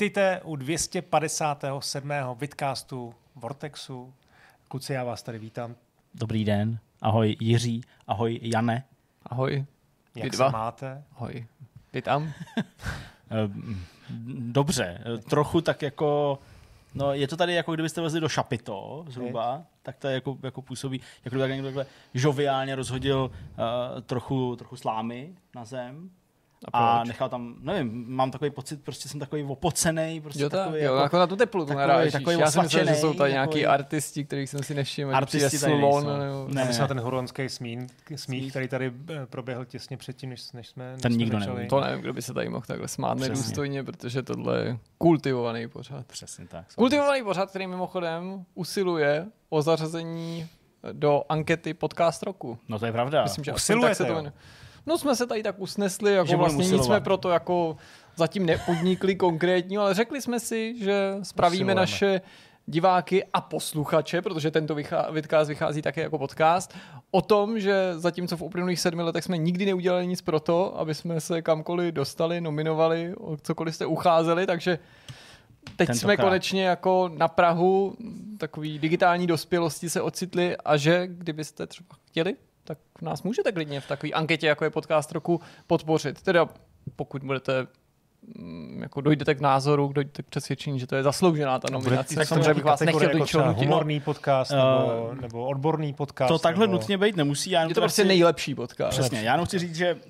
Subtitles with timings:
[0.00, 2.10] Vítejte u 257.
[2.38, 4.14] vidcastu Vortexu.
[4.68, 5.76] Kluci, já vás tady vítám.
[6.14, 6.78] Dobrý den.
[7.00, 8.84] Ahoj Jiří, ahoj Jane.
[9.26, 9.64] Ahoj.
[10.14, 10.50] Jak Vy se dva.
[10.50, 11.04] máte?
[11.16, 11.46] Ahoj.
[11.92, 12.32] Vítám.
[13.32, 13.50] Eh,
[14.38, 16.38] Dobře, eh, trochu tak jako,
[16.94, 20.62] no je to tady jako kdybyste vezli do šapito zhruba, tak to je jako, jako
[20.62, 26.10] působí, jako kdyby tak někdo takhle žoviálně rozhodil uh, trochu, trochu slámy na zem.
[26.72, 30.60] A A, nechal tam, nevím, mám takový pocit, prostě jsem takový opocený, prostě Jo, tak,
[30.60, 32.12] takový jo, jako, jako na tu teplotu takový- narážíš.
[32.12, 35.10] takový Já jsem myslel, že jsou tady nějaký takový- artisti, kterých jsem si nevšiml.
[35.10, 36.18] že Artisti přijde tady slon, nejsou.
[36.24, 36.46] nebo...
[36.54, 36.78] Ne.
[36.78, 41.02] Na ten huronský smín, smích, který tady eh, proběhl těsně předtím, než, než jsme, než
[41.02, 41.56] Ten jsme nikdo začali.
[41.56, 41.68] neví.
[41.68, 43.30] To nevím, kdo by se tady mohl takhle smát Přesně.
[43.34, 46.06] nedůstojně, protože tohle je kultivovaný pořad.
[46.06, 46.74] Přesně tak.
[46.74, 50.46] Kultivovaný pořad, který mimochodem usiluje o zařazení
[50.92, 52.58] do ankety podcast roku.
[52.68, 53.22] No to je pravda.
[53.22, 54.22] Myslím, že tak se to.
[54.86, 57.76] No jsme se tady tak usnesli, jako Že vlastně nic jsme proto jako
[58.16, 62.20] zatím nepodnikli konkrétní, ale řekli jsme si, že spravíme naše
[62.66, 66.74] diváky a posluchače, protože tento vychá, vidcast vychází také jako podcast,
[67.10, 70.94] o tom, že zatímco v uplynulých sedmi letech jsme nikdy neudělali nic pro to, aby
[70.94, 74.78] jsme se kamkoliv dostali, nominovali, o cokoliv jste ucházeli, takže
[75.64, 75.96] teď Tentokrát.
[75.96, 77.96] jsme konečně jako na Prahu
[78.38, 82.36] takový digitální dospělosti se ocitli a že kdybyste třeba chtěli,
[82.70, 86.22] tak nás můžete klidně v takové anketě, jako je podcast roku, podpořit.
[86.22, 86.48] Teda
[86.96, 87.66] pokud budete
[88.80, 92.54] jako dojdete k názoru, dojdete k přesvědčení, že to je zasloužená ta nominace, tak samozřejmě
[92.54, 93.60] bych vás nechtěl do jako třeba nutit.
[93.60, 96.28] humorný podcast, nebo, nebo odborný podcast.
[96.28, 96.78] To takhle nebo...
[96.78, 97.50] nutně být nemusí.
[97.50, 98.98] Já Je to prostě chci- nejlepší podcast.
[98.98, 100.00] Přesně, já jenom chci říct, že uh,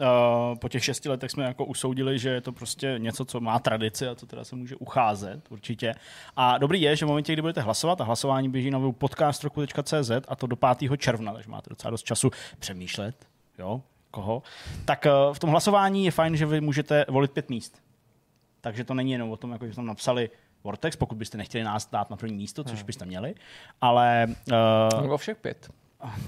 [0.59, 4.09] po těch šesti letech jsme jako usoudili, že je to prostě něco, co má tradici
[4.09, 5.95] a co teda se může ucházet určitě.
[6.37, 10.11] A dobrý je, že v momentě, kdy budete hlasovat, a hlasování běží na webu podcastroku.cz
[10.29, 10.99] a to do 5.
[10.99, 13.15] června, takže máte docela dost času přemýšlet,
[13.59, 14.43] jo, koho,
[14.85, 17.81] tak uh, v tom hlasování je fajn, že vy můžete volit pět míst.
[18.61, 20.31] Takže to není jenom o tom, jako že jsme tam napsali
[20.65, 23.35] Vortex, pokud byste nechtěli nás dát na první místo, což byste měli,
[23.81, 24.27] ale
[24.95, 25.69] uh, Nebo všech pět.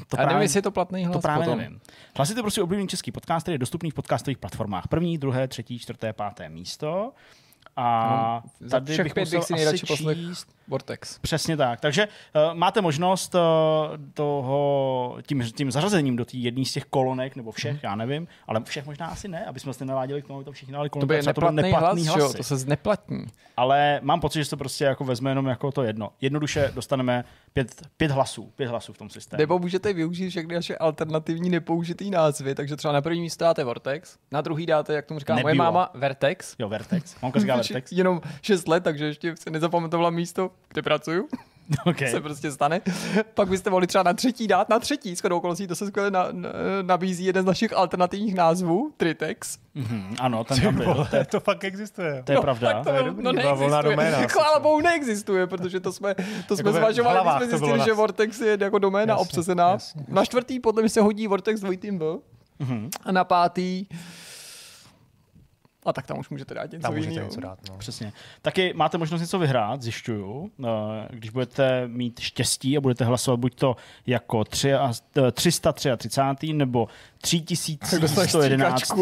[0.09, 1.59] to Já nevím, jestli je to platný hlas to právě potom.
[1.59, 1.81] nevím.
[2.17, 4.89] Hlasujte prostě oblíbený český podcast, který je dostupný v podcastových platformách.
[4.89, 7.13] První, druhé, třetí, čtvrté, páté místo.
[7.77, 10.55] A No, tady všech bych pět musel bych si nejradši poslech číst...
[10.73, 11.19] Vortex.
[11.19, 11.81] Přesně tak.
[11.81, 13.41] Takže uh, máte možnost uh,
[14.15, 18.61] toho, tím, tím zařazením do té jedné z těch kolonek, nebo všech, já nevím, ale
[18.65, 20.93] všech možná asi ne, aby jsme se naváděli k tomu, aby to všichni dali To
[20.93, 21.09] kolonky.
[21.09, 22.25] by je třeba to neplatný, hlas, že jo?
[22.25, 22.37] hlasy.
[22.37, 23.27] To se zneplatní.
[23.57, 26.11] Ale mám pocit, že se to prostě jako vezme jenom jako to jedno.
[26.21, 29.39] Jednoduše dostaneme pět, pět hlasů, pět hlasů v tom systému.
[29.39, 34.17] Nebo můžete využít všechny naše alternativní nepoužitý názvy, takže třeba na první místo dáte Vortex,
[34.33, 35.71] na druhý dáte, jak tomu říká moje Nebula.
[35.71, 36.55] máma, Vertex.
[36.59, 37.17] Jo, Vertex.
[37.23, 37.93] Mamka říká Vertex.
[37.93, 41.29] Jenom 6 let, takže ještě se nezapamatovala místo, kde pracuju.
[41.87, 42.11] Okay.
[42.11, 42.81] Se prostě stane.
[43.35, 46.29] Pak byste mohli třeba na třetí dát, na třetí, shodou okolností, to se skvěle na,
[46.33, 46.49] na,
[46.83, 49.59] nabízí jeden z našich alternativních názvů, Tritex.
[49.75, 51.07] Mhm, ano, ten tam byl.
[51.11, 52.23] To je, to fakt existuje.
[52.27, 52.73] to je pravda.
[52.73, 53.97] Tak to, To je dobrý, no byla volná neexistuje.
[53.97, 54.61] doména Chvála co?
[54.61, 56.15] bohu neexistuje, protože to jsme,
[56.49, 59.71] to jsme v zvažovali, když jsme zjistili, že Vortex je jako doména Jasně, obsazená.
[59.71, 60.05] jasně.
[60.09, 62.19] Na čtvrtý podle mě se hodí Vortex dvojitým V.
[62.59, 62.91] Mhm.
[63.05, 63.87] A na pátý
[65.85, 67.29] a tak tam už můžete dát něco Tam můžete jiného.
[67.29, 67.59] něco dát.
[67.71, 67.77] No.
[67.79, 68.13] Přesně.
[68.43, 70.51] Taky máte možnost něco vyhrát, zjišťuju.
[70.65, 70.69] Eh,
[71.11, 73.77] Když budete mít štěstí a budete hlasovat buď to
[74.07, 74.93] jako tři a,
[75.29, 76.53] eh, 333.
[76.53, 76.89] nebo
[77.23, 78.93] 3111.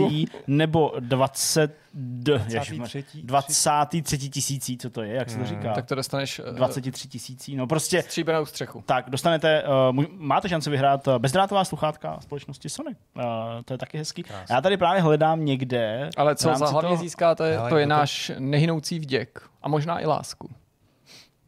[0.47, 4.03] nebo 20, d, ježišmar- 23.
[4.03, 5.73] 23 tisící, co to je, jak se to říká?
[5.75, 8.83] Tak to dostaneš eh, 23 tisící, no prostě stříbenou střechu.
[8.87, 12.91] tak, dostanete, uh, máte šanci vyhrát uh, bezdrátová sluchátka společnosti Sony.
[13.17, 13.23] Uh,
[13.65, 14.23] to je taky hezký.
[14.23, 14.55] Krásný.
[14.55, 16.11] Já tady právě hledám někde.
[16.17, 19.43] Ale co za hlavně toho- získáte, Hele, to je no to- náš nehynoucí vděk.
[19.63, 20.51] A možná i lásku.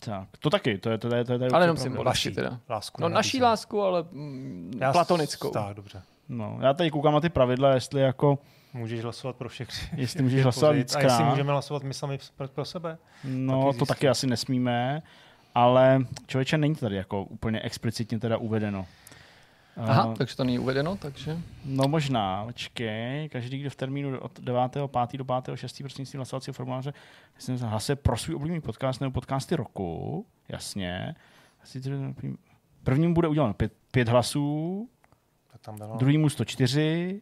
[0.04, 2.58] Tak, to taky, to je, to je, to je, to je Ale jenom symbolicky teda.
[2.68, 5.50] lásku No naší lásku, ale mm, platonickou.
[5.50, 6.02] Tak, dobře.
[6.32, 8.38] No, já tady koukám na ty pravidla, jestli jako,
[8.74, 9.88] Můžeš hlasovat pro všechny.
[10.00, 11.30] jestli můžeš hlasovat A jestli víckrát.
[11.30, 12.98] můžeme hlasovat my sami pro, pro sebe?
[13.24, 15.02] No, taky to taky asi nesmíme,
[15.54, 18.86] ale člověče není tady jako úplně explicitně teda uvedeno.
[19.76, 21.38] Aha, Uh, takže to není uvedeno, takže...
[21.64, 25.16] No možná, počkej, každý, kdo v termínu od 9.5.
[25.16, 25.82] do 5.6.
[25.82, 26.92] prostřednictvím hlasovacího formuláře
[27.34, 31.14] jestli hlasuje pro svůj oblíbený podcast nebo podcasty roku, jasně.
[32.84, 34.88] Prvnímu bude uděláno pět, pět hlasů,
[35.62, 35.96] tam bylo.
[35.96, 37.20] druhému 104,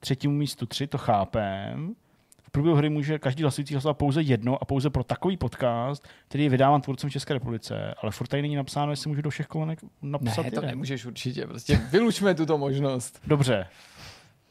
[0.00, 1.94] třetímu místu 3, to chápem.
[2.42, 6.44] V průběhu hry může každý hlasující hlasovat pouze jedno a pouze pro takový podcast, který
[6.44, 7.94] je vydáván tvůrcem v České republice.
[8.02, 10.70] Ale furt tady není napsáno, jestli můžu do všech kolonek napsat Ne, to jeden.
[10.70, 13.20] nemůžeš určitě, prostě vylučme tuto možnost.
[13.26, 13.66] Dobře.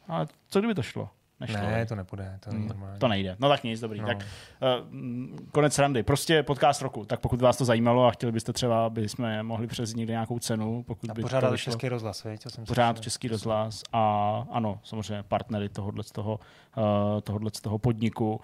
[0.07, 1.09] Ale co kdyby to šlo?
[1.39, 1.57] Nešlo.
[1.57, 2.99] Ne, to nepůjde, to normální.
[2.99, 3.35] To nejde.
[3.39, 4.01] No tak nic, dobrý.
[4.01, 4.07] No.
[4.07, 6.03] Tak uh, konec randy.
[6.03, 7.05] Prostě podcast roku.
[7.05, 10.39] Tak pokud vás to zajímalo a chtěli byste třeba, aby jsme mohli přes někde nějakou
[10.39, 12.25] cenu, pokud A by pořádat to vyšlo, český rozhlas?
[12.43, 13.03] To jsem pořád slyšel.
[13.03, 16.39] český rozhlas a ano, samozřejmě partnery tohohle z toho,
[16.77, 18.41] uh, tohohle z toho podniku.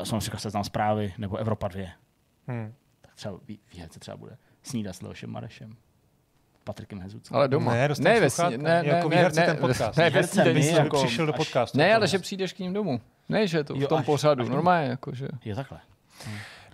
[0.00, 1.84] Uh, například seznam zprávy nebo Evropa 2.
[2.48, 2.74] Hm.
[3.00, 4.36] Tak třeba ví, ví, co třeba bude.
[4.62, 5.76] Snídat s Leošem Marešem.
[6.64, 7.36] Patrikem Hezuckem.
[7.36, 7.72] Ale doma.
[7.74, 9.96] Ne, ne, ve sní- ne, ne, Jako ne, ne, ten podcast.
[9.98, 11.78] Ne, ve Výherce snídani jako- Jako přišel do podcastu.
[11.78, 13.00] ne, to ale je- že přijdeš k ním domů.
[13.28, 14.42] Ne, že to v Jo, tom až- pořadu.
[14.42, 14.48] až.
[14.48, 15.28] Normálně, jako, že...
[15.44, 15.78] Je takhle.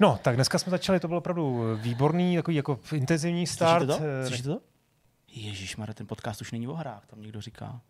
[0.01, 3.85] No, tak dneska jsme začali, to bylo opravdu výborný, takový jako intenzivní start.
[3.85, 4.11] Slyšíte to?
[4.23, 4.61] Eh, Slyšíte to?
[5.33, 7.81] Ježíš, ten podcast už není o hrách, tam někdo říká.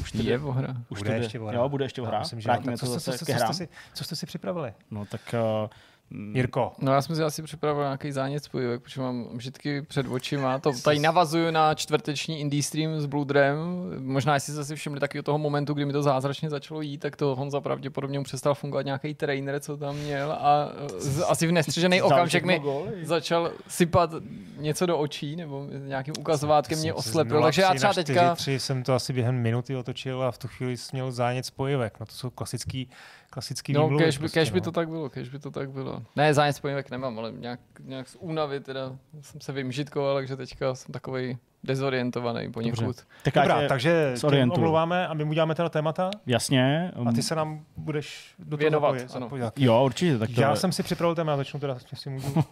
[0.00, 0.76] Už to Je v hra.
[0.88, 1.60] Už Bude to ještě o hrách.
[1.62, 2.20] Jo, bude ještě o hrách.
[2.20, 2.48] myslím, že.
[2.48, 4.72] Vrátíme Tak to co, zase co, co, co, jste si, co jste si připravili?
[4.90, 5.20] No tak...
[5.62, 5.70] Uh,
[6.10, 10.58] Jirko, No já jsem si asi připravil nějaký zánět spojivek, protože mám vždycky před očima.
[10.58, 13.58] To tady navazuju na čtvrteční indie stream s Bloodrem.
[13.98, 17.16] Možná, jestli jste si všimli taky toho momentu, kdy mi to zázračně začalo jít, tak
[17.16, 21.52] to Honza pravděpodobně mu přestal fungovat nějaký trainer, co tam měl a z, asi v
[21.52, 22.62] nestřižený Dal okamžik mi
[23.02, 24.10] začal sypat
[24.56, 27.42] něco do očí nebo nějakým ukazovátkem mě oslepil.
[27.42, 28.34] Takže já 0,3 třeba teďka...
[28.34, 32.00] 4,3 jsem to asi během minuty otočil a v tu chvíli jsem měl zánět spojivek.
[32.00, 32.88] No to jsou klasický,
[33.30, 34.64] klasický No, výmluvy by, prostě, by no.
[34.64, 36.02] to tak bylo, kež by to tak bylo.
[36.16, 40.74] Ne, zájem spojivek nemám, ale nějak, nějak z únavy teda jsem se vymžitkoval, takže teďka
[40.74, 41.38] jsem takový
[41.68, 42.80] dezorientovaný poněkud.
[42.80, 43.02] Dobře.
[43.22, 44.14] tak Dobrá, tě takže
[44.50, 46.92] omlouváme a my mu uděláme teda témata Jasně.
[47.08, 49.16] a ty se nám budeš do toho Věnovat, zapojit.
[49.16, 49.38] ano.
[49.38, 49.64] zapojit.
[49.66, 50.18] Jo, určitě.
[50.18, 52.26] Tak to Já jsem si připravil téma, začnu teda, si můžu.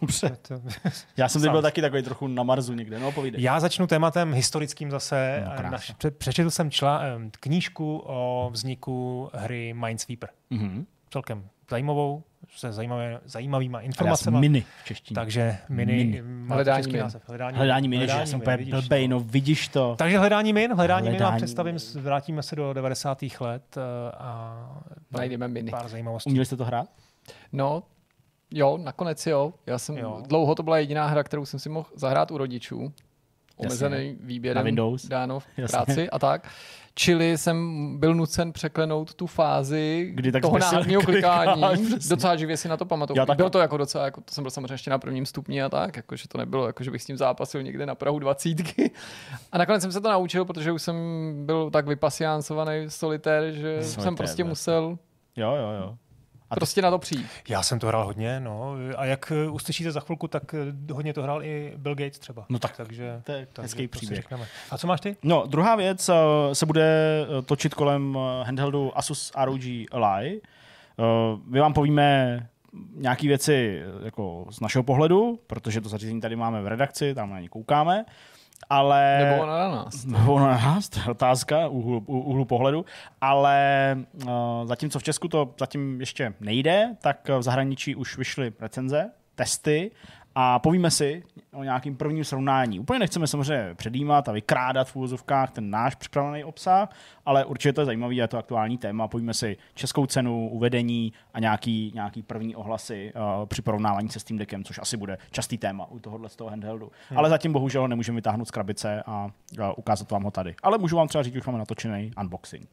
[1.17, 2.99] Já jsem teď byl taky takový trochu na Marzu někde.
[2.99, 3.41] No, povídej.
[3.43, 5.43] Já začnu tématem historickým zase.
[5.63, 5.71] No.
[5.71, 7.01] Naš, pře- přečetl jsem čla,
[7.39, 10.29] knížku o vzniku hry Minesweeper.
[10.49, 10.85] Mhm.
[11.09, 12.23] Celkem zajímavou,
[12.55, 14.39] se zajímavé, zajímavýma A jsem informacemi.
[14.39, 15.15] mini v češtině.
[15.15, 16.23] Takže mini, Mini.
[16.47, 17.01] Hledání český min.
[17.01, 17.23] název.
[17.27, 19.95] Hledání, Hledání mini, že já hledání jsem min, úplně vidíš, blbej, no vidíš to.
[19.95, 22.03] Takže hledání min, hledání, min vám Hledání představím, min.
[22.03, 23.17] vrátíme se do 90.
[23.39, 24.81] let eh, a
[25.11, 25.71] Najdeme mini.
[25.71, 26.29] pár zajímavostí.
[26.29, 26.89] Uměli jste to hrát?
[27.51, 27.83] No,
[28.51, 29.53] jo, nakonec jo.
[29.65, 30.23] Já jsem, Jo.
[30.27, 32.93] dlouho to byla jediná hra, kterou jsem si mohl zahrát u rodičů.
[33.57, 35.05] Omezený výběrem Windows.
[35.07, 35.71] dáno v Jasně.
[35.77, 36.47] práci a tak.
[36.99, 41.85] Čili jsem byl nucen překlenout tu fázi Kdy tak toho klikáš, klikání.
[41.85, 42.09] přesně.
[42.09, 43.25] Docela živě si na to pamatuju.
[43.35, 45.95] Bylo to jako docela, jako, to jsem byl samozřejmě ještě na prvním stupni a tak,
[45.97, 48.91] jako, že to nebylo, jako, že bych s tím zápasil někde na Prahu dvacítky.
[49.51, 50.95] A nakonec jsem se to naučil, protože už jsem
[51.45, 54.49] byl tak vypasiáncovaný solitér, že Solitér, jsem prostě ne.
[54.49, 54.97] musel
[55.35, 55.97] Jo, jo, jo.
[56.49, 57.27] A prostě na to přijít.
[57.49, 58.73] Já jsem to hrál hodně, no.
[58.97, 62.45] A jak eh, uslyšíte za chvilku, tak eh, hodně to hrál i Bill Gates třeba.
[62.49, 64.19] No tak, takže, to je takže hezký příběh.
[64.19, 64.45] řekneme.
[64.71, 65.17] A co máš ty?
[65.23, 66.15] No, druhá věc uh,
[66.53, 66.85] se bude
[67.39, 69.61] eh, točit kolem eh, handheldu Asus ROG
[69.91, 70.41] Ally.
[71.45, 72.47] My vám povíme
[72.95, 77.29] nějaké věci eh, jako z našeho pohledu, protože to zařízení tady máme v redakci, tam
[77.29, 78.05] na ně koukáme,
[78.69, 79.17] ale...
[79.23, 80.05] Nebo ona na nás.
[80.05, 82.85] Nebo na nás, to je otázka úhlu, úhlu pohledu,
[83.21, 84.29] ale uh,
[84.65, 89.91] zatímco v Česku to zatím ještě nejde, tak v zahraničí už vyšly recenze, testy
[90.39, 91.23] a povíme si
[91.53, 92.79] o nějakým prvním srovnání.
[92.79, 96.89] Úplně nechceme samozřejmě předjímat a vykrádat v úvozovkách ten náš připravený obsah,
[97.25, 99.07] ale určitě to je zajímavý, je to aktuální téma.
[99.07, 104.37] Povíme si českou cenu, uvedení a nějaký, nějaký první ohlasy uh, při porovnávání se Steam
[104.37, 106.91] Deckem, což asi bude častý téma u tohohle z toho handheldu.
[107.09, 107.17] Hmm.
[107.17, 109.29] Ale zatím bohužel nemůžeme vytáhnout z krabice a,
[109.63, 110.55] a ukázat vám ho tady.
[110.63, 112.69] Ale můžu vám třeba říct, že už máme natočený unboxing.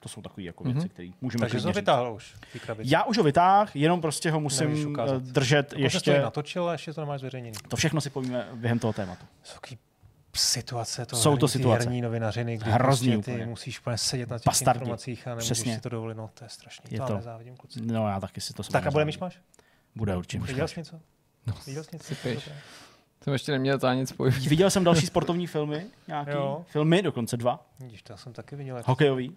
[0.00, 1.76] To jsou takové jako věci, které můžeme Takže ho říct.
[1.76, 2.34] vytáhl už.
[2.78, 6.20] Já už ho vytáhl, jenom prostě ho musím eh, držet Dokonce jsi to ještě.
[6.22, 7.56] natočil a ještě to nemáš zveřejněný.
[7.68, 9.24] To všechno si povíme během toho tématu.
[9.42, 9.78] Jsou takový
[10.36, 11.84] situace, to Jsou to herní- ty situace.
[11.84, 13.46] herní novinařiny, kdy Hrozný prostě ty úplně.
[13.46, 14.78] musíš úplně sedět na těch Bastardi.
[14.78, 15.74] informacích a nemůžeš Přesně.
[15.74, 16.16] si to dovolit.
[16.16, 16.84] No, to je strašný.
[16.90, 17.80] Je to, to- já nezávidím, kluci.
[17.82, 19.38] No já taky si to Tak a bude samozřejmě- myšmaš?
[19.94, 20.44] Bude určitě.
[20.44, 21.00] Viděl jsi něco?
[21.46, 22.14] No, Viděl jsi něco?
[23.24, 24.36] Jsem ještě neměl to nic spojit.
[24.36, 26.64] Viděl jsem další sportovní filmy, nějaký Jo.
[26.68, 28.82] filmy, dokonce dva, Vidíš, to já jsem taky viděl.
[28.86, 29.36] hokejový,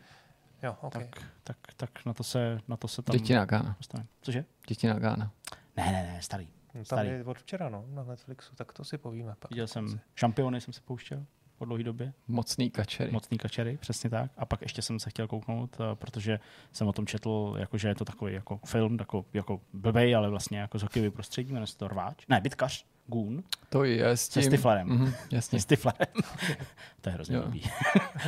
[0.64, 1.08] Jo, okay.
[1.08, 3.78] tak, tak, tak na to se, na to se tam Děti na Gána.
[4.22, 4.46] Cože?
[4.68, 5.32] Děti na Gána.
[5.78, 6.46] Ne, ne, ne, starý.
[6.46, 7.10] No, tam starý.
[7.10, 9.36] je od včera, no, na Netflixu, tak to si povíme.
[9.40, 11.26] Pak Viděl jsem šampiony, jsem se pouštěl
[11.58, 13.12] po dlouhé době, Mocný kačery.
[13.12, 14.32] mocný kačery, přesně tak.
[14.38, 16.40] A pak ještě jsem se chtěl kouknout, eh, protože
[16.72, 20.30] jsem o tom četl, jako, že je to takový jako film, jako, jako blbej, ale
[20.30, 22.26] vlastně jako z hokejový prostředí, jmenuje se to Rváč.
[22.30, 24.50] Ne, Bitkař, Goon, To je s se tím...
[24.50, 24.88] Stiflerem.
[24.88, 25.60] Mhm, jasně.
[25.60, 26.08] S Stiflerem.
[27.02, 27.42] to je hrozně Jo.
[27.42, 27.64] blbý.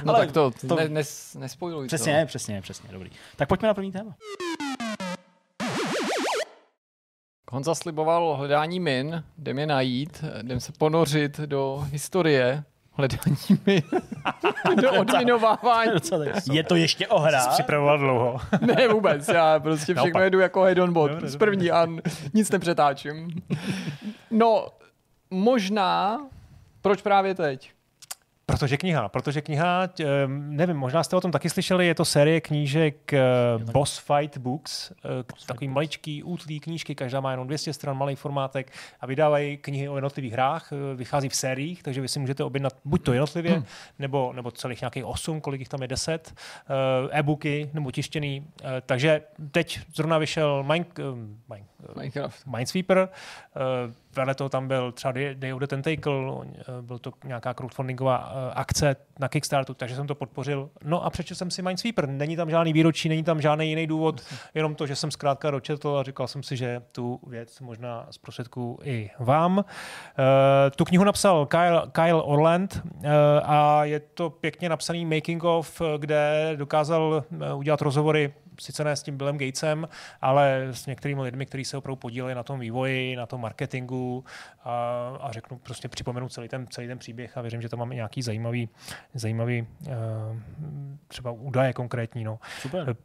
[0.04, 0.76] No Ale tak to, to-.
[0.76, 2.28] Ne, nes, nespojluj Přesně, to.
[2.28, 3.10] přesně, přesně, dobrý.
[3.36, 4.16] Tak pojďme na první téma.
[7.52, 12.64] Honza sliboval hledání min, jdem je najít, jdem se ponořit do historie
[12.94, 13.82] hledání min,
[14.82, 15.92] do odminovávání.
[16.52, 18.38] Je to ještě o Jsi připravoval dlouho.
[18.62, 20.24] Ne vůbec, já prostě všechno Naopak.
[20.24, 21.88] jedu jako head on bot, Dobře, z první a
[22.34, 23.30] nic nepřetáčím.
[24.32, 24.68] No,
[25.30, 26.22] možná,
[26.82, 27.72] proč právě teď?
[28.46, 29.90] Protože kniha, protože kniha,
[30.28, 33.14] nevím, možná jste o tom taky slyšeli, je to série knížek
[33.58, 34.96] uh, Boss Fight Books, uh,
[35.46, 39.96] takový maličký, útlý knížky, každá má jenom 200 stran, malý formátek a vydávají knihy o
[39.96, 43.66] jednotlivých hrách, uh, vychází v sériích, takže vy si můžete objednat buď to jednotlivě, hmm.
[44.00, 48.48] nebo, nebo celých nějakých 8, kolik jich tam je 10, uh, e-booky nebo tištěný.
[48.86, 49.22] Takže
[49.52, 50.86] teď zrovna vyšel Mine,
[51.50, 52.48] Mine, Minecraft.
[52.48, 53.10] Minesweeper,
[54.16, 56.14] vedle toho tam byl třeba Day of the Tentacle,
[56.82, 58.16] byl to nějaká crowdfundingová
[58.54, 60.70] akce na Kickstarteru, takže jsem to podpořil.
[60.84, 62.10] No a přečetl jsem si Minesweeper.
[62.10, 64.22] Není tam žádný výročí, není tam žádný jiný důvod,
[64.54, 68.18] jenom to, že jsem zkrátka dočetl a říkal jsem si, že tu věc možná z
[68.18, 69.58] prostředků i vám.
[69.58, 69.64] Uh,
[70.76, 72.82] tu knihu napsal Kyle, Kyle Orland
[73.44, 77.24] a je to pěkně napsaný making of, kde dokázal
[77.56, 79.88] udělat rozhovory sice ne s tím Billem Gatesem,
[80.22, 84.24] ale s některými lidmi, kteří se opravdu podíleli na tom vývoji, na tom marketingu
[84.64, 84.74] a,
[85.22, 88.22] a řeknu, prostě připomenu celý ten, celý ten příběh a věřím, že tam máme nějaký
[88.22, 88.70] zajímavý,
[89.14, 89.88] zajímavý uh,
[91.08, 92.24] třeba údaje konkrétní.
[92.24, 92.40] No.
[92.62, 92.90] Super.
[92.90, 92.96] Eh,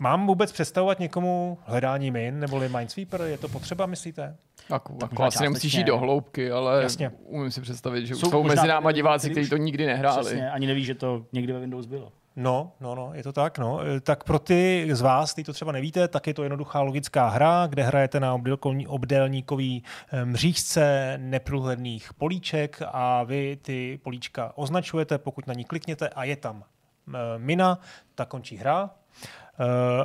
[0.00, 3.20] mám vůbec představovat někomu hledání min neboli Minesweeper?
[3.20, 4.36] Je to potřeba, myslíte?
[4.70, 7.10] Jako, tak jako asi nemusíš jít do hloubky, ale Jasně.
[7.24, 10.20] umím si představit, že jsou, jsou mezi náma diváci, kteří to nikdy nehráli.
[10.20, 12.12] Přesně, ani neví, že to někdy ve Windows bylo.
[12.40, 13.58] No, no, no, je to tak.
[13.58, 13.80] No.
[13.86, 17.28] E, tak pro ty z vás, kteří to třeba nevíte, tak je to jednoduchá logická
[17.28, 18.40] hra, kde hrajete na
[18.86, 26.24] obdélníkový e, mřížce neprůhledných políček a vy ty políčka označujete, pokud na ní klikněte a
[26.24, 27.78] je tam e, mina,
[28.14, 28.90] tak končí hra.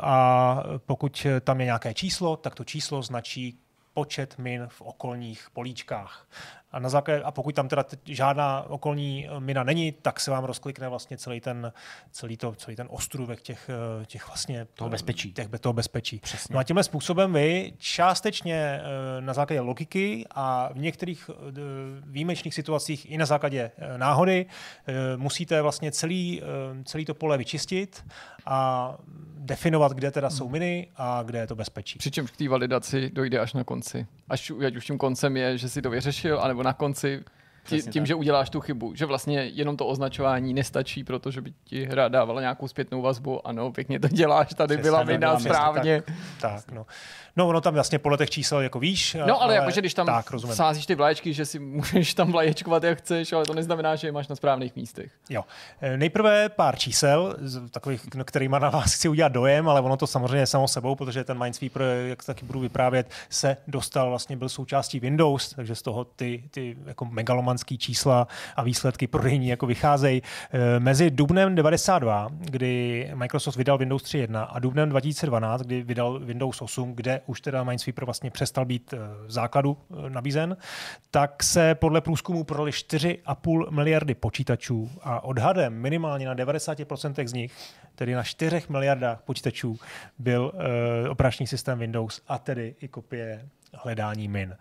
[0.01, 3.59] A pokud tam je nějaké číslo, tak to číslo značí
[3.93, 6.27] počet min v okolních políčkách.
[6.73, 10.43] A, na základě, a pokud tam teda žádná okolní eh, mina není, tak se vám
[10.43, 11.73] rozklikne vlastně celý ten,
[12.11, 13.69] celý to, celý ten ostrůvek těch,
[14.01, 15.33] eh, těch vlastně toho bezpečí.
[15.33, 16.19] Těch, toho bezpečí.
[16.19, 16.53] Přesně.
[16.53, 18.81] No a tímhle způsobem vy částečně eh,
[19.21, 21.29] na základě logiky a v některých
[22.03, 24.45] výjimečných situacích i na základě náhody
[25.17, 26.41] musíte vlastně celý,
[26.85, 28.05] celý to pole vyčistit
[28.45, 28.93] a
[29.43, 30.51] definovat, kde teda jsou hmm.
[30.51, 31.99] miny a kde je to bezpečí.
[31.99, 34.07] Přičemž k té validaci dojde až na konci.
[34.29, 37.19] Až ať už tím koncem je, že si to vyřešil, anebo na konci
[37.69, 38.05] tí, tím, tak.
[38.05, 38.95] že uděláš tu chybu.
[38.95, 43.47] Že vlastně jenom to označování nestačí, protože by ti hra dávala nějakou zpětnou vazbu.
[43.47, 46.03] Ano, pěkně to děláš, tady Přesně, byla vina správně.
[46.05, 46.85] Tak, tak, no.
[47.35, 49.13] No, ono tam vlastně podle těch čísel jako víš.
[49.13, 52.83] No, ale, ale jakože když tam tak, sázíš ty vlaječky, že si můžeš tam vlaječkovat,
[52.83, 55.11] jak chceš, ale to neznamená, že je máš na správných místech.
[55.29, 55.43] Jo.
[55.81, 57.35] E, nejprve pár čísel,
[57.71, 61.37] takových, kterýma na vás chci udělat dojem, ale ono to samozřejmě samo sebou, protože ten
[61.37, 66.43] Minesweeper, jak taky budu vyprávět, se dostal, vlastně byl součástí Windows, takže z toho ty,
[66.51, 67.05] ty jako
[67.53, 70.21] megalomanský čísla a výsledky prodejní jako vycházejí.
[70.51, 76.61] E, mezi dubnem 92, kdy Microsoft vydal Windows 3.1 a dubnem 2012, kdy vydal Windows
[76.61, 80.57] 8, kde už teda Minesweeper vlastně přestal být v eh, základu eh, nabízen,
[81.11, 87.53] tak se podle průzkumu prodali 4,5 miliardy počítačů a odhadem minimálně na 90% z nich,
[87.95, 89.79] tedy na 4 miliardách počítačů,
[90.19, 90.51] byl
[91.09, 94.55] operační systém Windows a tedy i kopie hledání min.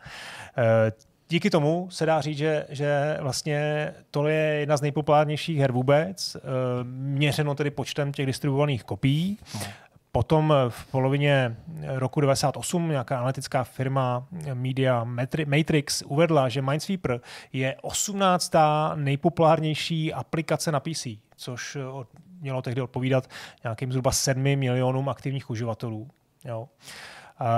[1.32, 6.36] Díky tomu se dá říct, že, že vlastně to je jedna z nejpopulárnějších her vůbec,
[6.82, 9.38] měřeno tedy počtem těch distribuovaných kopií.
[10.12, 11.56] Potom v polovině
[11.94, 15.04] roku 98 nějaká analytická firma Media
[15.46, 17.20] Matrix uvedla, že Minesweeper
[17.52, 18.52] je 18.
[18.94, 21.78] nejpopulárnější aplikace na PC, což
[22.40, 23.28] mělo tehdy odpovídat
[23.64, 26.08] nějakým zhruba 7 milionům aktivních uživatelů.
[26.44, 26.68] Jo.
[27.38, 27.48] A,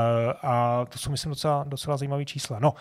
[0.42, 2.58] a to jsou, myslím, docela, docela zajímavé čísla.
[2.58, 2.74] No,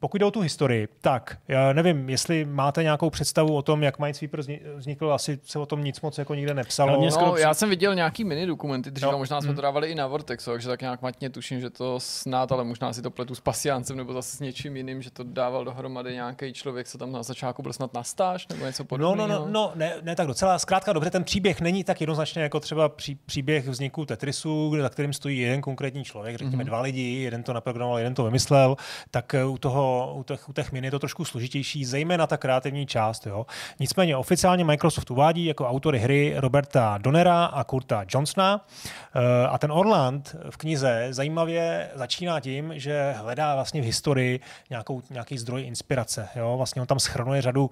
[0.00, 3.98] pokud jde o tu historii, tak já nevím, jestli máte nějakou představu o tom, jak
[3.98, 4.40] Minesweeper
[4.76, 7.02] vznikl, asi se o tom nic moc jako nikde nepsalo.
[7.02, 9.18] No, no, já jsem viděl nějaký mini dokumenty, dříve no.
[9.18, 9.62] možná jsme to hmm.
[9.62, 13.02] dávali i na Vortexu, takže tak nějak matně tuším, že to snad, ale možná si
[13.02, 16.88] to pletu s pasiáncem nebo zase s něčím jiným, že to dával dohromady nějaký člověk,
[16.88, 19.16] co tam na začátku byl snad na stáž nebo něco podobného.
[19.16, 20.58] No, no, no, no ne, ne, tak docela.
[20.58, 24.88] Zkrátka dobře, ten příběh není tak jednoznačně jako třeba pří, příběh vzniku Tetrisu, kde, za
[24.88, 26.66] kterým stojí jeden konkrétní člověk, řekněme mm-hmm.
[26.66, 28.76] dva lidi, jeden to naprogramoval, jeden to vymyslel,
[29.10, 32.86] tak u toho u těch, u těch min je to trošku složitější, zejména ta kreativní
[32.86, 33.26] část.
[33.26, 33.46] Jo.
[33.80, 38.66] Nicméně oficiálně Microsoft uvádí jako autory hry Roberta Donera a Kurta Johnsona.
[39.14, 44.40] Eh, a ten Orland v knize zajímavě začíná tím, že hledá vlastně v historii
[44.70, 46.28] nějakou, nějaký zdroj inspirace.
[46.36, 46.54] Jo.
[46.56, 47.70] Vlastně on tam schrnuje řadu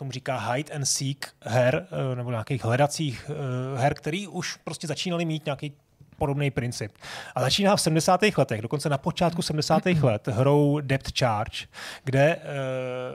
[0.00, 4.86] tomu říká hide and seek her, eh, nebo nějakých hledacích eh, her, který už prostě
[4.86, 5.72] začínali mít nějaký
[6.20, 6.92] podobný princip.
[7.34, 8.20] A začíná v 70.
[8.36, 9.86] letech, dokonce na počátku 70.
[9.86, 11.66] let hrou Depth Charge,
[12.04, 12.42] kde uh,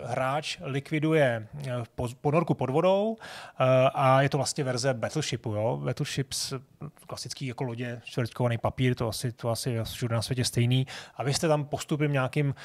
[0.09, 1.47] hráč likviduje
[1.97, 3.17] uh, ponorku pod vodou uh,
[3.93, 5.53] a je to vlastně verze Battleshipu.
[5.53, 5.79] Jo?
[5.83, 6.53] Battleships,
[7.07, 10.87] klasický jako lodě, čtvrtkovaný papír, to asi, to asi všude na světě stejný.
[11.15, 12.55] A vy jste tam postupem nějakým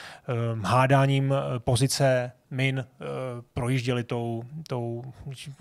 [0.52, 3.06] um, hádáním pozice min uh,
[3.54, 5.02] projížděli tou, tou,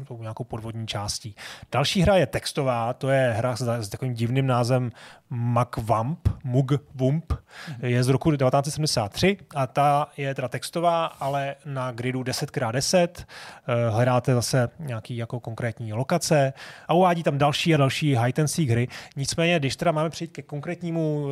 [0.08, 1.36] tou nějakou podvodní částí.
[1.72, 4.92] Další hra je textová, to je hra s, s takovým divným názvem
[5.30, 7.34] Mugwump, Mugwump,
[7.82, 14.34] je z roku 1973 a ta je teda textová, ale na gridu 10x10 uh, hledáte
[14.34, 16.54] zase nějaký jako konkrétní lokace
[16.88, 18.88] a uvádí tam další a další high and seek hry.
[19.16, 21.32] Nicméně, když teda máme přijít ke konkrétnímu, uh,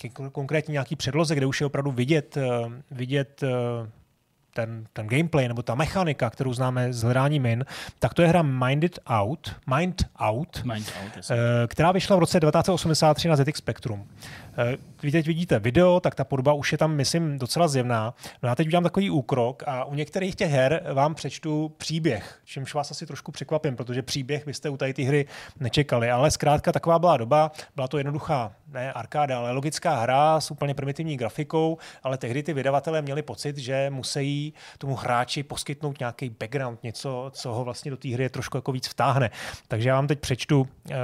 [0.00, 3.42] ke konkrétní nějaký předloze, kde už je opravdu vidět, uh, vidět
[4.54, 7.64] ten, ten gameplay nebo ta mechanika, kterou známe z hledání min,
[7.98, 11.30] tak to je hra Minded Out, Mind Out, Mind Out yes.
[11.66, 14.06] která vyšla v roce 1983 na ZX Spectrum.
[14.58, 18.14] Eh, vy teď vidíte video, tak ta podoba už je tam, myslím, docela zjevná.
[18.42, 22.74] No já teď udělám takový úkrok a u některých těch her vám přečtu příběh, čímž
[22.74, 25.26] vás asi trošku překvapím, protože příběh byste u tady té hry
[25.60, 30.50] nečekali, ale zkrátka taková byla doba, byla to jednoduchá, ne arkáda, ale logická hra s
[30.50, 36.30] úplně primitivní grafikou, ale tehdy ty vydavatelé měli pocit, že musí tomu hráči poskytnout nějaký
[36.30, 39.30] background, něco, co ho vlastně do té hry trošku jako víc vtáhne.
[39.68, 40.96] Takže já vám teď přečtu uh,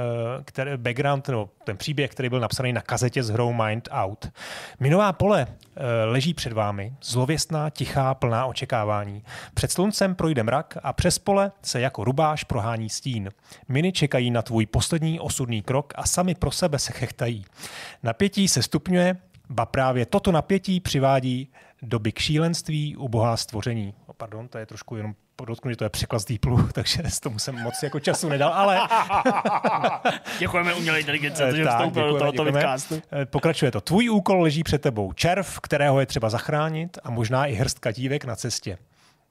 [0.45, 4.31] který, background, no, ten příběh, který byl napsaný na kazetě s hrou Mind Out.
[4.79, 9.23] Minová pole e, leží před vámi, zlověstná, tichá, plná očekávání.
[9.53, 13.29] Před sluncem projde mrak a přes pole se jako rubáš prohání stín.
[13.67, 17.45] Miny čekají na tvůj poslední osudný krok a sami pro sebe se chechtají.
[18.03, 19.17] Napětí se stupňuje,
[19.49, 21.49] ba právě toto napětí přivádí
[21.81, 23.93] doby k šílenství, ubohá stvoření.
[24.07, 27.19] O, pardon, to je trošku jenom podotknu, že to je překlad z Deeplu, takže s
[27.19, 28.79] tomu jsem moc jako času nedal, ale...
[30.39, 32.45] děkujeme umělé inteligence, že vstoupil do tohoto.
[33.11, 33.81] Eh, pokračuje to.
[33.81, 35.13] Tvůj úkol leží před tebou.
[35.13, 38.77] Červ, kterého je třeba zachránit a možná i hrstka dívek na cestě.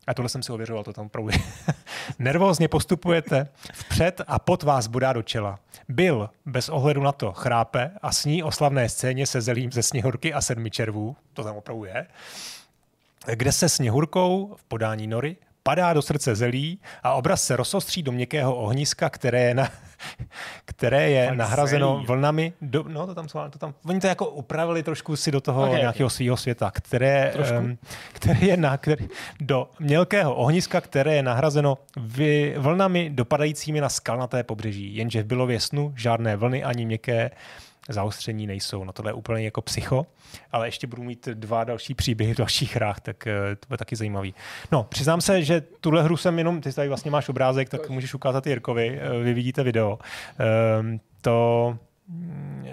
[0.06, 1.30] A tohle jsem si ověřoval, to tam opravdu
[2.18, 5.58] Nervózně postupujete vpřed a pot vás budá do čela.
[5.88, 10.34] Byl, bez ohledu na to, chrápe a sní o slavné scéně se zelím ze sněhurky
[10.34, 12.06] a sedmi červů, to tam opravdu je,
[13.34, 15.36] kde se sněhurkou v podání nory
[15.66, 19.68] padá do srdce zelí a obraz se rozostří do měkkého ohniska, které je, na,
[20.64, 22.06] které je nahrazeno zelí.
[22.06, 22.52] vlnami.
[22.60, 25.80] Do, no, to tam, to tam, oni to jako upravili trošku si do toho okay,
[25.80, 26.16] nějakého okay.
[26.16, 27.78] svého světa, které, um,
[28.12, 29.08] které je na, který,
[29.40, 34.96] do mělkého ohniska, které je nahrazeno vy, vlnami dopadajícími na skalnaté pobřeží.
[34.96, 37.30] Jenže v bylově snu žádné vlny ani měkké
[37.88, 38.84] zaostření nejsou.
[38.84, 40.06] No tohle je úplně jako psycho,
[40.52, 43.96] ale ještě budu mít dva další příběhy v dalších hrách, tak eh, to bude taky
[43.96, 44.34] zajímavý.
[44.72, 48.14] No, přiznám se, že tuhle hru jsem jenom, ty tady vlastně máš obrázek, tak můžeš
[48.14, 49.98] ukázat Jirkovi, eh, vy vidíte video.
[50.38, 52.66] Ehm, to mm,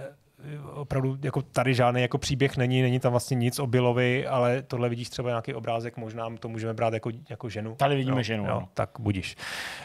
[0.73, 4.89] opravdu jako tady žádný jako příběh není, není tam vlastně nic o Billovi, ale tohle
[4.89, 7.75] vidíš třeba nějaký obrázek, možná to můžeme brát jako, jako ženu.
[7.75, 8.67] Tady vidíme no, ženu, no.
[8.73, 9.36] Tak budíš.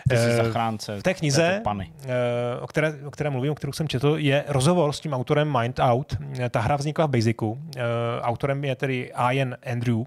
[0.09, 0.97] Ty jsi eh, zachránce.
[1.01, 1.93] V té knize, pany.
[2.05, 5.59] Eh, o, které, o které mluvím, o kterou jsem četl, je rozhovor s tím autorem
[5.59, 6.17] Mind Out.
[6.51, 7.59] Ta hra vznikla v Basicu.
[7.77, 7.83] Eh,
[8.21, 10.03] autorem je tedy Ian Andrew.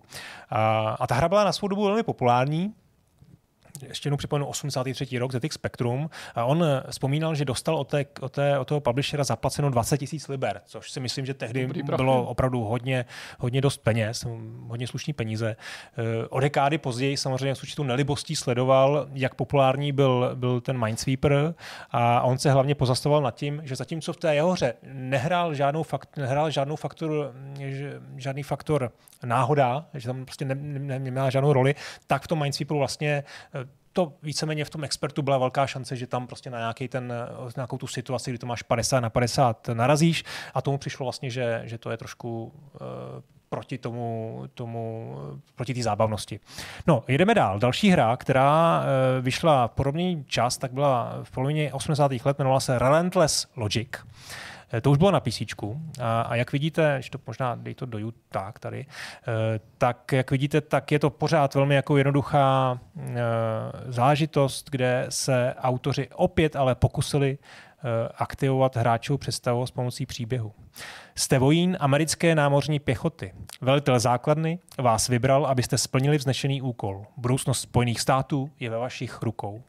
[0.99, 2.73] A ta hra byla na svou dobu velmi populární
[3.87, 5.17] ještě jednou připomenu 83.
[5.17, 8.79] rok ZX Spectrum a on eh, vzpomínal, že dostal od, té, od, té, od toho
[8.79, 13.05] publishera zaplaceno 20 tisíc liber, což si myslím, že tehdy bylo opravdu hodně,
[13.39, 14.25] hodně dost peněz,
[14.67, 15.55] hodně slušní peníze.
[15.97, 21.53] Eh, o dekády později samozřejmě s určitou nelibostí sledoval, jak populární byl, byl ten Minesweeper
[21.91, 25.83] a on se hlavně pozastavoval nad tím, že zatímco v té jeho hře nehrál žádnou,
[25.83, 27.33] fakt, nehrál žádnou faktor,
[28.17, 28.91] žádný faktor
[29.25, 31.75] náhoda, že tam prostě neměla ne, ne, žádnou roli,
[32.07, 36.07] tak v tom Minesweeperu vlastně eh, to víceméně v tom expertu byla velká šance, že
[36.07, 37.13] tam prostě na nějaký ten,
[37.55, 40.23] nějakou tu situaci, kdy to máš 50 na 50 narazíš
[40.53, 42.79] a tomu přišlo vlastně, že, že to je trošku uh,
[43.49, 45.15] proti tomu, tomu
[45.55, 46.39] proti té zábavnosti.
[46.87, 47.59] No, jedeme dál.
[47.59, 48.85] Další hra, která uh,
[49.25, 52.11] vyšla podobný čas, tak byla v polovině 80.
[52.25, 53.89] let, jmenovala se Relentless Logic.
[53.93, 54.50] Eh,
[54.81, 55.41] to už bylo na PC.
[56.01, 60.31] A, a jak vidíte, že to možná dej to do tak tady, eh, tak jak
[60.31, 63.13] vidíte, tak je to pořád velmi jako jednoduchá eh,
[63.85, 67.37] záležitost, kde se autoři opět ale pokusili
[68.15, 70.53] aktivovat hráčovou představu s pomocí příběhu.
[71.15, 73.33] Jste vojín americké námořní pěchoty.
[73.61, 77.05] Velitel základny vás vybral, abyste splnili vznešený úkol.
[77.17, 79.63] Budoucnost Spojených států je ve vašich rukou.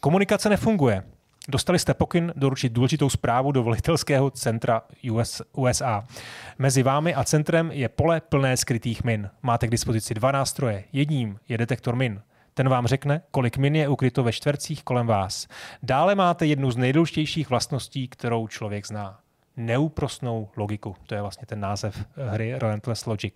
[0.00, 1.02] Komunikace nefunguje.
[1.50, 6.04] Dostali jste pokyn doručit důležitou zprávu do volitelského centra US, USA.
[6.58, 9.30] Mezi vámi a centrem je pole plné skrytých min.
[9.42, 10.84] Máte k dispozici dva nástroje.
[10.92, 12.20] Jedním je detektor min.
[12.54, 15.46] Ten vám řekne, kolik min je ukryto ve čtvercích kolem vás.
[15.82, 19.18] Dále máte jednu z nejdůležitějších vlastností, kterou člověk zná
[19.58, 20.96] neúprostnou logiku.
[21.06, 23.34] To je vlastně ten název hry Relentless Logic.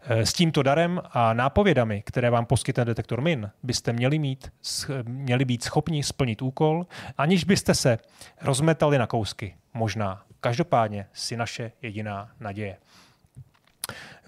[0.00, 4.52] Eh, s tímto darem a nápovědami, které vám poskytne detektor min, byste měli, mít,
[5.02, 6.86] měli být schopni splnit úkol,
[7.18, 7.98] aniž byste se
[8.42, 9.54] rozmetali na kousky.
[9.74, 10.22] Možná.
[10.40, 12.76] Každopádně si naše jediná naděje.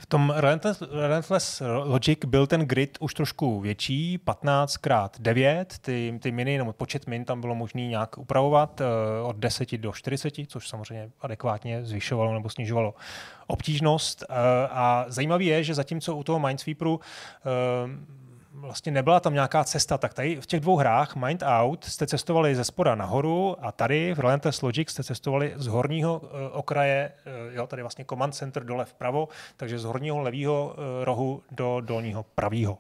[0.03, 6.19] V tom Relentless, Relentless Logic byl ten grid už trošku větší, 15 x 9, ty,
[6.23, 10.35] ty miny, nebo počet min tam bylo možné nějak upravovat uh, od 10 do 40,
[10.47, 12.95] což samozřejmě adekvátně zvyšovalo nebo snižovalo
[13.47, 14.25] obtížnost.
[14.31, 14.37] Uh,
[14.71, 17.01] a zajímavé je, že zatímco u toho Minesweeperu uh,
[18.55, 22.57] vlastně nebyla tam nějaká cesta, tak tady v těch dvou hrách Mind Out jste cestovali
[22.57, 27.13] ze spoda nahoru a tady v Relentless Logic jste cestovali z horního uh, okraje,
[27.49, 31.81] uh, jo, tady vlastně Command Center dole vpravo, takže z horního levého uh, rohu do
[31.81, 32.79] dolního pravého.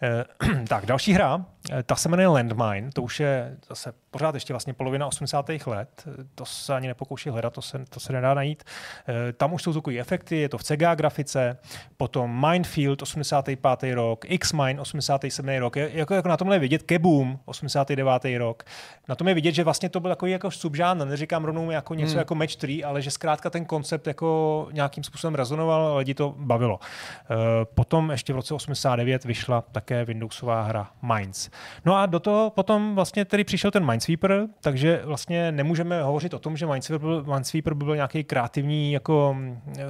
[0.68, 1.44] Tak, další hra,
[1.86, 5.46] ta se jmenuje Landmine, to už je zase pořád ještě vlastně polovina 80.
[5.66, 8.64] let, to se ani nepokouší hledat, to se, to se nedá najít.
[9.08, 11.58] Eh, tam už jsou zvukové efekty, je to v CGA grafice,
[11.96, 13.94] potom Minefield 85.
[13.94, 15.58] rok, X-Mine 87.
[15.58, 18.38] rok, jako, jako na tomhle je vidět, Keboom 89.
[18.38, 18.64] rok.
[19.08, 22.10] Na tom je vidět, že vlastně to byl takový jako subžánr, neříkám rovnou jako něco
[22.10, 22.18] hmm.
[22.18, 26.34] jako Match 3, ale že zkrátka ten koncept jako nějakým způsobem rezonoval a lidi to
[26.38, 26.80] bavilo.
[26.80, 31.50] Eh, potom ještě v roce 89 vyšla také Windowsová hra Minds.
[31.84, 36.34] No a do toho potom vlastně tedy přišel ten Minds Minesweeper, takže vlastně nemůžeme hovořit
[36.34, 39.36] o tom, že Minesweeper byl, Minesweeper by byl nějaký kreativní, jako,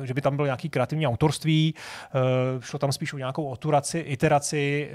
[0.03, 1.75] že by tam byl nějaký kreativní autorství,
[2.55, 4.91] uh, šlo tam spíš o nějakou oturaci, iteraci,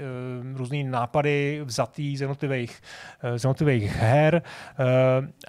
[0.52, 2.80] uh, různý nápady vzatý z jednotlivých,
[3.36, 4.42] z jednotlivých her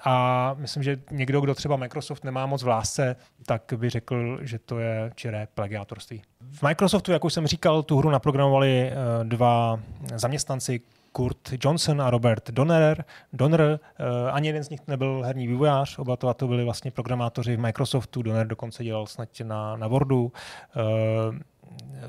[0.04, 4.58] a myslím, že někdo, kdo třeba Microsoft nemá moc v lásce, tak by řekl, že
[4.58, 6.22] to je čiré plagiátorství.
[6.50, 9.80] V Microsoftu, jak už jsem říkal, tu hru naprogramovali dva
[10.14, 10.80] zaměstnanci,
[11.18, 13.04] Kurt Johnson a Robert Donner.
[13.32, 17.56] Donner uh, ani jeden z nich nebyl herní vývojář, oba to, to byli vlastně programátoři
[17.56, 20.22] v Microsoftu, Donner dokonce dělal snad na, na Wordu.
[20.22, 20.32] Uh,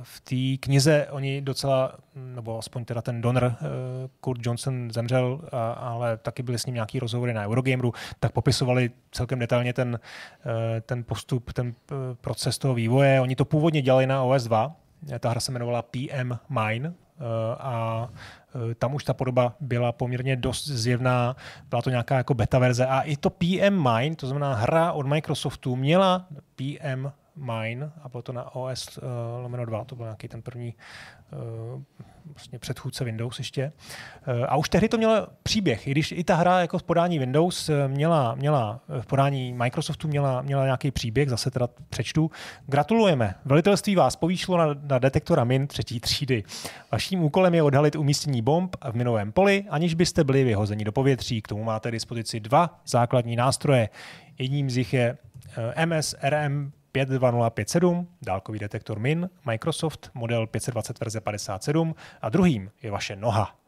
[0.04, 3.67] v té knize oni docela, nebo aspoň teda ten Donner, uh,
[4.22, 8.91] Kurt Johnson zemřel, a, ale taky byly s ním nějaký rozhovory na Eurogameru, tak popisovali
[9.12, 10.00] celkem detailně ten,
[10.82, 11.74] ten postup, ten
[12.22, 13.22] proces toho vývoje.
[13.22, 14.72] Oni to původně dělali na OS2,
[15.19, 16.93] ta hra se jmenovala PM Mine,
[17.60, 18.38] a Eh,
[18.77, 21.35] tam už ta podoba byla poměrně dost zjevná,
[21.69, 22.85] byla to nějaká jako beta verze.
[22.85, 27.07] A i to PM Mine, to znamená hra od Microsoftu, měla PM
[27.39, 30.73] Mine a bylo to na OS uh, eh, lomeno 2, to byl nějaký ten první
[31.34, 31.82] uh,
[32.25, 33.71] vlastně předchůdce Windows ještě.
[34.28, 37.19] Uh, a už tehdy to mělo příběh, i když i ta hra jako v podání
[37.19, 42.32] Windows měla, měla v podání Microsoftu měla, měla nějaký příběh, zase teda přečtu.
[42.67, 46.43] Gratulujeme, velitelství vás povýšilo na, na detektora min třetí třídy.
[46.91, 51.41] Vaším úkolem je odhalit umístění bomb v minovém poli, aniž byste byli vyhozeni do povětří.
[51.41, 53.89] K tomu máte dispozici dva základní nástroje.
[54.39, 55.17] Jedním z nich je
[55.86, 63.60] MSRM 52057, dálkový detektor MIN, Microsoft, model 520 verze 57 a druhým je vaše noha.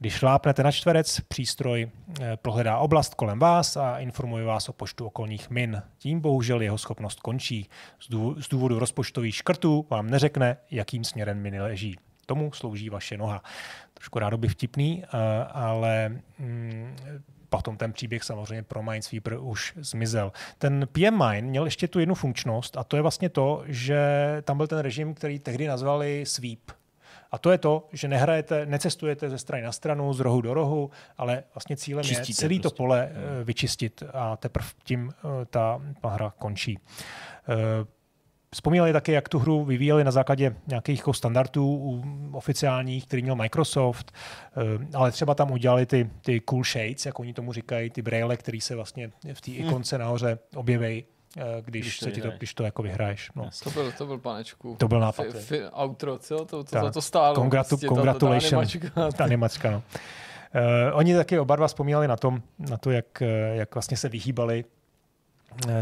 [0.00, 5.06] Když šlápnete na čtverec, přístroj eh, prohledá oblast kolem vás a informuje vás o počtu
[5.06, 5.82] okolních min.
[5.98, 7.68] Tím bohužel jeho schopnost končí.
[8.40, 11.96] Z důvodu rozpočtových škrtů vám neřekne, jakým směrem miny leží.
[12.26, 13.42] Tomu slouží vaše noha.
[13.94, 15.08] Trošku rádoby vtipný, eh,
[15.52, 16.08] ale
[16.38, 16.96] mm,
[17.48, 20.32] potom ten příběh samozřejmě pro Minesweeper už zmizel.
[20.58, 23.98] Ten PM Mine měl ještě tu jednu funkčnost a to je vlastně to, že
[24.42, 26.60] tam byl ten režim, který tehdy nazvali sweep.
[27.30, 30.90] A to je to, že nehrajete, necestujete ze strany na stranu, z rohu do rohu,
[31.18, 32.62] ale vlastně cílem Čistíte je celé prostě.
[32.62, 33.44] to pole hmm.
[33.44, 36.78] vyčistit a teprve tím eh, ta hra končí.
[38.54, 44.12] Vzpomínali také, jak tu hru vyvíjeli na základě nějakých jako standardů oficiálních, který měl Microsoft,
[44.12, 48.36] eh, ale třeba tam udělali ty, ty cool shades, jak oni tomu říkají, ty braille,
[48.36, 49.66] který se vlastně v té hmm.
[49.66, 51.04] ikonce nahoře objeví
[51.36, 53.30] eh, když, když, se ti to, když to jako vyhraješ.
[53.34, 53.50] No.
[53.64, 54.76] To byl, to byl panečku.
[54.78, 55.26] To byl nápad.
[55.32, 56.36] Fi, fi, outro, co?
[56.44, 57.34] To, to, to, to stálo.
[57.34, 58.66] Congratu, prostě, congratulation.
[58.66, 59.12] Ta, ta animačka.
[59.16, 59.82] Ta animačka no.
[60.54, 64.64] Uh, oni taky oba dva vzpomínali na, tom, na to, jak, jak vlastně se vyhýbali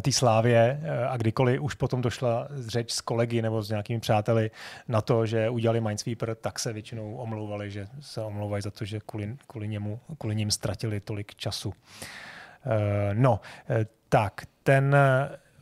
[0.02, 4.50] té slávě eh, a kdykoliv už potom došla řeč s kolegy nebo s nějakými přáteli
[4.88, 9.00] na to, že udělali Minesweeper, tak se většinou omlouvali, že se omlouvají za to, že
[9.06, 11.74] kvůli, kvůli, němu, kvůli ním ztratili tolik času.
[12.66, 13.40] Eh, no,
[14.08, 14.96] tak, ten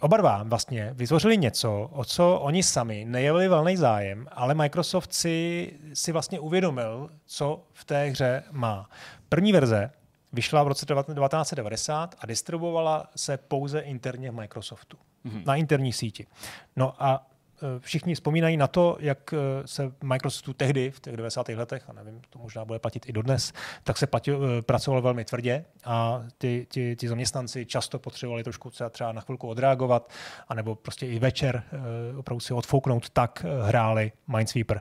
[0.05, 5.73] Oba dva vlastně vytvořili něco, o co oni sami nejevili velný zájem, ale Microsoft si,
[5.95, 8.91] si vlastně uvědomil, co v té hře má.
[9.29, 9.91] První verze
[10.35, 15.47] vyšla v roce 1990 a distribuovala se pouze interně v Microsoftu, mm-hmm.
[15.47, 16.27] na interní síti.
[16.77, 17.27] No a
[17.77, 21.49] e, všichni vzpomínají na to, jak e, se Microsoftu tehdy, v těch 90.
[21.49, 23.53] letech, a nevím, to možná bude platit i dodnes,
[23.85, 28.71] tak se platil, e, pracovalo velmi tvrdě a ty, ty, ty zaměstnanci často potřebovali trošku
[28.91, 30.13] třeba na chvilku odreagovat,
[30.49, 31.63] anebo prostě i večer
[32.17, 34.81] opravdu si odfouknout, tak hráli Minesweeper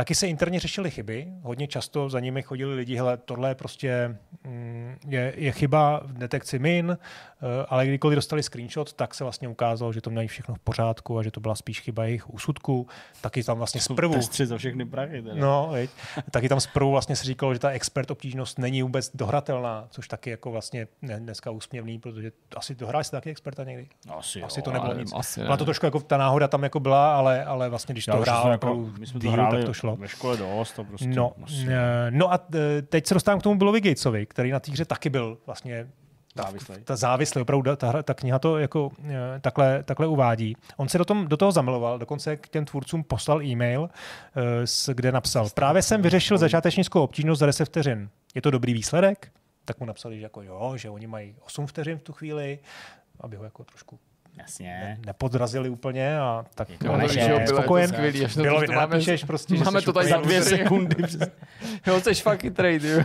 [0.00, 4.96] Taky se interně řešily chyby, hodně často za nimi chodili lidi, hele, tohle prostě mm,
[5.08, 9.92] je, je chyba v detekci min, eh, ale kdykoliv dostali screenshot, tak se vlastně ukázalo,
[9.92, 12.86] že to měli všechno v pořádku a že to byla spíš chyba jejich úsudku.
[13.20, 14.14] Taky tam vlastně zprvu...
[14.14, 15.22] Testři za všechny prachy.
[15.22, 15.34] Teda.
[15.34, 15.90] No, veď.
[16.30, 20.30] taky tam zprvu vlastně se říkalo, že ta expert obtížnost není vůbec dohratelná, což taky
[20.30, 23.88] jako vlastně dneska úsměvný, protože asi dohráš si taky experta někdy.
[24.08, 25.12] Asi, asi jo, to nebylo ale nic.
[25.14, 25.46] asi ne.
[25.46, 28.20] Byla to trošku jako ta náhoda tam jako byla, ale, ale vlastně když Já to
[28.20, 29.89] hrál jako, my jsme to hráli tak to šlo.
[29.96, 30.72] Ve škole dost.
[30.72, 34.26] To prostě No, asi eh, no a eh, teď se dostávám k tomu Billovi Gatesovi,
[34.26, 35.88] který na té hře taky byl vlastně
[36.34, 36.74] závislý.
[36.84, 40.56] ta závislý, opravdu ta, hra- ta kniha to jako eh, takhle, takhle uvádí.
[40.76, 43.90] On se do, tom, do toho zamiloval, dokonce k těm tvůrcům poslal e-mail,
[44.64, 48.10] s, kde napsal, právě jsem vyřešil začátečnickou obtížnost za 10 vteřin.
[48.34, 49.32] Je to dobrý výsledek?
[49.64, 52.58] Tak mu napsali, že jako jo, že oni mají 8 vteřin v tu chvíli,
[53.20, 53.98] aby ho jako trošku
[54.40, 54.98] Jasně.
[55.06, 57.88] nepodrazili úplně a tak No, to, že je to spokojen.
[57.88, 60.96] skvělý, až Bylo že to máme, napíšeš prostě, že máme to tady za Dvě sekundy.
[61.86, 63.02] Jo, jsi fucking trade, jo.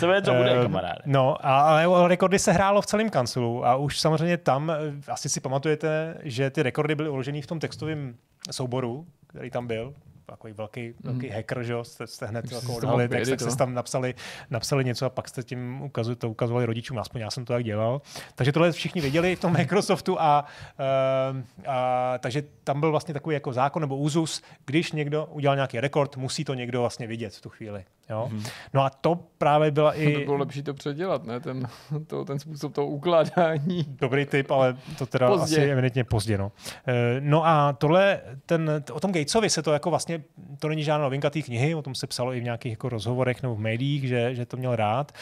[0.00, 0.98] To bude, to bude, Eh, kamaráde.
[1.06, 4.76] No, a- ale rekordy se hrálo v celém kancelu a už samozřejmě tam, eh,
[5.12, 8.14] asi si pamatujete, že ty rekordy byly uloženy v tom textovém
[8.50, 9.94] souboru, který tam byl,
[10.26, 13.74] takový velký, velký hacker, že jste, jste hned jako odhalili text, tak opět, jste tam
[13.74, 14.14] napsali,
[14.50, 17.64] napsali něco a pak jste tím ukazu, to ukazovali rodičům, aspoň já jsem to tak
[17.64, 18.02] dělal.
[18.34, 20.44] Takže tohle všichni věděli v tom Microsoftu a,
[20.78, 25.80] eh, a takže tam byl vlastně takový jako zákon nebo úzus, když někdo udělal nějaký
[25.80, 27.84] rekord, musí to někdo vlastně vidět v tu chvíli.
[28.10, 28.28] Jo?
[28.32, 28.42] Mhm.
[28.74, 31.40] No a to právě byla To by i bylo lepší to předělat, ne?
[31.40, 31.68] Ten,
[32.06, 33.84] to, ten způsob toho ukládání.
[33.88, 35.56] Dobrý tip, ale to teda Pozdě.
[35.56, 36.38] asi evidentně pozdě.
[36.38, 36.52] No.
[36.86, 40.22] Eh, no a tohle, ten, o tom Gatesovi se to jako vlastně,
[40.58, 43.42] to není žádná novinka té knihy, o tom se psalo i v nějakých jako rozhovorech
[43.42, 45.12] nebo v médiích, že, že to měl rád.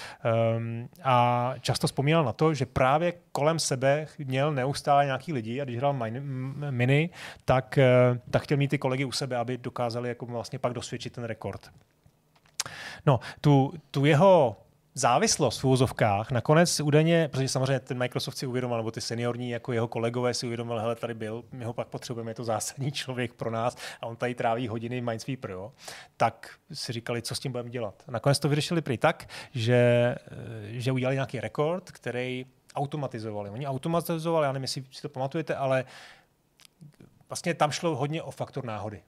[0.57, 5.65] Um, a často vzpomínal na to, že právě kolem sebe měl neustále nějaký lidi a
[5.65, 5.97] když hrál
[6.71, 7.11] mini,
[7.45, 11.13] tak, eh, tak chtěl mít ty kolegy u sebe, aby dokázali jako vlastně pak dosvědčit
[11.13, 11.71] ten rekord.
[13.07, 14.57] No, tu, tu jeho
[14.95, 19.73] závislost v úvozovkách nakonec údajně, protože samozřejmě ten Microsoft si uvědomil, nebo ty seniorní jako
[19.73, 23.33] jeho kolegové si uvědomili, hele, tady byl, my ho pak potřebujeme, je to zásadní člověk
[23.33, 25.73] pro nás a on tady tráví hodiny v Minesweeper, jo,
[26.17, 28.03] tak si říkali, co s tím budeme dělat.
[28.09, 30.15] Nakonec to vyřešili prý tak, že,
[30.65, 33.51] že udělali nějaký rekord, který automatizovali.
[33.51, 35.85] Oni automatizovali, já nevím, jestli si to pamatujete, ale
[37.29, 39.03] vlastně tam šlo hodně o faktor náhody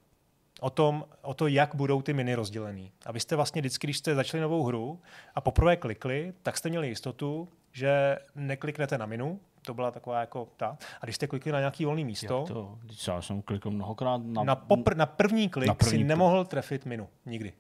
[0.60, 2.92] o, tom, o to, jak budou ty miny rozdělený.
[3.06, 5.00] A vy jste vlastně vždycky, když jste začali novou hru
[5.34, 10.48] a poprvé klikli, tak jste měli jistotu, že nekliknete na minu, to byla taková jako
[10.56, 12.78] ta, a když jste klikli na nějaký volný místo, Jak to?
[13.12, 14.44] Já jsem klikl mnohokrát na...
[14.44, 16.06] na, popr- na první klik na první si klik.
[16.06, 17.08] nemohl trefit minu.
[17.26, 17.52] Nikdy.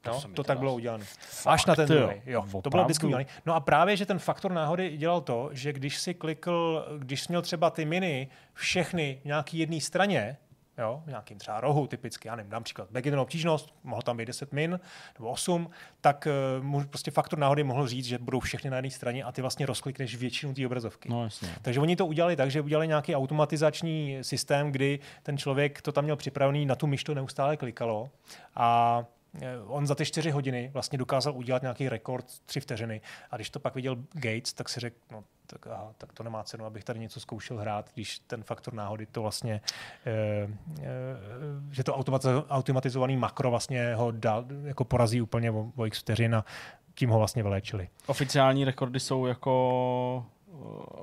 [0.00, 1.04] To No, to teda tak bylo udělané.
[1.46, 1.98] Až na ten jo.
[1.98, 2.22] druhý.
[2.26, 3.26] Jo, to bylo vždycky udělané.
[3.46, 7.26] No a právě, že ten faktor náhody dělal to, že když si klikl, když jsi
[7.28, 10.36] měl třeba ty miny všechny v nějaký jedné straně,
[10.82, 14.26] jo, v nějakým třeba rohu typicky, já nevím, dám příklad, beginner obtížnost, mohl tam být
[14.26, 14.80] 10 min
[15.18, 16.28] nebo 8, tak
[16.62, 19.66] uh, prostě faktor náhody mohl říct, že budou všechny na jedné straně a ty vlastně
[19.66, 21.08] rozklikneš většinu té obrazovky.
[21.08, 21.48] No jasně.
[21.62, 26.04] Takže oni to udělali tak, že udělali nějaký automatizační systém, kdy ten člověk to tam
[26.04, 28.10] měl připravený, na tu myš to neustále klikalo
[28.54, 28.98] a
[29.42, 33.00] eh, on za ty čtyři hodiny vlastně dokázal udělat nějaký rekord tři vteřiny.
[33.30, 36.42] A když to pak viděl Gates, tak si řekl, no tak, aha, tak to nemá
[36.42, 39.60] cenu, abych tady něco zkoušel hrát, když ten faktor náhody to vlastně,
[40.06, 40.48] eh,
[40.80, 40.86] eh,
[41.70, 46.34] že to automatiz- automatizovaný makro vlastně ho dal, jako porazí úplně o, o x vteřin
[46.34, 46.44] a
[46.94, 47.88] tím ho vlastně vyléčili.
[48.06, 50.26] Oficiální rekordy jsou jako...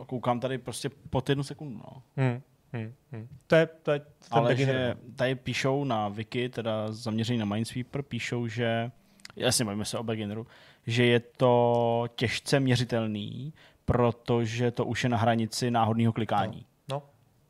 [0.02, 1.78] eh, Koukám tady prostě pod jednu sekundu.
[1.78, 2.04] No.
[2.18, 2.42] Hmm.
[2.74, 2.94] Hmm.
[3.12, 3.28] Hmm.
[3.48, 8.02] To je, to je ten Ale že tady píšou na wiki, teda zaměřený na Minesweeper,
[8.02, 8.92] píšou, že,
[9.36, 10.48] jasně bavíme se o beginneru,
[10.88, 13.54] že je to těžce měřitelný,
[13.90, 16.66] protože to už je na hranici náhodného klikání.
[16.90, 17.04] No.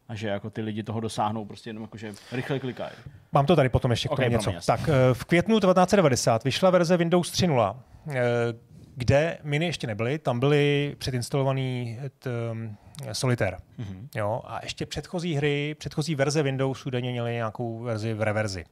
[0.07, 2.91] A že jako ty lidi toho dosáhnou prostě jenom jako, že rychle klikají.
[3.31, 4.51] Mám to tady potom ještě k tomu promiň, něco.
[4.51, 4.67] jasně.
[4.67, 7.75] Tak eh, v květnu 1990 vyšla verze Windows 3.0,
[8.09, 8.15] eh,
[8.95, 12.77] kde miny ještě nebyly, tam byly předinstalovaný t, um,
[13.11, 13.57] Solitaire.
[13.77, 14.09] Mhm.
[14.15, 18.65] Jo, a ještě předchozí hry, předchozí verze Windowsu údajně měly nějakou verzi v reverzi.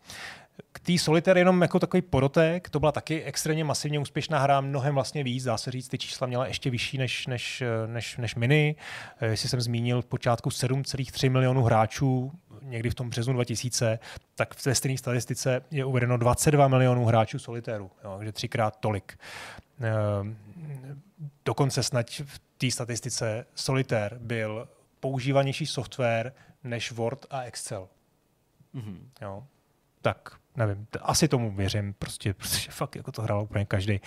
[0.71, 4.93] K té Solitaire jenom jako takový podotek, to byla taky extrémně masivně úspěšná hra, mnohem
[4.95, 8.75] vlastně víc, dá se říct, ty čísla měla ještě vyšší než, než, než, než Mini.
[9.19, 13.99] Eh, Jestli jsem zmínil v počátku 7,3 milionů hráčů, někdy v tom březnu 2000,
[14.35, 19.19] tak ve stejné statistice je uvedeno 22 milionů hráčů Solitairu, jo, takže třikrát tolik.
[19.81, 20.37] Ehm,
[21.45, 27.87] Dokonce snad v té statistice Solitaire byl používanější software než Word a Excel.
[28.73, 29.09] Mhm.
[29.21, 29.43] Jo.
[30.01, 33.93] Tak nevím, t- asi tomu věřím, prostě, protože fakt jako to hrál úplně každý.
[33.93, 34.01] E,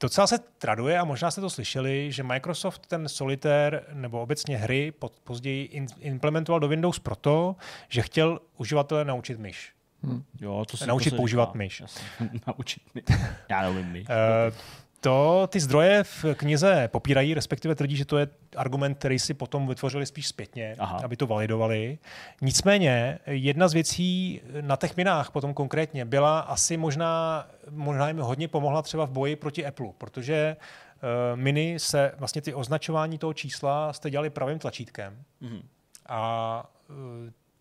[0.00, 4.92] docela se traduje, a možná jste to slyšeli, že Microsoft ten Solitaire nebo obecně hry
[4.92, 7.56] pod, později in, implementoval do Windows proto,
[7.88, 9.72] že chtěl uživatele naučit myš.
[10.02, 10.24] Hmm.
[10.40, 11.58] Jo, to si, naučit to používat říká.
[11.58, 11.80] myš.
[11.80, 12.04] Jasně.
[12.46, 13.04] naučit myš.
[13.48, 14.06] Já nevím myš.
[14.08, 14.54] Uh,
[15.02, 19.66] to ty zdroje v knize popírají, respektive tvrdí, že to je argument, který si potom
[19.66, 21.00] vytvořili spíš zpětně, Aha.
[21.04, 21.98] aby to validovali.
[22.40, 28.48] Nicméně jedna z věcí na těch minách potom konkrétně byla asi možná, možná jim hodně
[28.48, 33.92] pomohla třeba v boji proti Apple, protože uh, mini se vlastně ty označování toho čísla
[33.92, 35.24] jste dělali pravým tlačítkem.
[35.42, 35.62] Mm-hmm.
[36.06, 36.96] A uh,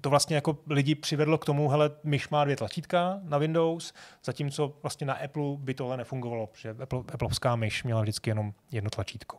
[0.01, 3.93] to vlastně jako lidi přivedlo k tomu, hele, myš má dvě tlačítka na Windows,
[4.25, 8.89] zatímco vlastně na Apple by tohle nefungovalo, protože Apple, Appleovská myš měla vždycky jenom jedno
[8.89, 9.37] tlačítko.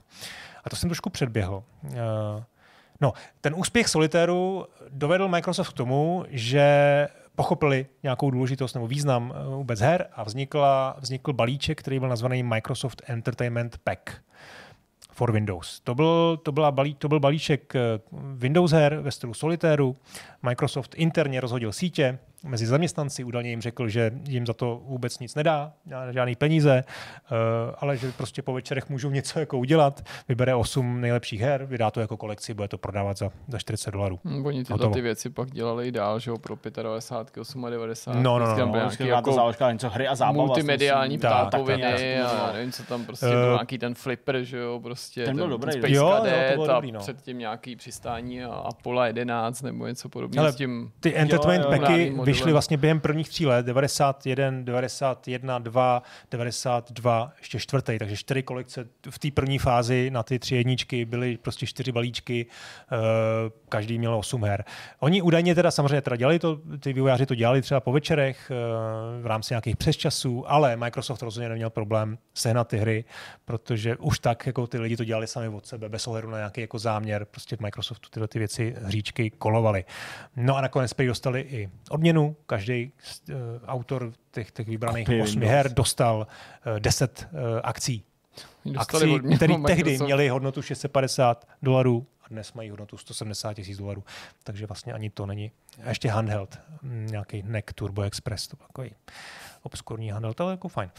[0.64, 1.64] A to jsem trošku předběhl.
[1.82, 1.92] Uh,
[3.00, 9.80] no, ten úspěch Solitairu dovedl Microsoft k tomu, že pochopili nějakou důležitost nebo význam vůbec
[9.80, 14.22] her a vznikla, vznikl balíček, který byl nazvaný Microsoft Entertainment Pack
[15.12, 15.80] for Windows.
[15.80, 17.72] To byl, to, byla balí, to byl balíček
[18.12, 19.96] Windows her ve stylu Solitairu.
[20.42, 25.34] Microsoft interně rozhodil sítě mezi zaměstnanci, údajně jim řekl, že jim za to vůbec nic
[25.34, 25.72] nedá,
[26.10, 26.84] žádný peníze,
[27.78, 32.00] ale že prostě po večerech můžou něco jako udělat, vybere 8 nejlepších her, vydá to
[32.00, 34.20] jako kolekci, bude to prodávat za, za 40 dolarů.
[34.24, 38.22] Hmm, oni tyhle ty věci pak dělali i dál, že jo, pro 95, 98.
[38.22, 38.66] No, no, no.
[38.66, 40.46] no, no jako záložka, něco hry a zábava.
[40.46, 45.24] Multimediální ptákoviny a nevím, co tam prostě uh, byl nějaký ten flipper, že jo, prostě.
[45.24, 45.72] Ten byl dobrý.
[45.72, 47.00] Space jo, Cadet jo, to bylo dobrý, no.
[47.00, 50.92] předtím nějaký přistání a Apollo 11 nebo něco podobného s tím.
[51.00, 57.98] Ty entertainment packy vyšly vlastně během prvních tří let, 91, 91, 2, 92, ještě čtvrtý,
[57.98, 62.46] takže čtyři kolekce v té první fázi na ty tři jedničky byly prostě čtyři balíčky,
[62.46, 62.98] uh,
[63.68, 64.64] každý měl osm her.
[65.00, 69.22] Oni údajně teda samozřejmě teda dělali to, ty vývojáři to dělali třeba po večerech uh,
[69.22, 73.04] v rámci nějakých přesčasů, ale Microsoft rozhodně neměl problém sehnat ty hry,
[73.44, 76.60] protože už tak jako ty lidi to dělali sami od sebe, bez ohledu na nějaký
[76.60, 79.84] jako záměr, prostě v Microsoftu tyhle ty věci hříčky kolovaly.
[80.36, 82.92] No a nakonec prý dostali i odměnu, každý
[83.28, 86.26] uh, autor těch, těch vybraných Kopy osmi her dostal
[86.66, 88.04] uh, 10 uh, akcí.
[88.76, 94.04] Akcí, které tehdy měly hodnotu 650 dolarů a dnes mají hodnotu 170 tisíc dolarů.
[94.44, 95.52] Takže vlastně ani to není.
[95.84, 98.90] A ještě handheld, nějaký NEC Turbo Express, to takový
[99.62, 100.90] obskurní handel, to je jako fajn.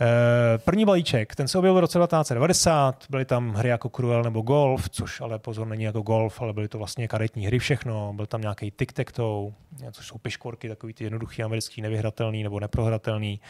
[0.00, 4.40] E, první balíček, ten se objevil v roce 1990, byly tam hry jako Cruel nebo
[4.40, 8.26] Golf, což ale pozor není jako Golf, ale byly to vlastně karetní hry všechno, byl
[8.26, 9.52] tam nějaký tic tac toe,
[9.92, 13.40] což jsou piškorky, takový ty jednoduchý americký, nevyhratelný nebo neprohratelný.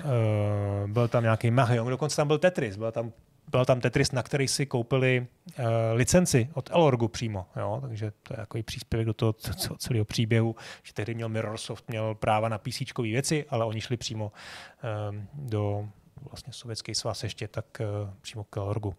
[0.00, 3.12] E, byl tam nějaký Mahjong, dokonce tam byl Tetris, byl tam
[3.54, 5.26] byl tam Tetris, na který si koupili
[5.58, 7.78] uh, licenci od Elorgu přímo, jo?
[7.88, 9.32] takže to je takový příspěvek do toho
[9.78, 14.32] celého příběhu, že tehdy měl Mirrorsoft, měl práva na PC věci, ale oni šli přímo
[15.10, 15.88] um, do
[16.30, 18.88] vlastně sovětský svaz ještě, tak uh, přímo k Elorgu.
[18.88, 18.94] Uh,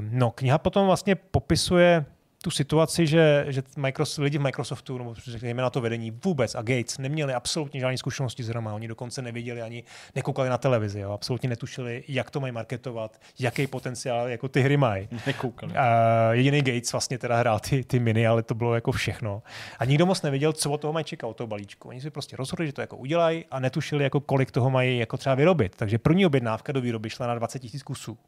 [0.00, 2.04] no, kniha potom vlastně popisuje
[2.42, 6.62] tu situaci, že, že Microsoft, lidi v Microsoftu, nebo řekněme na to vedení vůbec a
[6.62, 8.74] Gates neměli absolutně žádné zkušenosti s hrama.
[8.74, 11.12] Oni dokonce neviděli ani, nekoukali na televizi, jo.
[11.12, 15.08] absolutně netušili, jak to mají marketovat, jaký potenciál jako ty hry mají.
[15.26, 15.72] Nekoukali.
[15.72, 19.42] A jediný Gates vlastně teda hrál ty, ty miny, ale to bylo jako všechno.
[19.78, 21.88] A nikdo moc nevěděl, co od toho mají čekat, od toho balíčku.
[21.88, 25.16] Oni si prostě rozhodli, že to jako udělají a netušili, jako kolik toho mají jako
[25.16, 25.76] třeba vyrobit.
[25.76, 28.18] Takže první objednávka do výroby šla na 20 000 kusů.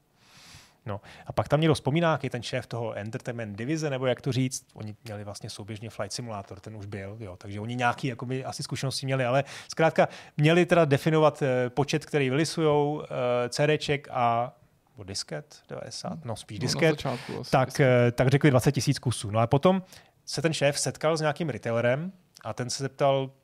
[0.87, 1.01] No.
[1.27, 4.67] A pak tam někdo vzpomíná, jaký ten šéf toho entertainment divize, nebo jak to říct,
[4.75, 8.63] oni měli vlastně souběžně Flight Simulator, ten už byl, jo, takže oni nějaký jakoby, asi
[8.63, 13.05] zkušenosti měli, ale zkrátka měli teda definovat uh, počet, který vylisují, uh,
[13.49, 14.55] CDček a
[14.95, 17.19] nebo disket, 90, no spíš disket, no,
[17.51, 18.07] tak, disket.
[18.07, 19.31] Uh, tak řekli 20 tisíc kusů.
[19.31, 19.83] No a potom
[20.25, 22.13] se ten šéf setkal s nějakým retailerem
[22.45, 23.31] a ten se zeptal,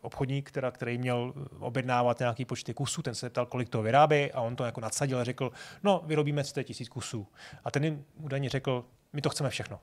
[0.00, 4.40] obchodník, teda, který měl objednávat nějaký počty kusů, ten se ptal, kolik toho vyrábí a
[4.40, 7.26] on to jako nadsadil a řekl, no, vyrobíme 100 tisíc kusů.
[7.64, 9.80] A ten jim údajně řekl, my to chceme všechno.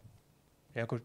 [0.76, 1.00] Jako,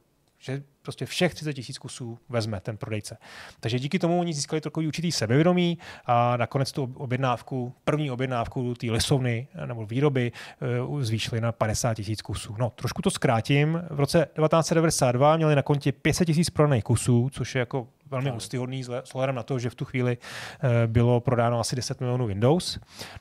[0.44, 3.16] že prostě všech 30 tisíc kusů vezme ten prodejce.
[3.60, 8.90] Takže díky tomu oni získali takový určitý sebevědomí a nakonec tu objednávku, první objednávku té
[8.90, 12.56] lesovny nebo výroby eh, zvýšili na 50 tisíc kusů.
[12.58, 13.82] No, trošku to zkrátím.
[13.90, 18.84] V roce 1992 měli na kontě 500 tisíc prodaných kusů, což je jako velmi ústyhodný
[18.84, 19.02] s
[19.32, 20.18] na to, že v tu chvíli
[20.62, 22.78] eh, bylo prodáno asi 10 milionů Windows.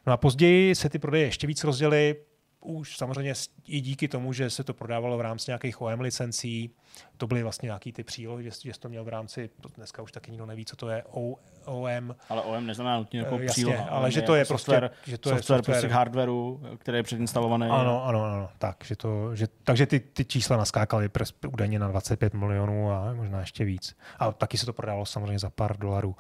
[0.07, 2.15] No a později se ty prodeje ještě víc rozděly,
[2.63, 3.33] už samozřejmě
[3.67, 6.71] i díky tomu, že se to prodávalo v rámci nějakých OM licencí,
[7.17, 10.11] to byly vlastně nějaký ty přílohy, že, že jsi to měl v rámci, dneska už
[10.11, 12.15] taky nikdo neví, co to je o, OM.
[12.29, 13.83] Ale OM neznamená nutně jako Jasně, příloha.
[13.89, 16.97] ale že to je prostě, software, že to software, je software prostě k hardwareu, který
[16.97, 17.67] je předinstalovaný.
[17.69, 21.09] Ano, ano, ano, tak, že to, že, takže ty, ty čísla naskákaly
[21.47, 23.95] údajně na 25 milionů a možná ještě víc.
[24.19, 26.15] A taky se to prodávalo samozřejmě za pár dolarů.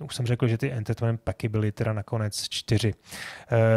[0.00, 2.94] Už jsem řekl, že ty entertainment packy byly teda nakonec čtyři.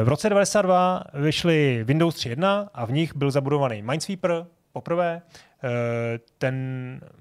[0.04, 5.22] V roce 92 vyšly Windows 3.1 a v nich byl zabudovaný Minesweeper poprvé,
[5.53, 5.53] Eh,
[6.38, 6.56] ten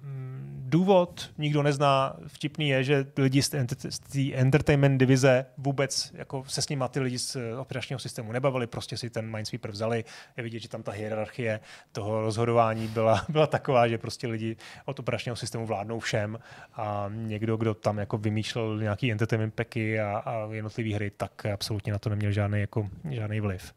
[0.03, 2.17] mm, důvod nikdo nezná.
[2.27, 3.67] Vtipný je, že lidi z té
[4.33, 9.11] entertainment divize vůbec jako se s nimi ty lidi z operačního systému nebavili, prostě si
[9.11, 10.05] ten Minesweeper vzali.
[10.37, 11.61] Je vidět, že tam ta hierarchie
[11.93, 16.39] toho rozhodování byla, byla taková, že prostě lidi od operačního systému vládnou všem
[16.75, 21.93] a někdo, kdo tam jako vymýšlel nějaký entertainment packy a, a jednotlivé hry, tak absolutně
[21.93, 23.75] na to neměl žádný, jako, žádný vliv.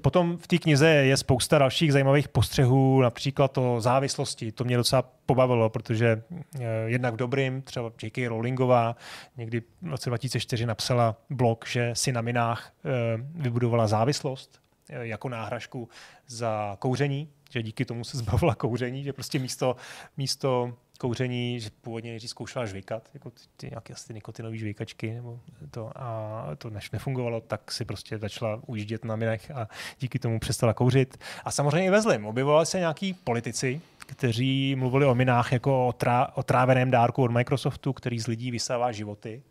[0.00, 4.52] Potom v té knize je spousta dalších zajímavých postřehů, například to závěr závislosti.
[4.52, 6.22] To mě docela pobavilo, protože
[6.54, 8.28] eh, jednak dobrým, třeba J.K.
[8.28, 8.96] Rowlingová
[9.36, 12.90] někdy v roce 2004 napsala blog, že si na minách eh,
[13.34, 15.88] vybudovala závislost eh, jako náhražku
[16.26, 19.76] za kouření, že díky tomu se zbavila kouření, že prostě místo,
[20.16, 25.40] místo kouření, že původně nejdřív zkoušela žvíkat, jako ty, ty nějaké asi nikotinové žvíkačky, nebo
[25.70, 29.68] to, a to než nefungovalo, tak si prostě začala ujíždět na minech a
[30.00, 31.18] díky tomu přestala kouřit.
[31.44, 32.26] A samozřejmě i ve zlým.
[32.26, 37.30] Objevovali se nějaký politici, kteří mluvili o minách jako o, trá, o tráveném dárku od
[37.30, 39.42] Microsoftu, který z lidí vysává životy.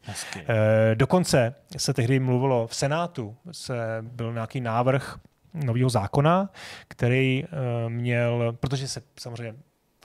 [0.47, 5.17] E, dokonce se tehdy mluvilo v Senátu, se byl nějaký návrh
[5.53, 6.49] nového zákona,
[6.87, 9.55] který e, měl, protože se samozřejmě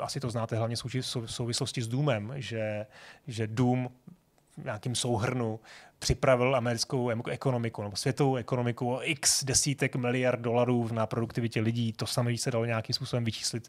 [0.00, 2.86] asi to znáte hlavně v souvislosti s Doomem, že,
[3.26, 3.88] že Doom
[4.58, 5.60] v nějakým souhrnu
[5.98, 11.92] připravil americkou ekonomiku nebo světovou ekonomiku o x desítek miliard dolarů na produktivitě lidí.
[11.92, 13.68] To samé se dalo nějakým způsobem vyčíslit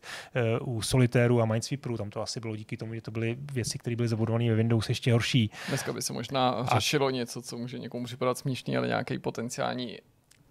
[0.62, 1.98] uh, u Solitéru a Minesweeperu.
[1.98, 4.90] Tam to asi bylo díky tomu, že to byly věci, které byly zabudované ve Windows
[4.90, 5.52] ještě horší.
[5.68, 6.80] Dneska by se možná a...
[6.80, 9.98] řešilo něco, co může někomu připadat směšný, ale nějaký potenciální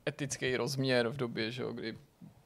[0.09, 1.95] etický rozměr v době, že jo, kdy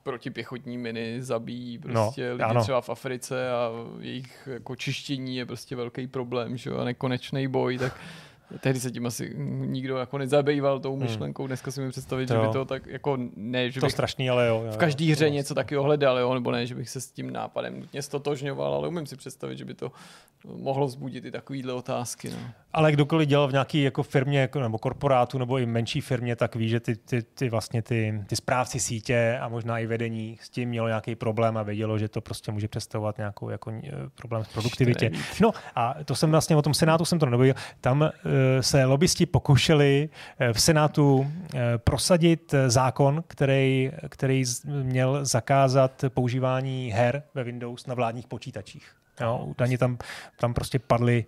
[0.02, 2.62] protipěchotní miny zabíjí prostě no, lidi ano.
[2.62, 3.70] třeba v Africe a
[4.00, 8.00] jejich jako čištění je prostě velký problém, že jo, a nekonečný boj, tak
[8.60, 9.34] Tehdy se tím asi
[9.64, 11.02] nikdo jako nezabýval tou hmm.
[11.02, 11.46] myšlenkou.
[11.46, 14.46] Dneska si mi představit, že by to tak jako ne, že to bych strašný, ale
[14.46, 14.64] jo.
[14.70, 17.80] v každé hře něco takového hledal, jo, nebo ne, že bych se s tím nápadem
[17.80, 19.92] nutně stotožňoval, ale umím si představit, že by to
[20.44, 22.30] mohlo vzbudit i takovýhle otázky.
[22.30, 22.36] No.
[22.72, 26.56] Ale kdokoliv dělal v nějaké jako firmě jako, nebo korporátu nebo i menší firmě, tak
[26.56, 30.50] ví, že ty, ty, ty vlastně ty, ty správci sítě a možná i vedení s
[30.50, 34.44] tím mělo nějaký problém a vědělo, že to prostě může představovat nějakou jako, eh, problém
[34.44, 35.10] s produktivitě.
[35.40, 37.54] No a to jsem vlastně o tom Senátu jsem to nedobil.
[37.80, 38.08] Tam uh,
[38.60, 41.26] se lobbysti pokoušeli uh, v Senátu uh,
[41.76, 48.90] prosadit zákon, který, který měl zakázat používání her ve Windows na vládních počítačích.
[49.20, 49.98] Jo, údajně tam,
[50.38, 51.24] tam prostě padly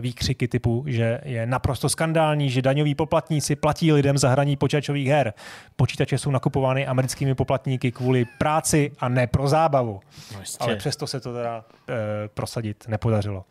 [0.00, 5.32] výkřiky typu, že je naprosto skandální, že daňoví poplatníci platí lidem za hraní počítačových her.
[5.76, 10.00] Počítače jsou nakupovány americkými poplatníky kvůli práci a ne pro zábavu.
[10.34, 11.94] No Ale přesto se to teda uh,
[12.34, 13.44] prosadit nepodařilo.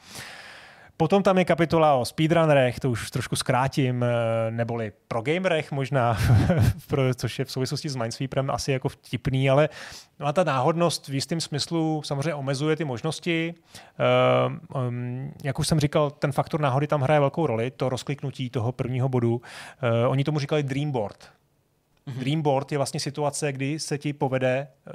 [1.03, 4.07] Potom tam je kapitola o speedrunnerech, to už trošku zkrátím, eh,
[4.51, 6.17] neboli pro gamerech možná,
[7.15, 9.69] což je v souvislosti s Minesweeperem asi jako vtipný, ale
[10.19, 13.53] no ta náhodnost v jistém smyslu samozřejmě omezuje ty možnosti.
[14.73, 18.49] Uh, um, jak už jsem říkal, ten faktor náhody tam hraje velkou roli, to rozkliknutí
[18.49, 19.35] toho prvního bodu.
[19.35, 19.41] Uh,
[20.07, 21.29] oni tomu říkali Dreamboard,
[22.07, 22.19] Mm-hmm.
[22.19, 24.93] Dreamboard je vlastně situace, kdy se ti povede uh,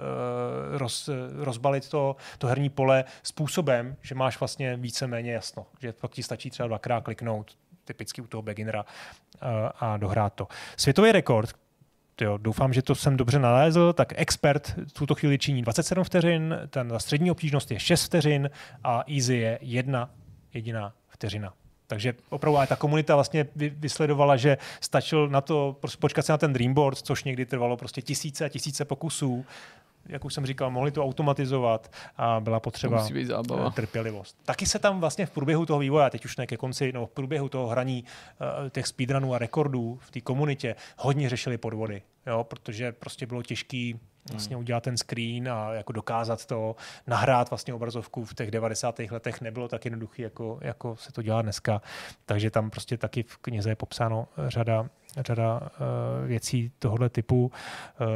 [0.78, 6.22] roz, rozbalit to, to herní pole způsobem, že máš vlastně víceméně jasno, že pak ti
[6.22, 9.48] stačí třeba dvakrát kliknout, typicky u toho beginnera, uh,
[9.80, 10.48] a dohrát to.
[10.76, 11.50] Světový rekord,
[12.20, 16.58] jo, doufám, že to jsem dobře nalézl, tak expert v tuto chvíli činí 27 vteřin,
[16.70, 18.50] ten střední obtížnost je 6 vteřin
[18.84, 20.10] a easy je jedna
[20.54, 21.54] jediná vteřina.
[21.88, 26.98] Takže opravdu ta komunita vlastně vysledovala, že stačil na to počkat se na ten Dreamboard,
[26.98, 29.46] což někdy trvalo prostě tisíce a tisíce pokusů.
[30.08, 33.06] Jak už jsem říkal, mohli to automatizovat a byla potřeba
[33.68, 34.36] eh, trpělivost.
[34.44, 37.10] Taky se tam vlastně v průběhu toho vývoje, teď už ne ke konci, no v
[37.10, 38.04] průběhu toho hraní
[38.40, 43.42] uh, těch speedrunů a rekordů v té komunitě hodně řešili podvody, jo, protože prostě bylo
[43.42, 44.00] těžký
[44.30, 44.60] vlastně hmm.
[44.60, 46.76] udělat ten screen a jako dokázat to,
[47.06, 48.98] nahrát vlastně obrazovku v těch 90.
[49.10, 51.82] letech nebylo tak jednoduché, jako, jako se to dělá dneska.
[52.26, 57.46] Takže tam prostě taky v knize je popsáno řada řada uh, věcí tohoto typu.
[57.46, 58.06] Uh,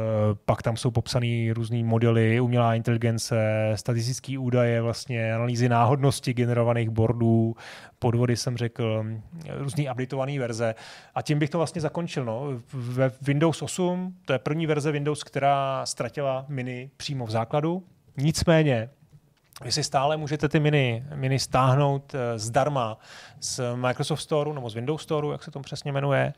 [0.45, 7.55] pak tam jsou popsané různé modely, umělá inteligence, statistické údaje, vlastně analýzy náhodnosti generovaných boardů,
[7.99, 9.05] podvody jsem řekl,
[9.49, 10.75] různé updatované verze.
[11.15, 12.25] A tím bych to vlastně zakončil.
[12.25, 12.47] No.
[12.73, 17.83] Ve Windows 8, to je první verze Windows, která ztratila mini přímo v základu.
[18.17, 18.89] Nicméně
[19.63, 22.97] Vy si stále můžete ty mini, mini stáhnout eh, zdarma
[23.43, 26.21] z Microsoft Store nebo z Windows Store, jak se to přesně jmenuje.
[26.21, 26.33] E,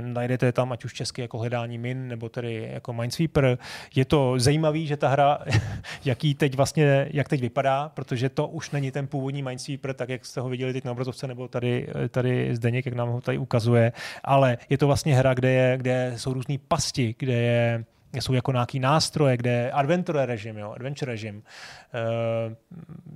[0.00, 3.58] najdete tam ať už česky jako hledání min, nebo tedy jako Minesweeper.
[3.94, 5.38] Je to zajímavé, že ta hra,
[6.04, 10.26] jaký teď vlastně, jak teď vypadá, protože to už není ten původní Minesweeper, tak jak
[10.26, 13.92] jste ho viděli teď na obrazovce, nebo tady, tady Zdeněk, jak nám ho tady ukazuje,
[14.24, 17.84] ale je to vlastně hra, kde, je, kde jsou různé pasti, kde je
[18.20, 21.36] jsou jako nějaký nástroje, kde adventure režim, jo, adventure režim.
[21.36, 21.42] Uh,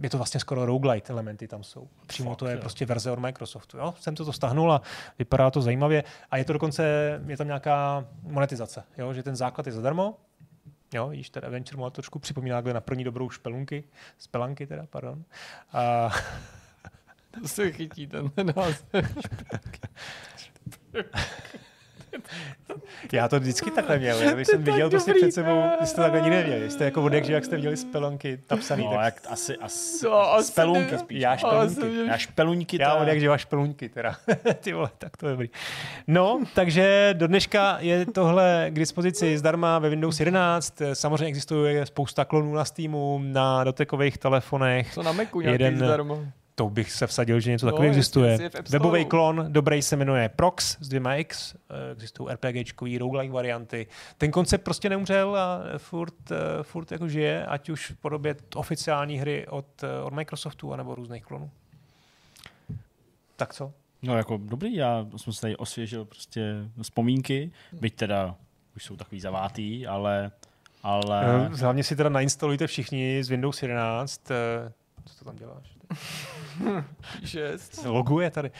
[0.02, 1.88] je to vlastně skoro roguelite elementy tam jsou.
[2.06, 2.60] Přímo Fakt, to je jo.
[2.60, 3.78] prostě verze od Microsoftu.
[3.78, 3.94] Jo?
[4.00, 4.82] Jsem to, to stahnul a
[5.18, 6.04] vypadá to zajímavě.
[6.30, 6.84] A je to dokonce,
[7.26, 9.12] je tam nějaká monetizace, jo?
[9.12, 10.14] že ten základ je zadarmo,
[10.94, 13.84] Jo, již ten Adventure má trošku připomíná na první dobrou špelunky,
[14.18, 15.24] spelanky teda, pardon.
[15.72, 16.10] A...
[17.40, 18.84] To se chytí ten název.
[23.12, 24.34] Já to vždycky takhle měl.
[24.34, 26.70] Když jsem viděl prostě před sebou, vy jste to takhle nikdy neměli.
[26.70, 28.84] Jste jako vodek, že jak jste viděli spelonky napsaný.
[28.84, 29.04] No, tak...
[29.04, 31.20] jak asi, asi, No, asi spelunky spíš.
[31.20, 32.06] Já špelunky.
[32.06, 32.76] Já špeluňky.
[32.80, 34.16] Já teda- od jak živa špeluňky teda.
[34.60, 35.48] Ty vole, tak to je dobrý.
[36.06, 40.82] No, takže do dneška je tohle k dispozici zdarma ve Windows 11.
[40.92, 44.94] Samozřejmě existuje spousta klonů na Steamu, na dotekových telefonech.
[44.94, 46.14] Co na Macu nějaký Jeden- zdarma.
[46.58, 48.50] To bych se vsadil, že něco No, takového existuje.
[48.70, 53.86] Webový klon, dobrý se jmenuje Prox s dvěma X, eh, existují RPGčkový, roguelike varianty.
[54.18, 59.18] Ten koncept prostě neumřel a furt, eh, furt jako žije, ať už v podobě oficiální
[59.18, 61.50] hry od, eh, od Microsoftu anebo různých klonů.
[63.36, 63.72] Tak co?
[64.02, 68.34] No jako dobrý, já jsem se tady osvěžil prostě vzpomínky, byť teda
[68.76, 70.30] už jsou takový zavátý, ale,
[70.82, 74.30] ale Hlavně si teda nainstalujte všichni z Windows 11.
[74.30, 74.72] eh,
[75.04, 75.75] Co to tam děláš?
[77.24, 77.84] Šest.
[77.84, 78.50] loguje tady,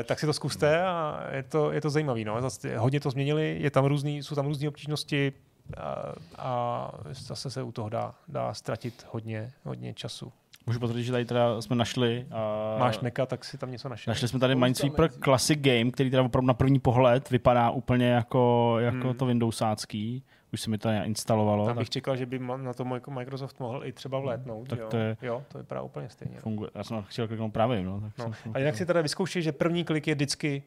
[0.00, 2.24] Eh, tak si to zkuste a je to, je to zajímavý.
[2.24, 2.40] No.
[2.40, 5.32] Zase hodně to změnili, je tam různý, jsou tam různé obtížnosti
[5.76, 10.32] a, a zase se u toho dá, dá ztratit hodně, hodně času.
[10.66, 12.26] můžu potvrdit, že tady teda jsme našli
[12.74, 14.10] uh, Máš meka, tak si tam něco našel.
[14.10, 15.10] Našli jsme tady Minesweeper.
[15.24, 19.14] Classic Game, který teda opravdu na první pohled vypadá úplně jako, jako Hmm.
[19.16, 20.24] to Windowsácký.
[20.52, 21.66] Už se mi to instalovalo.
[21.66, 24.68] Tam Tak bych čekal, že by na to Microsoft mohl i třeba vlétnout.
[24.68, 24.88] Tak jo.
[24.90, 26.34] to je- jo, to vypadá úplně stejně.
[26.34, 26.40] no.
[26.40, 26.70] funguje.
[26.74, 28.00] Já jsem chtěl kliknout právě, no.
[28.00, 28.32] Tak No.
[28.34, 30.62] jsem, A jinak si teda vyzkoušej, že první klik je vždycky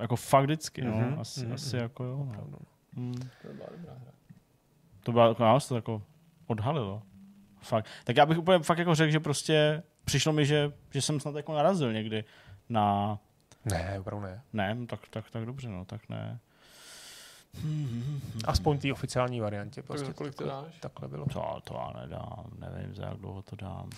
[0.00, 0.96] Jako fakt vždycky, no.
[0.96, 1.82] Mhm, Asi, mhm, asi mhm.
[1.82, 2.28] jako jo.
[2.50, 2.58] No.
[2.96, 3.14] Hmm.
[3.14, 4.12] To byla dobrá hra.
[5.02, 6.02] To bylo jako nás to jako
[6.46, 7.02] odhalilo.
[7.62, 7.86] Fakt.
[8.04, 11.34] Tak já bych úplně fakt jako řekl, že prostě přišlo mi, že, že jsem snad
[11.36, 12.24] jako narazil někdy
[12.68, 13.18] na...
[13.64, 14.42] Ne, opravdu ne.
[14.52, 16.38] Ne, no tak, tak, tak dobře, no, tak ne.
[18.44, 19.82] Aspoň té oficiální variantě.
[19.82, 20.78] Prostě Tak kolik to takhle, dáš?
[20.80, 21.26] takhle bylo.
[21.26, 23.90] To, to já nedám, nevím, za jak dlouho to dám.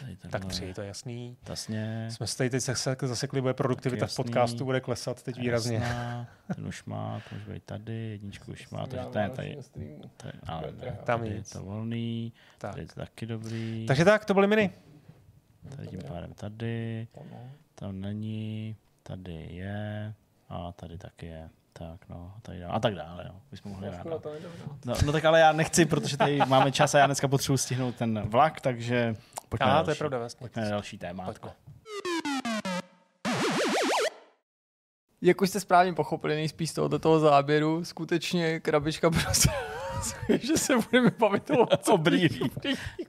[0.00, 1.36] Tady Tak tři, to je jasný.
[1.48, 2.08] Jasně.
[2.10, 5.76] Jsme se tady teď zase- zasekli, bude produktivita v podcastu bude klesat teď výrazně.
[5.76, 9.58] Jasná, ten už má, to už bude tady, jedničku už má, takže ten je tady,
[10.16, 12.70] tady, ale ne, Tam tady je to volný, Tak.
[12.70, 14.70] tady je to taky dobrý, Takže tak, to byly mini.
[15.76, 17.08] tady tím pádem tady,
[17.74, 20.14] tam není, tady je
[20.48, 21.50] a tady taky je.
[21.78, 22.72] Tak no, a tady dále.
[22.72, 23.34] A tak dále, jo.
[23.50, 24.04] Bychom mohli rád.
[24.04, 24.84] na to nedohrát.
[24.84, 27.94] No, no, tak ale já nechci, protože tady máme čas a já dneska potřebuji stihnout
[27.94, 29.14] ten vlak, takže
[29.48, 29.84] pojďme na A další.
[29.84, 30.38] to je pravda vlastně.
[30.38, 31.24] Pojďme na další téma.
[31.24, 31.50] Pojďme.
[35.22, 39.50] Jak už jste správně pochopili, nejspíš z tohoto toho záběru, skutečně krabička prostě,
[40.40, 42.52] že se budeme bavit o O brýlích.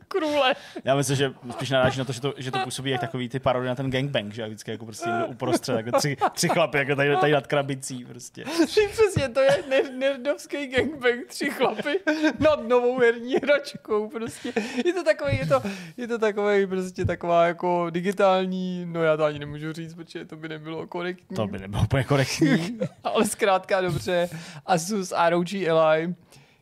[0.08, 0.56] krůle.
[0.84, 3.40] Já myslím, že spíš naráží na to, že to, že to působí jak takový ty
[3.40, 6.96] parodie na ten gangbang, že vždycky jako prostě někdo uprostřed, jako tři, tři chlapy, jako
[6.96, 8.44] tady, tady nad krabicí prostě.
[8.92, 12.00] Přesně, to je ner- nerdovský gangbang, tři chlapy
[12.40, 14.54] nad novou herní hračkou, prostě.
[14.86, 15.62] Je to takový, je to,
[15.98, 20.36] je to takový, prostě taková jako digitální, no já to ani nemůžu říct, protože to
[20.36, 21.36] by nebylo korektní.
[21.36, 22.80] To by nebylo úplně korektní.
[23.04, 24.30] Ale zkrátka dobře,
[24.66, 26.16] Asus ROG Ally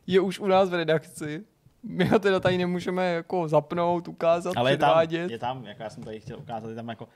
[0.06, 1.44] je už u nás v redakci.
[1.82, 5.90] My ho teda tady nemůžeme jako zapnout, ukázat, Ale je tam, je tam, jak já
[5.90, 7.08] jsem tady chtěl ukázat, je tam jako,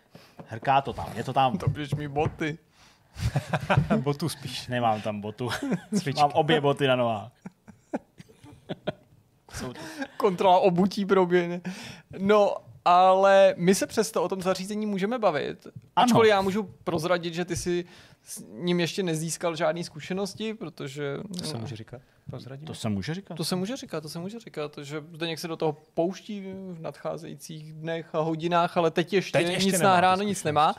[0.47, 1.59] hrká to tam, je to tam.
[1.59, 2.59] To běž mi boty.
[3.97, 4.67] Botu spíš.
[4.67, 5.49] Nemám tam botu.
[5.95, 6.21] Cvičky.
[6.21, 7.33] Mám obě boty na nohách.
[10.17, 11.61] Kontrola obutí proběhne.
[12.19, 15.67] No, ale my se přesto o tom zařízení můžeme bavit.
[15.97, 17.85] Ačkoliv já můžu prozradit, že ty si
[18.23, 21.17] s ním ještě nezískal žádné zkušenosti, protože...
[21.39, 22.01] To se může říkat.
[22.31, 22.67] Prozradíme.
[22.67, 23.35] To se může říkat.
[23.35, 26.81] To se může říkat, to se může říkat, že Zdeněk se do toho pouští v
[26.81, 30.75] nadcházejících dnech a hodinách, ale teď ještě, Teď ještě nic nemá nahráno, nic nemá.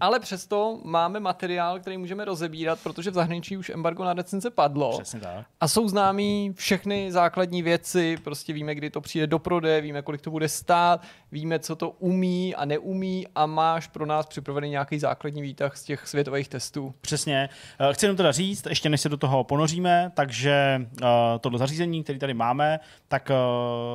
[0.00, 4.98] Ale přesto máme materiál, který můžeme rozebírat, protože v zahraničí už embargo na recenze padlo.
[4.98, 5.46] Přesně tak.
[5.60, 10.20] A jsou známí všechny základní věci, prostě víme, kdy to přijde do prodeje, víme, kolik
[10.20, 11.02] to bude stát,
[11.32, 15.84] víme, co to umí a neumí a máš pro nás připravený nějaký základní výtah z
[15.84, 16.94] těch světových testů.
[17.00, 17.48] Přesně.
[17.90, 20.86] Eh, Chci jenom teda říct, ještě než se do toho ponoříme, takže
[21.40, 23.30] tohle zařízení, který tady máme, tak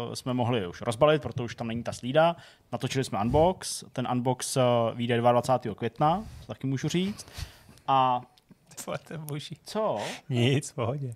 [0.07, 2.35] uh, jsme mohli už rozbalit, protože už tam není ta slída.
[2.71, 5.75] Natočili jsme unbox, ten unbox uh, vyjde 22.
[5.75, 7.27] května, to taky můžu říct.
[7.87, 8.21] A
[8.85, 9.57] To je boží.
[9.63, 9.97] co?
[10.29, 11.13] Nic, v pohodě.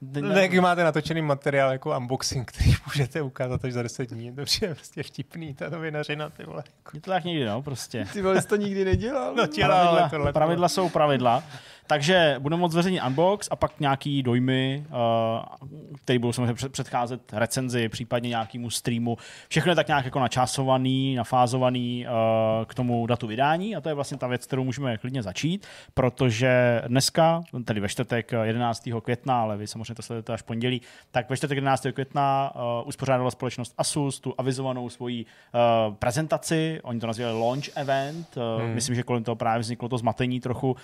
[0.00, 4.34] Ne- jaký máte natočený materiál jako unboxing, který můžete ukázat až za 10 dní.
[4.34, 6.64] To je prostě vtipný, ta novinařina, ty vole.
[6.94, 8.06] Je to tak někdy, no, prostě.
[8.12, 9.34] Ty vole, jsi to nikdy nedělal.
[9.34, 11.42] No, dělá, ale pravidla, tohle, pravidla jsou pravidla.
[11.88, 15.68] Takže budeme moc zveřejnit unbox a pak nějaký dojmy, uh,
[16.04, 19.16] které budou samozřejmě před- předcházet recenzi, případně nějakému streamu.
[19.48, 23.94] Všechno je tak nějak jako načasovaný, nafázovaný uh, k tomu datu vydání a to je
[23.94, 28.88] vlastně ta věc, kterou můžeme klidně začít, protože dneska, tedy ve čtvrtek 11.
[29.02, 31.86] května, ale vy samozřejmě to sledujete až pondělí, tak ve čtvrtek 11.
[31.92, 38.36] května uh, uspořádala společnost Asus tu avizovanou svoji uh, prezentaci, oni to nazývali launch event,
[38.36, 38.74] uh, hmm.
[38.74, 40.76] myslím, že kolem toho právě vzniklo to zmatení trochu, uh,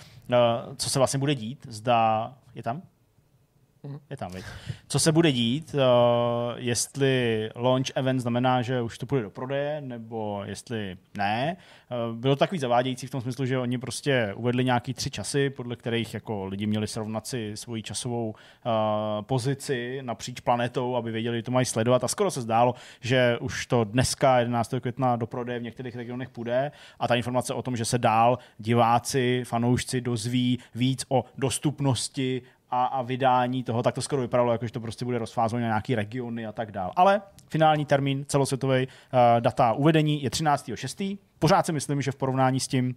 [0.77, 2.81] co se vlastně bude dít, zda je tam?
[4.09, 4.45] Je tam, viď?
[4.87, 5.79] Co se bude dít, uh,
[6.55, 11.57] jestli launch event znamená, že už to půjde do prodeje, nebo jestli ne.
[12.09, 15.49] Uh, bylo to takový zavádějící v tom smyslu, že oni prostě uvedli nějaký tři časy,
[15.49, 18.35] podle kterých jako lidi měli srovnat si svoji časovou uh,
[19.21, 22.03] pozici napříč planetou, aby věděli, že to mají sledovat.
[22.03, 24.73] A skoro se zdálo, že už to dneska, 11.
[24.79, 26.71] května, do prodeje v některých regionech půjde.
[26.99, 32.41] A ta informace o tom, že se dál diváci, fanoušci dozví víc o dostupnosti
[32.75, 35.67] a, a vydání toho, tak to skoro vypadalo, jako že to prostě bude rozfázovat na
[35.67, 36.91] nějaký regiony a tak dál.
[36.95, 38.87] Ale finální termín celosvětové uh,
[39.39, 41.17] data uvedení je 13.6.
[41.39, 42.95] Pořád si myslím, že v porovnání s tím,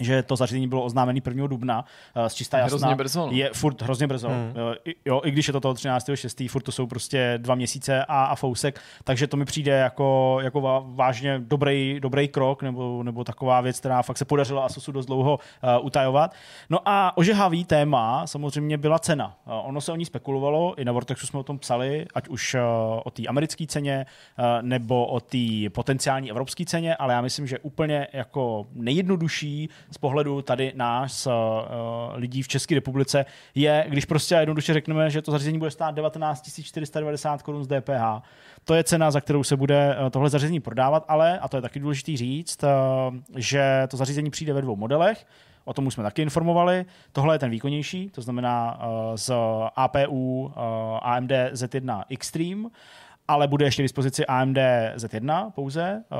[0.00, 1.46] že to zařízení bylo oznámené 1.
[1.46, 1.84] dubna
[2.16, 2.68] uh, z čistá jasná.
[2.68, 3.32] Hrozně brzo, no.
[3.32, 4.28] Je furt hrozně brzo.
[4.28, 4.52] Hmm.
[4.84, 8.24] I, jo, i když je to toho 13.6., furt to jsou prostě dva měsíce a,
[8.24, 13.24] a fousek, takže to mi přijde jako, jako vá- vážně dobrý, dobrý krok, nebo, nebo
[13.24, 15.38] taková věc, která fakt se podařila Asusu dost dlouho
[15.78, 16.34] uh, utajovat.
[16.70, 19.36] No a ožehavý téma samozřejmě byla cena.
[19.46, 22.54] Uh, ono se o ní spekulovalo, i na Vortexu jsme o tom psali, ať už
[22.54, 22.60] uh,
[23.04, 24.06] o té americké ceně,
[24.38, 29.98] uh, nebo o té potenciální evropské ceně, ale já myslím, že úplně jako nejjednodušší z
[29.98, 31.32] pohledu tady nás, uh,
[32.14, 36.50] lidí v České republice, je, když prostě jednoduše řekneme, že to zařízení bude stát 19
[36.62, 38.28] 490 korun z DPH.
[38.64, 41.62] To je cena, za kterou se bude uh, tohle zařízení prodávat, ale, a to je
[41.62, 45.26] taky důležité říct, uh, že to zařízení přijde ve dvou modelech.
[45.64, 46.84] O tom už jsme taky informovali.
[47.12, 49.30] Tohle je ten výkonnější, to znamená uh, z
[49.76, 50.52] APU uh,
[51.02, 52.68] AMD Z1 Extreme
[53.28, 54.58] ale bude ještě k dispozici AMD
[54.96, 56.18] Z1 pouze, uh,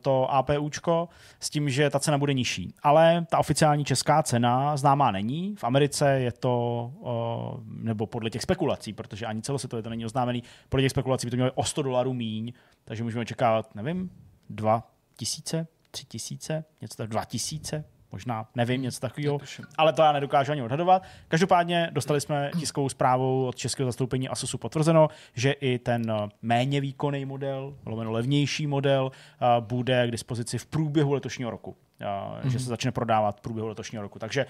[0.00, 1.08] to APUčko,
[1.40, 2.74] s tím, že ta cena bude nižší.
[2.82, 5.54] Ale ta oficiální česká cena známá není.
[5.58, 10.42] V Americe je to, uh, nebo podle těch spekulací, protože ani celosvětově to není oznámený,
[10.68, 12.52] podle těch spekulací by to mělo o 100 dolarů míň,
[12.84, 14.10] takže můžeme očekávat, nevím,
[14.50, 17.84] 2 tisíce, 3 tisíce, něco tak 2 tisíce,
[18.16, 19.38] možná, nevím, něco takového,
[19.78, 21.02] ale to já nedokážu ani odhadovat.
[21.28, 26.80] Každopádně dostali jsme tiskovou zprávu od českého zastoupení Asusu potvrzeno, že i ten eh, méně
[26.80, 31.76] výkonný model, lomeno levnější model, eh, bude k dispozici v průběhu letošního roku.
[32.00, 32.48] Mm-hmm.
[32.48, 34.18] Že se začne prodávat v průběhu letošního roku.
[34.18, 34.46] Takže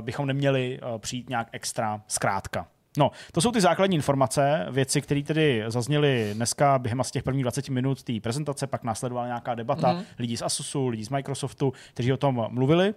[0.00, 2.66] bychom neměli přijít nějak extra zkrátka.
[2.96, 7.44] No, to jsou ty základní informace, věci, které tedy zazněly dneska během asi těch prvních
[7.44, 10.00] 20 minut té prezentace, pak následovala nějaká debata Mhm.
[10.00, 10.06] mm-hmm.
[10.18, 12.94] lidí z Asusu, lidí z Microsoftu, kteří o tom mluvili.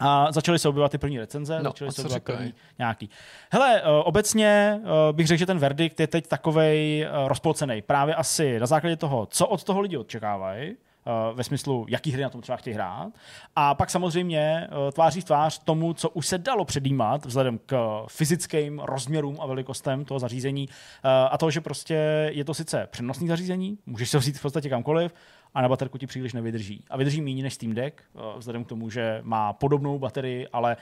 [0.00, 3.10] A začaly se objevovat ty první recenze, No, začaly se objevovat první nějaký.
[3.50, 7.82] Hele, eh, obecně eh, bych řekl, že ten verdikt je teď takovej eh, rozpolcený.
[7.82, 10.76] Právě asi na základě toho, co od toho lidi očekávají,
[11.34, 13.12] ve smyslu, jaký hry na tom třeba chtějí hrát.
[13.56, 18.02] A pak samozřejmě eh, tváří v tvář tomu, co už se dalo předjímat vzhledem k
[18.08, 20.68] fyzickým rozměrům a velikostem toho zařízení.
[21.04, 21.94] Eh, A to, že prostě
[22.32, 25.14] je to sice přenosný zařízení, můžeš se vzít v podstatě kamkoliv,
[25.56, 26.84] a na baterku ti příliš nevydrží.
[26.90, 30.76] A vydrží méně než Steam Deck, eh, vzhledem k tomu, že má podobnou baterii, ale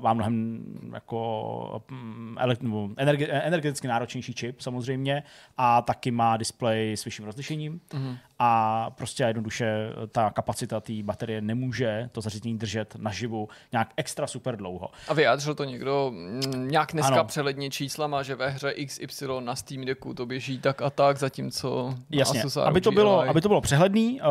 [0.00, 0.64] má mnohem
[0.94, 5.22] jako mm, nebo energe- energeticky náročnější čip samozřejmě
[5.56, 8.16] a taky má displej s vyšším rozlišením Mhm.
[8.42, 14.56] A prostě jednoduše ta kapacita té baterie nemůže to zařízení držet naživu nějak extra super
[14.56, 14.90] dlouho.
[15.08, 17.24] A vyjádřil to někdo mm, nějak dneska Ano.
[17.24, 21.94] přehledně číslama, že ve hře XY na Steam Decku to běží tak a tak, zatímco
[22.10, 24.26] Jasně, Asus aby to, bylo, aby to bylo přehledný, uh,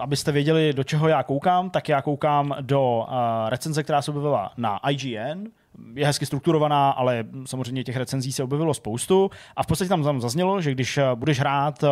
[0.00, 3.14] abyste věděli, do čeho já koukám, tak já koukám do uh,
[3.48, 5.48] recenze, která se objevila na IGN,
[5.94, 10.60] je hezky strukturovaná, ale samozřejmě těch recenzí se objevilo spoustu a v podstatě tam zaznělo,
[10.60, 11.88] že když eh, budeš hrát eh,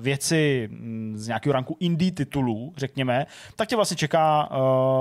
[0.00, 3.26] věci mm, z nějakého ranku indie titulů, řekněme,
[3.56, 4.48] tak tě vlastně čeká,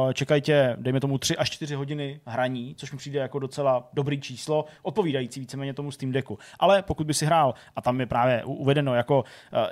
[0.10, 3.90] eh, čekají tě, dejme tomu, 3 až 4 hodiny hraní, což mi přijde jako docela
[3.94, 6.40] dobrý číslo, odpovídající víceméně tomu Steam Decku.
[6.60, 9.24] Ale pokud by si hrál, a tam je právě uvedeno jako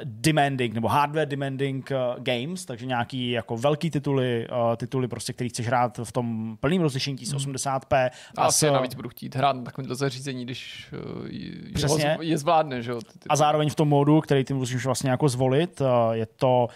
[0.04, 4.48] demanding nebo hardware demanding games, takže nějaký jako velký tituly,
[4.78, 9.10] tituly prostě, který chceš hrát v tom plném rozlišení 1080p a asi s- navíc budu
[9.10, 10.94] chtít hrát na takovémto zařízení, když
[11.30, 12.18] je, Přesně.
[12.22, 13.00] je zvládne, že jo.
[13.30, 16.68] A zároveň v tom módu, který ty musíš vlastně jako zvolit, eh, je to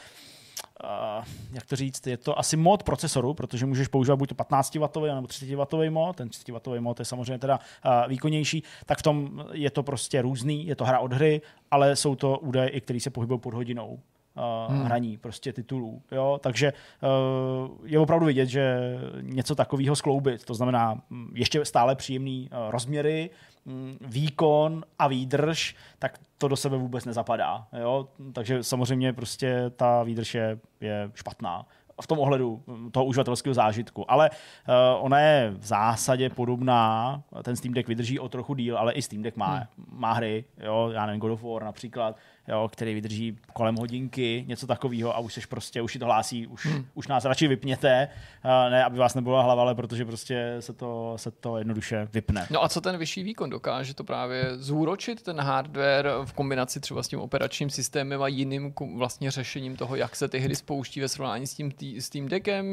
[0.83, 5.15] Uh, jak to říct, je to asi mod procesoru, protože můžeš používat buď to 15W
[5.15, 9.69] nebo 30W mod, ten 30W mod je samozřejmě teda uh, výkonnější, tak v tom je
[9.71, 11.41] to prostě různý, je to hra od hry,
[11.71, 13.99] ale jsou to údaje, i které se pohybují pod hodinou
[14.39, 14.83] uh, hmm.
[14.83, 16.01] hraní prostě titulů.
[16.11, 16.39] Jo?
[16.43, 18.79] Takže uh, je opravdu vidět, že
[19.21, 23.29] něco takového skloubit, to znamená mm, ještě stále příjemný uh, rozměry,
[23.65, 27.67] mm, výkon a výdrž, tak to do sebe vůbec nezapadá.
[27.79, 28.07] Jo?
[28.33, 31.65] Takže samozřejmě prostě ta výdrž je, je špatná
[32.01, 34.11] v tom ohledu mm, toho uživatelského zážitku.
[34.11, 34.75] Ale uh,
[35.05, 39.23] ona je v zásadě podobná, ten Steam Deck vydrží o trochu díl, ale i Steam
[39.23, 39.65] Deck má, hmm.
[39.91, 42.15] má hry, jo, já nevím, God of War například,
[42.49, 46.47] jo, který vydrží kolem hodinky, něco takového a už seš prostě, už si to hlásí,
[46.47, 46.85] už, hmm.
[46.93, 48.09] už nás radši vypněte,
[48.69, 52.47] ne, aby vás nebyla hlava, ale protože prostě se to, se to jednoduše vypne.
[52.49, 57.03] No a co ten vyšší výkon dokáže to právě zúročit ten hardware v kombinaci třeba
[57.03, 61.07] s tím operačním systémem a jiným vlastně řešením toho, jak se ty hry spouští ve
[61.07, 62.65] srovnání s tím, tý, s tím deckem,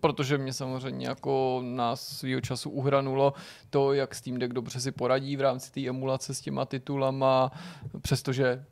[0.00, 3.32] protože mě samozřejmě jako na svýho času uhranulo
[3.70, 7.52] to, jak Steam Deck dobře si poradí v rámci té emulace s těma titulama,
[8.00, 8.64] přestože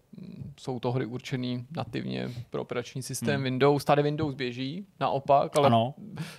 [0.61, 3.45] jsou to hry určený nativně pro operační systém hmm.
[3.45, 3.85] Windows.
[3.85, 5.95] Tady Windows běží, naopak, ale Ano.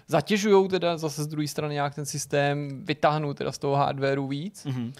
[0.07, 4.65] zatěžují teda zase z druhé strany nějak ten systém, vytáhnou teda z toho hardwareu víc.
[4.65, 4.86] Mm-hmm.
[4.86, 4.93] Uh,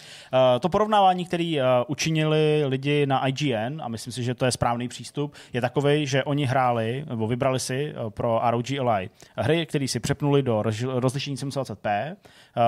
[0.60, 4.88] to porovnávání, který uh, učinili lidi na IGN, a myslím si, že to je správný
[4.88, 9.88] přístup, je takový, že oni hráli, nebo vybrali si uh, pro ROG Ally hry, které
[9.88, 12.16] si přepnuli do roz- rozlišení 720p.
[12.56, 12.62] Uh,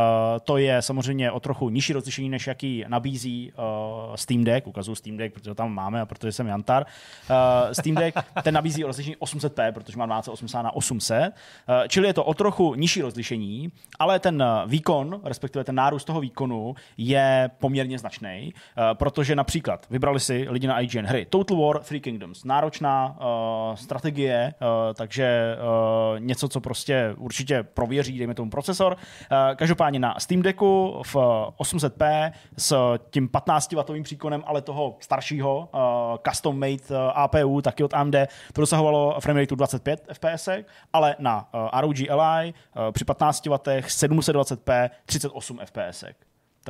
[0.45, 5.17] to je samozřejmě o trochu nižší rozlišení, než jaký nabízí uh, Steam Deck, ukazuju Steam
[5.17, 6.87] Deck, protože tam máme a protože jsem Jantar.
[7.31, 7.37] Uh,
[7.73, 11.35] Steam Deck ten nabízí rozlišení 800p, protože má 1280 na 800,
[11.69, 16.05] uh, čili je to o trochu nižší rozlišení, ale ten uh, výkon, respektive ten nárůst
[16.05, 21.57] toho výkonu je poměrně značný, uh, protože například vybrali si lidi na IGN hry Total
[21.57, 25.57] War Three Kingdoms, náročná uh, strategie, uh, takže
[26.13, 28.97] uh, něco, co prostě určitě prověří, dejme tomu procesor.
[28.97, 31.15] Uh, každopádně na Steam Decku v
[31.59, 35.81] 800p s tím 15W příkonem, ale toho staršího uh,
[36.29, 38.15] custom made uh, APU, taky od AMD,
[38.53, 40.49] to dosahovalo frame rateu 25 fps,
[40.93, 42.53] ale na uh, ROG Ally
[42.93, 46.05] při 15W 720p 38 fps.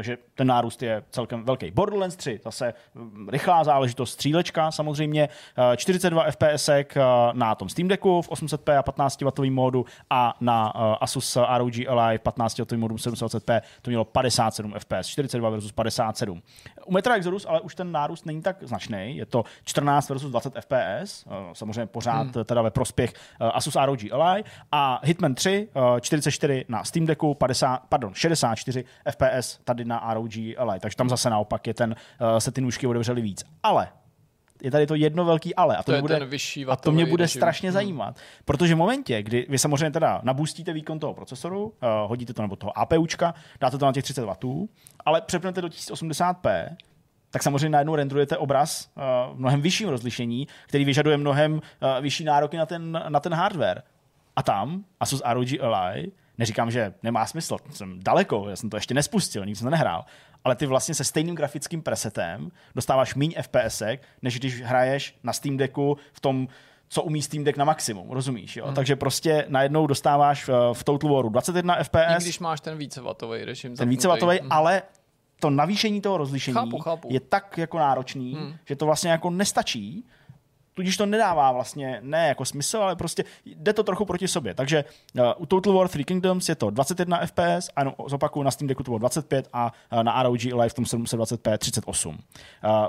[0.01, 1.71] Takže ten nárůst je celkem velký.
[1.71, 5.29] Borderlands 3, zase mm, rychlá záležitost, střílečka samozřejmě,
[5.73, 6.85] eh, 42 FPS eh,
[7.33, 12.19] na tom Steam Decku v 800p a 15W módu a na eh, Asus ROG Ally
[12.19, 16.43] v 15W módu 720p to mělo 57 FPS, 42 versus 57.
[16.87, 20.55] U Metro Exodus ale už ten nárůst není tak značný, je to 14 versus 20
[20.61, 22.45] FPS, eh, samozřejmě pořád hmm.
[22.45, 27.35] teda ve prospěch eh, Asus ROG Ally a Hitman 3, eh, 44 na Steam Decku,
[27.35, 31.95] 50, pardon, 64 FPS tady na ROG Ally, takže tam zase naopak je ten,
[32.37, 33.45] eh, se ty nůžky otevřely víc.
[33.63, 33.89] Ale
[34.63, 35.77] je tady to jedno velký ale.
[35.77, 37.39] A to, To mě bude, ten vyšší a to mě bude režim.
[37.39, 37.75] strašně Hmm.
[37.75, 38.17] zajímat.
[38.45, 41.73] Protože v momentě, kdy vy samozřejmě teda nabustíte výkon toho procesoru, uh,
[42.07, 44.69] hodíte to nebo toho APUčka, dáte to na těch 30 W,
[45.07, 46.77] ale přepnete do 1080p,
[47.31, 49.03] tak samozřejmě najednou rendrujete obraz uh,
[49.37, 51.61] v mnohem vyšším rozlišení, který vyžaduje mnohem uh,
[52.01, 53.83] vyšší nároky na ten, na ten hardware.
[54.37, 56.07] A tam Asus ROG Ally,
[56.41, 60.05] neříkám, že nemá smysl, jsem daleko, já jsem to ještě nespustil, nikdy jsem to nehrál,
[60.45, 63.83] ale ty vlastně se stejným grafickým presetem dostáváš míň FPS,
[64.23, 66.49] než když hraješ na Steam Decku v tom
[66.93, 68.57] co umí Steam Deck na maximum, rozumíš?
[68.57, 68.65] Jo?
[68.67, 68.75] Hmm.
[68.75, 73.45] Takže prostě najednou dostáváš v, v Total Waru 21 I FPS, když máš ten vícevatový
[73.45, 73.77] režim.
[73.77, 74.53] ten vícevatový, Mhm.
[74.53, 74.83] ale
[75.41, 77.09] to navýšení toho rozlišení Chápu, chápu.
[77.13, 78.55] je tak jako náročný, hmm.
[78.65, 80.05] že to vlastně jako nestačí,
[80.81, 84.55] tudíž to nedává vlastně, ne jako smysl, ale prostě jde to trochu proti sobě.
[84.55, 88.51] Takže uh, u Total War Three Kingdoms je to 21 FPS, a no, zopakuju, na
[88.51, 92.15] Steam Decku to bylo 25 a uh, na ROG Live v tom 720p 38.
[92.15, 92.19] Uh,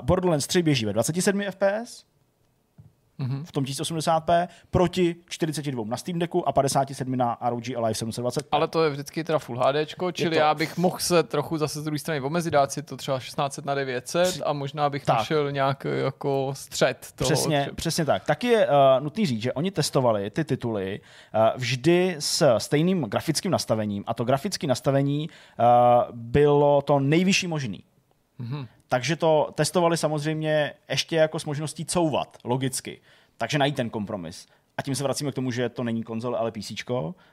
[0.02, 2.04] Borderlands 3 běží ve 27 FPS,
[3.44, 8.44] V tom 1080p proti 42 na Steam Decku a 57 na ROG Live 720p.
[8.52, 11.80] Ale to je vždycky teda Full HD, čili to- já bych mohl se trochu zase
[11.80, 15.16] z druhé strany omezit, dát si to třeba 1600 na 900 a možná bych Tak.
[15.18, 17.26] našel nějak jako střed toho.
[17.28, 18.24] Přesně, přesně tak.
[18.24, 21.00] Taky je uh, nutný říct, že oni testovali ty tituly
[21.34, 25.64] uh, vždy s stejným grafickým nastavením a to grafické nastavení uh,
[26.16, 27.84] bylo to nejvyšší možný.
[28.38, 28.66] Mhm.
[28.92, 33.00] Takže to testovali samozřejmě ještě jako s možností couvat, logicky.
[33.36, 34.46] Takže najít ten kompromis.
[34.78, 36.72] A tím se vracíme k tomu, že to není konzole, ale PC.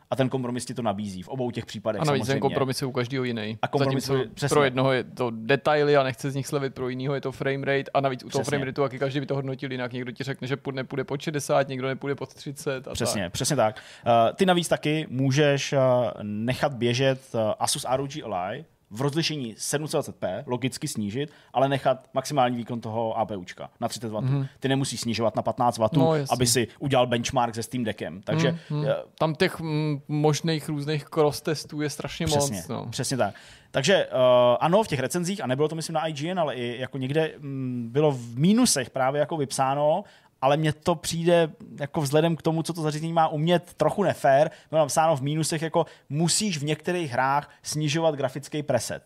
[0.09, 2.01] A ten kompromis ti to nabízí v obou těch případech.
[2.01, 2.33] A navíc samozřejmě.
[2.33, 3.57] ten kompromis je u každého jiný.
[3.61, 4.55] A kompromis Zatímco přesně.
[4.55, 7.65] pro jednoho je to detaily a nechce z nich slevit, pro jiného je to frame
[7.65, 8.49] rate a navíc u toho Přesně.
[8.49, 9.93] frame rateu taky každý by to hodnotil jinak.
[9.93, 13.33] Někdo ti řekne, že půjde- nepůjde pod 60, někdo nepůjde pod 30 a Přesně, tak.
[13.33, 13.75] přesně tak.
[14.05, 15.79] Uh, ty navíc taky můžeš uh,
[16.23, 22.81] nechat běžet uh, Asus ROG Ally v rozlišení 720p, logicky snížit, ale nechat maximální výkon
[22.81, 24.13] toho APUčka na 30 W.
[24.15, 24.47] Mm-hmm.
[24.59, 26.33] Ty nemusíš snižovat na 15 W, No, jasně.
[26.33, 28.21] aby si udělal benchmark se Steam Deckem.
[28.21, 28.95] Takže mm-hmm.
[29.19, 32.67] Tam těch mm, možných různých cross testů je strašně Přesně, moc.
[32.67, 32.85] No.
[32.89, 33.35] přesně tak.
[33.71, 34.11] Takže uh,
[34.59, 37.89] ano, v těch recenzích, a nebylo to myslím na IGN, ale i jako někde mm,
[37.91, 40.03] bylo v mínusech právě jako vypsáno,
[40.41, 44.51] ale mně to přijde jako vzhledem k tomu, co to zařízení má umět, trochu nefér.
[44.69, 49.03] Bylo napsáno v mínusech, jako musíš v některých hrách snižovat grafický preset.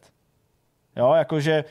[0.96, 1.64] Jo, jakože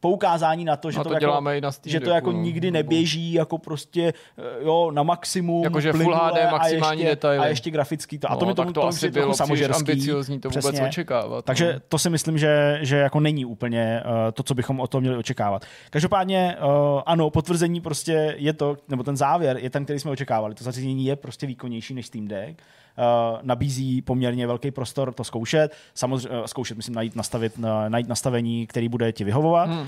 [0.00, 2.32] poukázání na to, že A to, to jako, děláme i na Steam že to jako
[2.32, 2.38] no.
[2.38, 7.16] nikdy neběží jako prostě eh, jo, na maximum, Jakože Full plynule HD, maximální a ještě,
[7.16, 7.38] detaily.
[7.38, 8.30] A ještě grafický to.
[8.30, 9.76] A No, to mi tak tomu to tomu asi bylo samožerský.
[9.76, 10.88] ambiciozní to vůbec Přesně.
[10.88, 11.44] očekávat.
[11.44, 11.80] Takže no.
[11.88, 15.16] to si myslím, že, že jako není úplně uh, to, co bychom o tom měli
[15.16, 15.64] očekávat.
[15.90, 20.54] Každopádně uh, ano, potvrzení prostě je to, nebo ten závěr je ten, který jsme očekávali.
[20.54, 22.62] To zařízení je prostě výkonnější než Steam Deck.
[22.98, 25.74] Uh, nabízí poměrně velký prostor to zkoušet.
[25.94, 29.68] Samozřejmě, uh, zkoušet, myslím, najít, nastavit, uh, najít nastavení, který bude ti vyhovovat.
[29.68, 29.86] Hmm.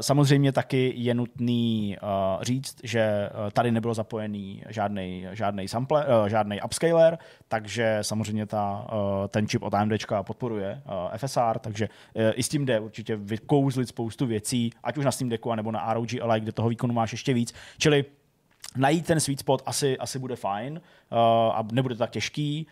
[0.00, 1.96] Samozřejmě taky je nutný
[2.42, 7.18] říct, že tady nebylo zapojený žádný žádný sample, žádný upscaler,
[7.48, 8.86] takže samozřejmě ta,
[9.28, 9.92] ten čip od AMD
[10.22, 10.82] podporuje
[11.16, 11.88] FSR, takže
[12.34, 15.94] i s tím jde určitě vykouzlit spoustu věcí, ať už na Steam Decku, nebo na
[15.94, 17.54] ROG Ally, kde toho výkonu máš ještě víc.
[17.78, 18.04] Čili
[18.76, 20.80] najít ten sweet spot asi, asi bude fajn
[21.12, 21.18] uh,
[21.56, 22.66] a nebude to tak těžký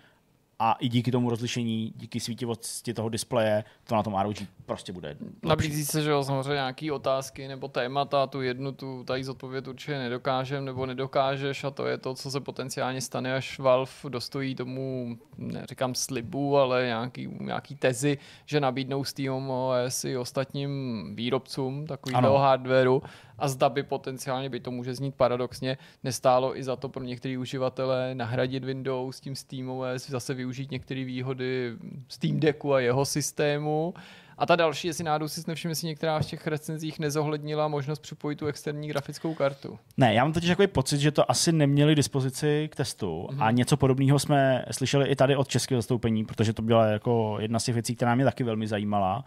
[0.58, 4.36] a i díky tomu rozlišení, díky svítivosti toho displeje, to na tom ROG
[4.66, 5.16] prostě bude.
[5.42, 9.98] Nabízí se, že jo, samozřejmě nějaký otázky nebo témata, tu jednu tu tady zodpovědět určitě
[9.98, 15.18] nedokážem nebo nedokážeš a to je to, co se potenciálně stane, až Valve dostojí tomu,
[15.38, 20.70] neříkám slibu, ale nějaký, nějaký tezi, že nabídnou Steam OS i ostatním
[21.16, 23.02] výrobcům takového hardwareu
[23.38, 27.38] a zda by potenciálně, by to může znít paradoxně, nestálo i za to pro některé
[27.38, 31.72] uživatele nahradit Windows tím SteamOS, zase využít některé výhody
[32.08, 33.94] Steam Decku a jeho systému.
[34.38, 38.36] A ta další, jestli náhodou si nevšiml, jestli některá z těch recenzích nezohlednila možnost připojit
[38.36, 39.78] tu externí grafickou kartu.
[39.96, 43.42] Ne, já mám totiž takový pocit, že to asi neměli dispozici k testu mm-hmm.
[43.42, 47.58] a něco podobného jsme slyšeli i tady od českého zastoupení, protože to byla jako jedna
[47.58, 49.24] z těch věcí, která mě taky velmi zajímala.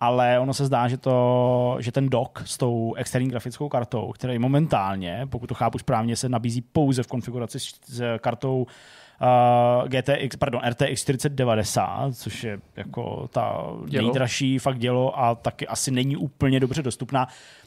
[0.00, 4.38] Ale ono se zdá, že, to, že ten dock s tou externí grafickou kartou, který
[4.38, 8.66] momentálně, pokud to chápu správně, se nabízí pouze v konfiguraci s, s kartou
[9.20, 14.04] uh, GTX, pardon, RTX 4090, což je jako ta Dělo.
[14.04, 17.26] nejdražší fakt dělo a taky asi není úplně dobře dostupná,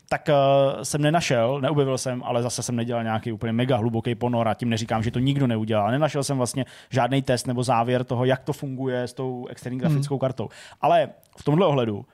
[0.10, 4.48] tak uh, jsem nenašel, neobjevil jsem, ale zase jsem nedělal nějaký úplně mega hluboký ponor
[4.48, 5.92] a tím neříkám, že to nikdo neudělal.
[5.92, 10.16] Nenašel jsem vlastně žádný test nebo závěr toho, jak to funguje s tou externí grafickou
[10.16, 10.20] Hmm.
[10.20, 10.50] kartou.
[10.82, 12.06] Ale v tomhle ohledu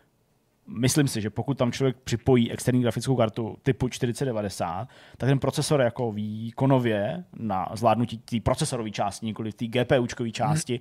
[0.67, 4.87] myslím si, že pokud tam člověk připojí externí grafickou kartu typu 4090,
[5.17, 10.79] tak ten procesor jako výkonově na zvládnutí té procesorové části, nikoli té GPUčkové části,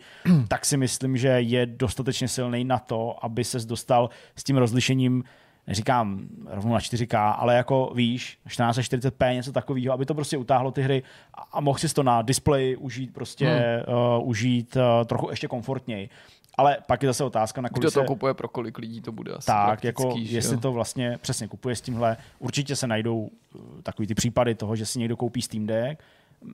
[0.49, 5.25] tak si myslím, že je dostatečně silný na to, aby se dostal s tím rozlišením
[5.67, 10.83] neříkám rovnou na 4K, ale jako víš, 1440p, něco takového, aby to prostě utáhlo ty
[10.83, 11.03] hry
[11.35, 13.97] a, a mohl si to na displeji užít prostě, hmm.
[14.19, 16.09] uh, užít uh, trochu ještě komfortněji.
[16.57, 18.07] Ale pak je zase otázka, na kolik Kdo to se...
[18.07, 20.61] kupuje, pro kolik lidí to bude asi Tak, jako že jestli jo?
[20.61, 24.87] to vlastně přesně kupuje s tímhle, určitě se najdou uh, takový ty případy toho, že
[24.87, 26.03] si někdo koupí Steam Deck,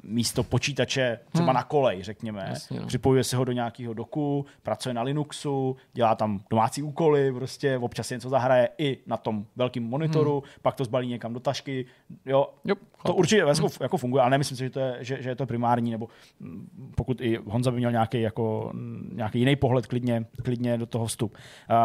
[0.02, 1.54] místo počítače třeba hmm.
[1.54, 2.86] na kolej, řekněme, Jasně, no.
[2.86, 8.10] připojuje se ho do nějakého doku, pracuje na Linuxu, dělá tam domácí úkoly, prostě občas
[8.10, 10.50] něco zahraje i na tom velkém monitoru, hmm.
[10.62, 11.86] pak to zbalí někam do tašky,
[12.26, 12.74] jo, Jo,
[13.06, 15.46] to určitě jako, jako funguje, ale nemyslím si, že to je, že, že je to
[15.46, 16.08] primární, nebo
[16.40, 20.86] mm, pokud i Honza by měl nějaký, jako, mm, nějaký jiný pohled, klidně, klidně do
[20.86, 21.34] toho vstup.
[21.70, 21.76] Uh,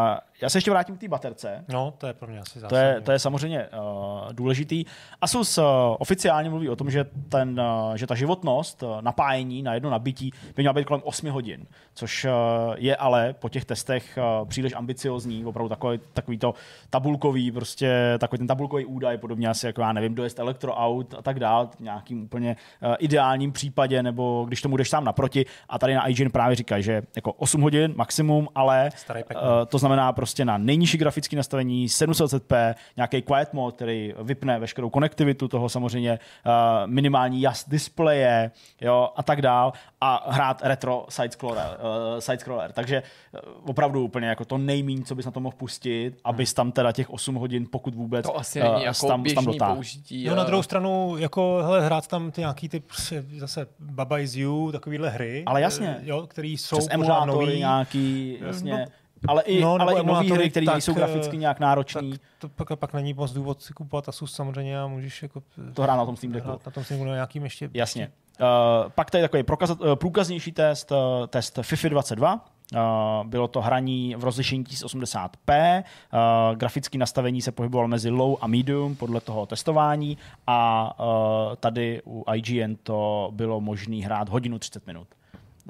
[0.42, 1.64] já se ještě vrátím k té baterce.
[1.68, 2.94] No, to je pro mě asi To zásadní.
[2.94, 4.84] je, to je samozřejmě uh, důležitý.
[5.20, 5.64] Asus uh,
[5.98, 10.32] oficiálně mluví o tom, že, ten, uh, že ta životnost uh, napájení na jedno nabití
[10.56, 12.30] by měla být kolem 8 hodin, což uh,
[12.76, 16.54] je ale po těch testech uh, příliš ambiciozní, opravdu takový, takový to
[16.90, 21.40] tabulkový, prostě takový ten tabulkový údaj, podobně asi jako já nevím, dojezd elektroaut a tak
[21.40, 25.94] dál, v nějakým úplně uh, ideálním případě, nebo když tomu jdeš sám naproti a tady
[25.94, 28.90] na IGN právě říkají, že jako 8 hodin maximum, ale
[29.34, 34.58] uh, to znamená prostě prostě na nejnižší grafické nastavení 720p, nějaký quiet mode, který vypne
[34.58, 36.52] veškerou konektivitu toho samozřejmě, uh,
[36.86, 38.50] minimální jas displeje
[38.80, 41.66] jo, a tak dál a hrát retro side-scroller.
[41.78, 42.72] Uh, side-scroller.
[42.72, 43.02] Takže
[43.32, 46.92] uh, opravdu úplně jako to nejméně, co bys na to mohl pustit, abys tam teda
[46.92, 49.74] těch 8 hodin, pokud vůbec, To asi není uh, jako tam, tam dotáhl.
[49.74, 50.24] použití.
[50.24, 54.18] No na eh, druhou stranu, jako hele, hrát tam ty nějaký ty prostě zase Baba
[54.18, 55.42] is You, takovýhle hry.
[55.46, 55.96] Ale jasně.
[56.00, 56.88] eh, Jo, který jsou Přes
[57.26, 57.58] nový.
[57.58, 58.72] nějaký, jasně.
[58.72, 58.84] No,
[59.28, 62.48] ale i, no, ale i emulátory, hry, které nejsou graficky eh, nějak náročný, Tak to
[62.48, 65.42] pak, pak není moc důvod si kupovat Asus samozřejmě a můžeš jako
[65.74, 66.50] to hrát na tom Steam Decku.
[66.50, 68.10] na tom Steam Decku na nějakým ještě Jasně.
[68.40, 72.44] Uh, pak tady takový prokazat, uh, průkaznější test, uh, test FIFA 22.
[72.74, 72.80] Uh,
[73.26, 78.96] bylo to hraní v rozlišení 1080p, uh, grafické nastavení se pohybovalo mezi low a medium
[78.96, 85.08] podle toho testování a uh, tady u IGN to bylo možné hrát hodinu 30 minut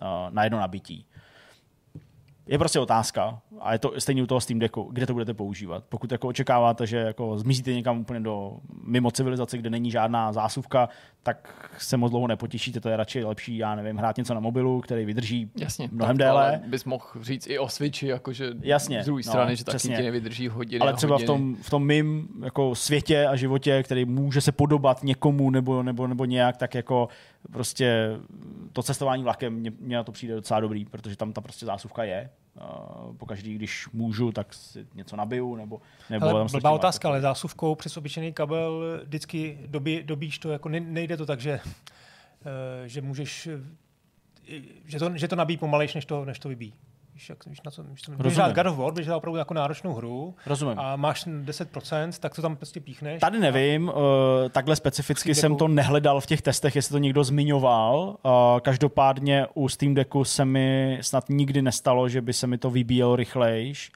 [0.03, 1.07] uh, na jedno nabití.
[2.47, 5.85] Je prostě otázka, a je to stejně u toho Steam Decku, kde to budete používat.
[5.89, 8.53] Pokud jako očekáváte, že jako zmizíte někam úplně do
[8.85, 10.89] mimo civilizace, kde není žádná zásuvka,
[11.23, 14.81] tak se moc dlouho nepotěšíte, to je radši lepší, já nevím, hrát něco na mobilu,
[14.81, 15.89] který vydrží Jasně.
[15.93, 16.61] mnohem tak, déle.
[16.67, 19.97] bys mohl říct i o Switchi, jakože Jasně, z druhé no, strany, že taky přesně.
[19.97, 21.27] ti nevydrží hodiny ale třeba v hodiny.
[21.27, 26.07] tom, v tom mým jako světě a životě, který může se podobat někomu nebo, nebo,
[26.07, 27.09] nebo nějak, tak jako
[27.53, 28.19] prostě
[28.73, 32.05] to cestování vlakem, mně, mně na to přijde docela dobrý, protože tam ta prostě zásuvka
[32.05, 32.31] je.
[32.61, 35.81] Uh, pokaždý, když můžu, tak si něco nabiju, nebo,
[36.11, 40.69] nebo Ale tam blbá otázka, ale zásuvkou přes obyčejný kabel vždycky dobí, dobíš to, jako
[40.69, 43.47] ne- nejde to tak, že, eh, že můžeš,
[44.49, 46.75] eh, že to, že to nabíjí pomalejš, než to, než to vybíjí.
[47.17, 48.45] Víš, jak, víš, na co, víš, co když Rozumím.
[48.45, 50.79] hrát God of War, když hrát opravdu jako náročnou hru Rozumím.
[50.79, 53.21] a máš 10%, tak to tam prostě píchneš.
[53.21, 53.95] Tady nevím, uh,
[54.51, 55.59] takhle specificky jsem Decku.
[55.59, 58.17] to nehledal v těch testech, jestli to někdo zmiňoval.
[58.23, 62.71] Uh, každopádně u Steam Decku se mi snad nikdy nestalo, že by se mi to
[62.71, 63.91] vybíjelo rychlejš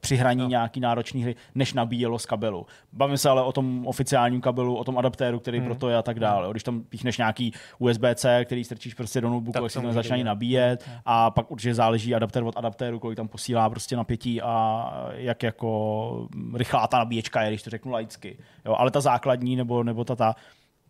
[0.00, 0.44] při hraní no.
[0.44, 0.50] No.
[0.50, 2.66] nějaký náročný hry, než nabíjelo z kabelu.
[2.92, 5.66] Bavím se ale o tom oficiálním kabelu, o tom adaptéru, který hmm.
[5.66, 6.50] proto je a tak dále.
[6.50, 10.24] Když tam píchneš nějaký USB-C, který strčíš prostě do notebooku, Tak tak to ani být.
[10.24, 15.42] nabíjet a pak určitě záleží adaptér od adaptéru, kolik tam posílá prostě napětí a jak
[15.42, 18.38] jako rychlá ta nabíječka je, když to řeknu laicky.
[18.64, 20.34] Jo, ale ta základní nebo, nebo ta, ta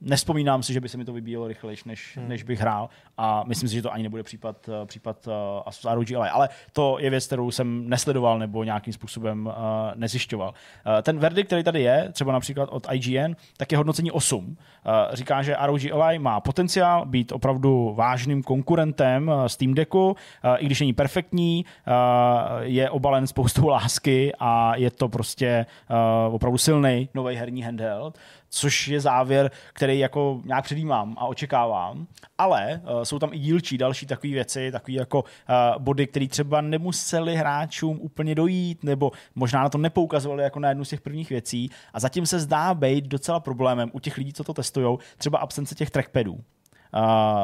[0.05, 2.29] Nespomínám si, že by se mi to vybíjelo rychlejš, než, hmm.
[2.29, 2.89] než bych hrál
[3.19, 5.33] a myslím si, že to ani nebude případ, eh, případ uh,
[5.67, 6.29] Asus ROG Ally.
[6.29, 9.53] Ale to je věc, kterou jsem nesledoval nebo nějakým způsobem uh,
[9.95, 10.49] nezjišťoval.
[10.49, 14.47] Uh, ten verdikt, který tady je, třeba například od IGN, tak je hodnocení 8.
[14.47, 14.55] Uh,
[15.13, 20.15] říká, že ROG Ally má potenciál být opravdu vážným konkurentem uh, Steam Decku, uh,
[20.59, 21.93] i když není perfektní, uh,
[22.61, 28.19] je obalen spoustou lásky a je to prostě uh, opravdu silný nový herní handheld
[28.55, 32.07] což je závěr, který jako nějak předjímám a očekávám,
[32.39, 36.61] ale uh, jsou tam i dílčí další takové věci, takové jako uh, body, které třeba
[36.61, 41.31] nemuseli hráčům úplně dojít, nebo možná na to nepoukazovali jako na jednu z těch prvních
[41.31, 45.39] věcí a zatím se zdá být docela problémem u těch lidí, co to testují, třeba
[45.39, 46.33] absence těch trackpadů.
[46.33, 46.41] Uh,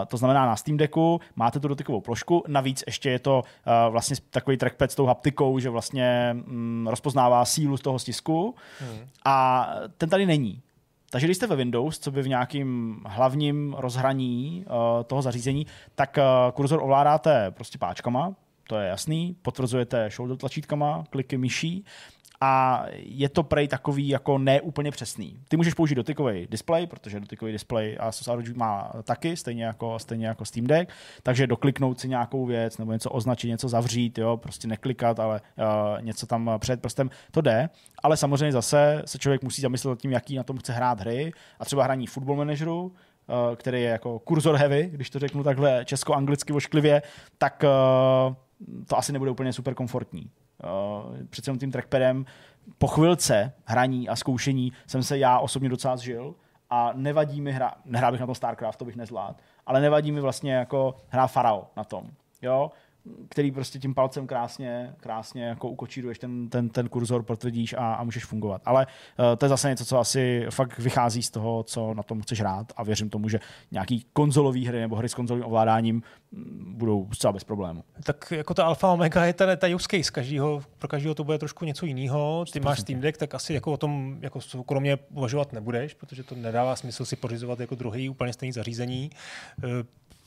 [0.09, 4.17] to znamená na Steam Decku máte tu dotykovou plošku, navíc ještě je to uh, vlastně
[4.31, 9.01] takový trackpad s tou haptikou, že vlastně mm, rozpoznává sílu z toho stisku hmm.
[9.25, 10.63] a ten tady není.
[11.11, 16.19] Takže když jste ve Windows, co by v nějakým hlavním rozhraní uh, toho zařízení, tak
[16.19, 18.35] uh, kurzor ovládáte prostě páčkama,
[18.69, 21.85] to je jasný, potvrzujete shoulder tlačítkama, kliky myší
[22.41, 25.41] a je to prej takový jako neúplně přesný.
[25.49, 30.27] Ty můžeš použít dotykový displej, protože dotykový displej Asus ROG má taky, stejně jako, stejně
[30.27, 34.69] jako Steam Deck, takže dokliknout si nějakou věc nebo něco označit, něco zavřít, jo, prostě
[34.69, 37.69] neklikat, ale uh, něco tam před prstem, to jde,
[38.03, 41.33] ale samozřejmě zase se člověk musí zamyslet nad tím, jaký na tom chce hrát hry
[41.59, 42.93] a třeba hraní Football Manageru, uh,
[43.57, 47.03] který je jako kurzor heavy, když to řeknu takhle česko-anglicky ošklivě,
[47.39, 48.35] tak uh,
[48.87, 50.31] to asi nebude úplně super komfortní.
[50.65, 52.27] Uh, přece tím trackpadem
[52.79, 56.35] po chvilce hraní a zkoušení jsem se já osobně docela zžil
[56.71, 59.37] a nevadí mi hra, nehrál bych na tom StarCraft, to bych nezvládl,
[59.67, 62.11] ale nevadí mi vlastně jako hra Farao na tom,
[62.43, 62.71] jo,
[63.29, 68.05] který prostě tím palcem krásně, krásně jako ukočíruješ ten, ten, ten kurzor, potvrdíš a, a
[68.05, 68.63] můžeš fungovat.
[68.65, 72.23] Ale uh, to je zase něco, co asi fakt vychází z toho, co na tom
[72.23, 73.41] chceš hrát a věřím tomu, že
[73.71, 77.85] nějaký konzolové hry nebo hry s konzolovým ovládáním mm, budou zcela bez problému.
[78.05, 81.39] Tak jako ta alfa omega je ta, ta use case, každýho, pro každého to bude
[81.39, 82.45] trošku něco jiného.
[82.53, 86.35] Ty máš Steam Deck, tak asi jako o tom jako kromě uvažovat nebudeš, protože to
[86.35, 89.11] nedává smysl si pořizovat jako druhý úplně stejný zařízení.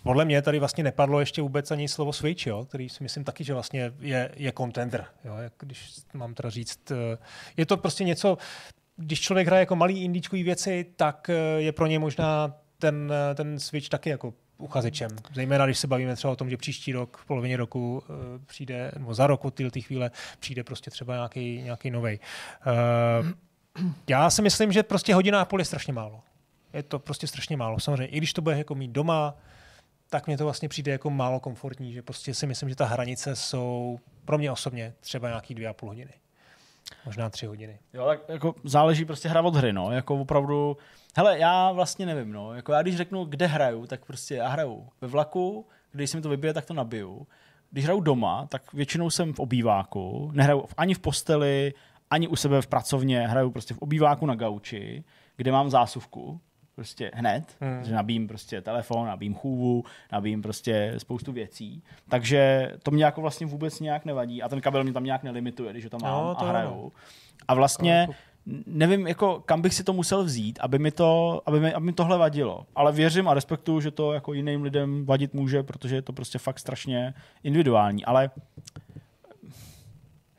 [0.04, 3.44] Podle mě tady vlastně nepadlo ještě vůbec ani slovo Switch, jo, který si myslím taky,
[3.44, 6.92] že vlastně je, je contender, jo, jak když mám teda říct.
[6.92, 7.18] eh,
[7.58, 8.38] Je to prostě něco,
[8.98, 13.36] když člověk hraje jako malý indíčkový věci, tak eh, je pro ně možná ten, eh,
[13.36, 15.10] ten Switch taky jako uchazečem.
[15.34, 18.04] Zejména, když se bavíme třeba o tom, že příští rok, v polovině roku
[18.46, 22.20] přijde, nebo za rok od této chvíle přijde prostě třeba nějaký, nějaký novej.
[24.10, 26.22] Já si myslím, že prostě hodina a půl je strašně málo.
[26.74, 27.80] Je to prostě strašně málo.
[27.80, 29.36] Samozřejmě, i když to bude jako mít doma,
[30.14, 33.36] tak mně to vlastně přijde jako málo komfortní, že prostě si myslím, že ta hranice
[33.36, 36.14] jsou pro mě osobně třeba nějaký dvě a půl hodiny.
[37.06, 37.80] Možná tři hodiny.
[37.94, 39.92] Jo, tak jako záleží prostě hra od hry, no.
[39.92, 40.78] Jako opravdu,
[41.16, 42.54] hele, já vlastně nevím, no.
[42.54, 46.24] Jako já když řeknu, kde hraju, tak prostě já hraju ve vlaku, když se mi
[46.24, 47.28] to vybije, tak to nabiju.
[47.72, 51.74] Když hraju doma, tak většinou jsem v obýváku, nehraju ani v posteli,
[52.10, 55.04] ani u sebe v pracovně, hraju prostě v obýváku na gauči,
[55.38, 56.42] kde mám zásuvku,
[56.76, 57.84] prostě hned, hmm.
[57.84, 61.84] že nabím prostě telefon, nabím chůvu, nabím prostě spoustu věcí.
[62.10, 65.72] Takže to mě jako vlastně vůbec nějak nevadí a ten kabel mě tam nějak nelimituje,
[65.72, 66.92] když ho tam mám no, a hraju.
[67.48, 68.14] A vlastně jako
[68.66, 71.94] nevím, jako, kam bych si to musel vzít, aby mi, to, aby, mi, aby mi
[71.94, 72.66] tohle vadilo.
[72.76, 76.40] Ale věřím a respektuju, že to jako jiným lidem vadit může, protože je to prostě
[76.40, 77.14] fakt strašně
[77.44, 78.06] individuální.
[78.06, 78.30] Ale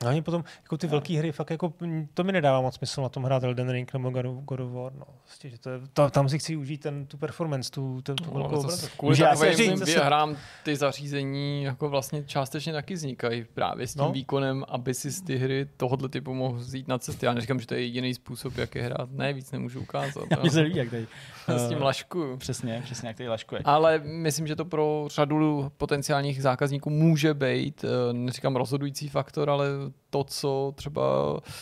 [0.05, 1.73] No ani potom, jako ty velké hry, fakt jako,
[2.15, 5.07] to mi nedává moc smysl na tom hrát Elden Ring nebo God of, War, no.
[5.25, 8.25] Vlastně, že to je, to, tam si chci užít ten, tu performance, tu, tu, tu
[8.25, 8.97] no, velkou obrazovku.
[8.97, 10.05] Kvůli takovým zase...
[10.05, 14.13] hrám ty zařízení jako vlastně částečně taky vznikají právě s tím no.
[14.13, 17.27] výkonem, aby si ty hry tohohle typu mohl vzít na cesty.
[17.27, 19.11] Já neříkám, že to je jediný způsob, jak je hrát.
[19.11, 20.25] Ne, víc nemůžu ukázat.
[20.41, 21.07] Mně se líbí, jak tady.
[21.57, 22.37] s tím lašku.
[22.37, 23.61] Přesně, přesně, jak tady laškuje.
[23.65, 29.67] Ale myslím, že to pro řadu potenciálních zákazníků může být, eh, neříkám rozhodující faktor, ale
[30.11, 31.03] to, co třeba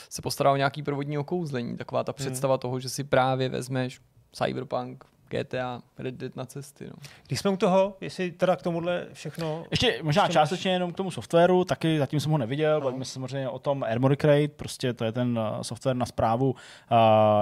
[0.08, 1.76] se postará o nějaký provodní okouzlení.
[1.76, 2.16] Taková ta hmm.
[2.16, 2.60] představa hmm.
[2.60, 4.00] toho, že si právě vezmeš
[4.32, 6.84] Cyberpunk, GTA, Red Dead na cesty.
[6.84, 6.92] No.
[7.26, 9.64] Když jsme u toho, jestli teda k tomuhle všechno...
[9.70, 12.84] Ještě možná částečně jenom k tomu softwaru, taky zatím jsem ho neviděl, no.
[12.84, 16.50] bavíme se samozřejmě o tom Armory Crate, prostě to je ten uh, software na zprávu
[16.50, 16.56] uh,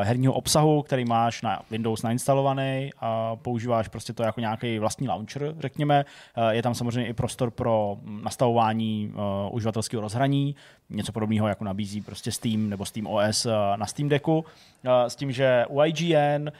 [0.02, 5.54] herního obsahu, který máš na Windows nainstalovaný a používáš prostě to jako nějaký vlastní launcher,
[5.58, 6.04] řekněme.
[6.36, 10.56] Uh, je tam samozřejmě i prostor pro nastavování uh, uživatelského rozhraní,
[10.90, 14.44] něco podobného jako nabízí prostě Steam nebo Steam OS uh, na Steam Decku, uh,
[14.90, 16.50] s tím, že u IGN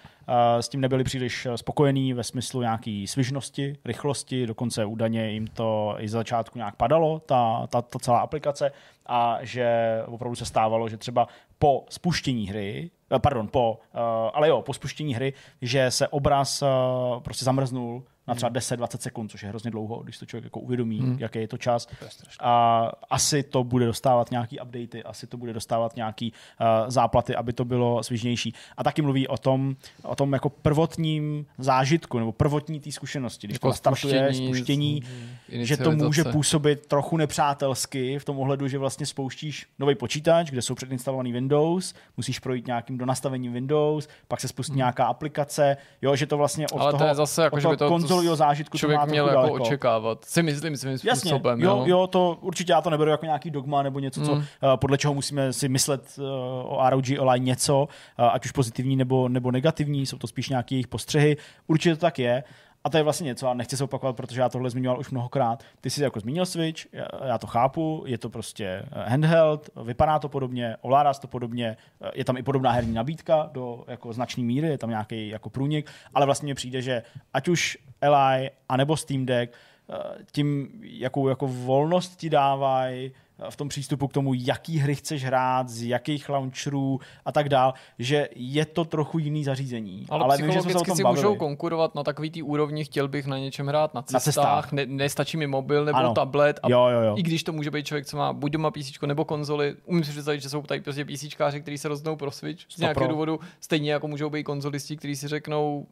[0.61, 6.09] s tím nebyli příliš spokojení ve smyslu nějaký svižnosti, rychlosti, dokonce údajně jim to i
[6.09, 8.73] za začátku nějak padalo, ta, ta, ta celá aplikace,
[9.07, 9.69] a že
[10.07, 11.29] opravdu se stávalo, že třeba
[11.59, 13.99] po spuštění hry, eh, pardon, po, eh,
[14.35, 16.67] ale jo, po spuštění hry, že se obraz eh,
[17.23, 18.89] prostě zamrznul na třeba 10-20 hmm.
[18.99, 21.17] sekund, což je hrozně dlouho, když to člověk jako uvědomí, hmm.
[21.19, 21.87] jaký je to čas.
[21.87, 22.11] To je
[22.41, 27.53] a asi to bude dostávat nějaký updaty, asi to bude dostávat nějaký uh, záplaty, aby
[27.53, 28.55] to bylo svižnější.
[28.77, 33.55] A taky mluví o tom, o tom jako prvotním zážitku nebo prvotní té zkušenosti, když
[33.55, 35.03] jako startuje spuštění, spuštění
[35.49, 40.63] že to může působit trochu nepřátelsky v tom ohledu, že vlastně spouštíš nový počítač, kde
[40.63, 44.77] jsou předinstalovaný Windows, musíš projít nějakým do nastavení Windows, pak se spustí hmm.
[44.77, 47.77] nějaká aplikace, jo, že to vlastně od Ale toho, to je zase jako, že by
[47.77, 47.89] to,
[48.21, 49.65] konzolového zážitku člověk to měl jako daleko.
[49.65, 50.25] očekávat.
[50.25, 51.61] Si myslím svým způsobem.
[51.61, 54.45] Jasně, jo, jo, to určitě já to neberu jako nějaký dogma nebo něco, co, mm.
[54.77, 56.25] podle čeho musíme si myslet uh,
[56.65, 60.75] o ROG Online něco, uh, ať už pozitivní nebo, nebo negativní, jsou to spíš nějaké
[60.75, 61.37] jejich postřehy.
[61.67, 62.45] Určitě to tak je.
[62.85, 65.65] A to je vlastně něco, a nechci se opakovat, protože já tohle zmiňoval už mnohokrát.
[65.81, 66.87] Ty jsi jako zmínil Switch,
[67.25, 71.77] já, to chápu, je to prostě handheld, vypadá to podobně, ovládá to podobně,
[72.15, 75.91] je tam i podobná herní nabídka do jako značné míry, je tam nějaký jako průnik,
[76.15, 77.03] ale vlastně mi přijde, že
[77.33, 79.95] ať už Eli anebo Steam Deck eh,
[80.33, 83.13] tím, jakou jako volnost ti dávají,
[83.51, 87.75] v tom přístupu k tomu, jaký hry chceš hrát, z jakých launcherů a tak dál,
[87.99, 90.07] že je to trochu jiný zařízení.
[90.09, 91.23] Ale, Ale psychologicky vím, že si bavili.
[91.23, 94.73] můžou konkurovat na takový tý úrovni, chtěl bych na něčem hrát na cestách, na cestách.
[94.73, 96.15] Ne, nestačí mi mobil nebo ano.
[96.15, 97.15] tablet a jo, jo, jo.
[97.17, 100.11] i když to může být člověk, co má buď doma PC nebo konzoli, umím si
[100.11, 103.93] představit, že jsou tady prostě PCčkáři, kteří se rozhodnou pro Switch z nějakého důvodu, stejně
[103.93, 105.87] jako můžou být konzolisti, kteří si řeknou,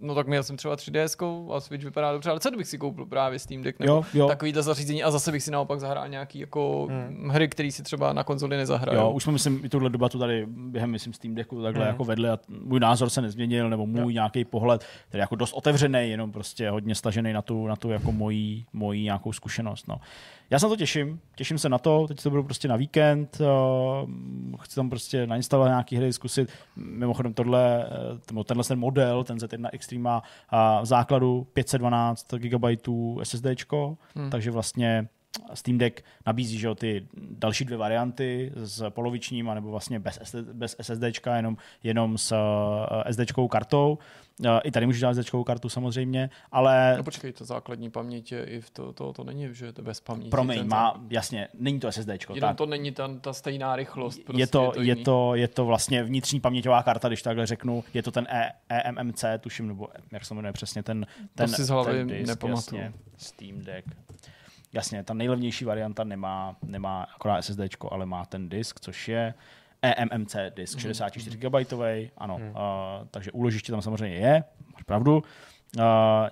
[0.00, 3.06] no tak měl jsem třeba 3DS a Switch vypadá dobře, ale co bych si koupil
[3.06, 4.28] právě Steam Deck nebo jo, jo.
[4.28, 7.28] takovýhle zařízení a zase bych si naopak zahrál nějaký jako hmm.
[7.28, 8.98] hry, které si třeba na konzoli nezahraju.
[8.98, 11.92] Jo, už jsme myslím i tuhle debatu tady během myslím Steam Decku takhle hmm.
[11.92, 14.10] jako vedli a můj názor se nezměnil nebo můj jo.
[14.10, 18.12] nějaký pohled, který jako dost otevřený, jenom prostě hodně stažený na tu, na tu jako
[18.12, 19.88] mojí, mojí nějakou zkušenost.
[19.88, 20.00] No.
[20.50, 23.38] Já se na to těším, těším se na to, teď to budu prostě na víkend,
[23.40, 26.50] uh, chci tam prostě nainstalovat nějaký hry, zkusit.
[26.76, 30.22] Mimochodem tohle, eh, tenhle ten model, ten Z1 Extreme má
[30.52, 32.64] uh, v základu 512 GB
[33.22, 33.46] SSD,
[34.14, 34.30] hmm.
[34.30, 35.08] takže vlastně
[35.54, 40.34] Steam Deck nabízí že jo, ty další dvě varianty s polovičním, nebo vlastně bez, SD,
[40.34, 43.98] bez SSDčka, jenom, jenom s uh, SDčkou kartou.
[44.40, 46.94] Uh, I tady můžeš dát SDčkovou kartu samozřejmě, ale...
[46.96, 50.00] No počkej, to základní paměť je i v to, to, to není, že to bez
[50.00, 50.30] paměti.
[50.30, 52.34] Promiň, ten má, jasně, není to SSDčko.
[52.34, 52.56] Jenom tak.
[52.56, 54.20] to není ta, ta stejná rychlost.
[54.24, 57.46] Prostě je, to, je, to, je, to, je to vlastně vnitřní paměťová karta, když takhle
[57.46, 61.64] řeknu, je to ten e, EMMC, tuším, nebo jak se jmenuje přesně ten, ten, si
[61.64, 62.82] z hlavy nepamatuju.
[62.82, 63.86] jasně, Steam Deck.
[64.76, 69.34] Jasně, ta nejlevnější varianta nemá, nemá akorát SSDčko, ale má ten disk, což je
[69.82, 71.54] EMMC disk, 64 GB,
[72.16, 72.42] ano, uh,
[73.10, 75.22] takže úložiště tam samozřejmě je, máš pravdu.
[75.76, 75.82] Uh,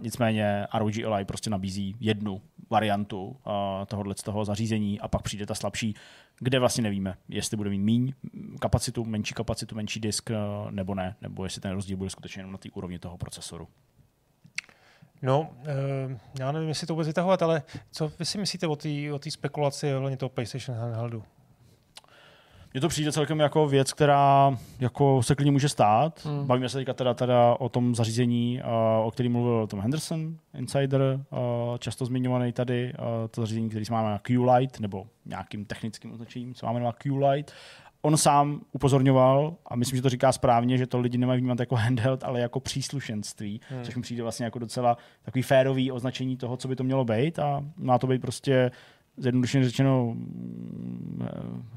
[0.00, 3.34] nicméně ROG Ally prostě nabízí jednu variantu uh,
[3.86, 5.94] tohohle z toho zařízení a pak přijde ta slabší,
[6.38, 8.12] kde vlastně nevíme, jestli bude mít míň
[8.60, 12.52] kapacitu, menší kapacitu, menší disk, uh, nebo ne, nebo jestli ten rozdíl bude skutečně jenom
[12.52, 13.68] na té úrovni toho procesoru.
[15.24, 18.88] No, uh, já nevím, jestli to vůbec vytahovat, ale co vy si myslíte o té
[19.14, 21.22] o tý spekulaci ohledně toho PlayStation handheldu?
[22.72, 26.24] Mně to přijde celkem jako věc, která jako se klidně může stát.
[26.24, 26.38] Hmm.
[26.38, 26.46] Hmm.
[26.46, 31.02] Bavíme se teďka teda, teda o tom zařízení, uh, o kterém mluvil Tom Henderson, Insider,
[31.30, 31.38] uh,
[31.78, 36.66] často zmiňovaný tady, uh, to zařízení, který máme na Q-Lite, nebo nějakým technickým označením, co
[36.66, 37.52] máme na Q-Lite.
[38.04, 41.74] On sám upozorňoval, a myslím, že to říká správně, že to lidi nemají vnímat jako
[41.74, 43.84] handheld, ale jako příslušenství, hmm.
[43.84, 47.38] což mi přijde vlastně jako docela takový férový označení toho, co by to mělo být
[47.38, 48.70] a má to být prostě
[49.16, 50.16] zjednodušeně řečeno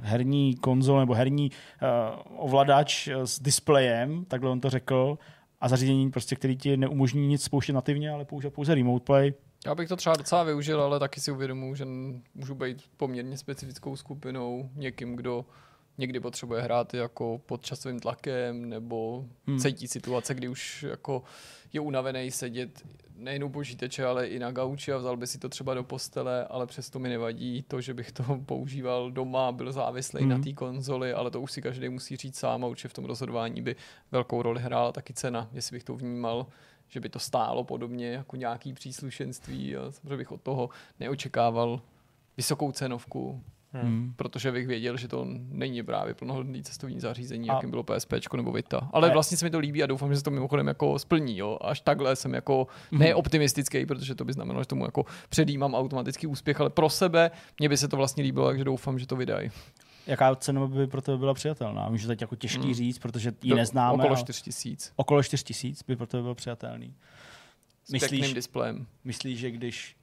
[0.01, 5.17] herní konzol nebo herní uh, ovladač s displejem, takhle on to řekl,
[5.61, 9.33] a zařízení, prostě, který ti neumožní nic spouštět nativně, ale pouze, pouze remote play.
[9.65, 11.85] Já bych to třeba docela využil, ale taky si uvědomuji, že
[12.35, 15.45] můžu být poměrně specifickou skupinou, někým, kdo
[15.97, 19.59] někdy potřebuje hrát jako pod časovým tlakem nebo hmm.
[19.59, 21.23] cítí situace, kdy už jako
[21.73, 25.49] je unavený sedět nejen u počítače, ale i na gauči a vzal by si to
[25.49, 30.19] třeba do postele, ale přesto mi nevadí to, že bych to používal doma, byl závislý
[30.19, 30.29] hmm.
[30.29, 33.05] na té konzoli, ale to už si každý musí říct sám a určitě v tom
[33.05, 33.75] rozhodování by
[34.11, 36.47] velkou roli hrála taky cena, jestli bych to vnímal
[36.89, 40.69] že by to stálo podobně jako nějaký příslušenství a samozřejmě bych od toho
[40.99, 41.81] neočekával
[42.37, 43.43] vysokou cenovku,
[43.83, 44.13] Hmm.
[44.15, 47.53] Protože bych věděl, že to není právě plnohodnotný cestovní zařízení, a...
[47.53, 48.89] jakým bylo PSP nebo Vita.
[48.93, 49.13] Ale a...
[49.13, 51.37] vlastně se mi to líbí a doufám, že se to mimochodem jako splní.
[51.37, 51.57] Jo.
[51.61, 52.99] Až takhle jsem jako hmm.
[52.99, 57.69] neoptimistický, protože to by znamenalo, že tomu jako předjímám automatický úspěch, ale pro sebe mě
[57.69, 59.51] by se to vlastně líbilo, takže doufám, že to vydají.
[60.07, 61.89] Jaká cena by pro tebe byla přijatelná?
[61.89, 62.73] Můžu teď jako těžký hmm.
[62.73, 64.03] říct, protože ji neznáme.
[64.03, 64.93] Okolo 4 tisíc.
[64.95, 66.93] Okolo 4 tisíc by pro tebe byl přijatelný.
[67.85, 68.87] S myslíš, displejem.
[69.03, 69.95] Myslíš, že když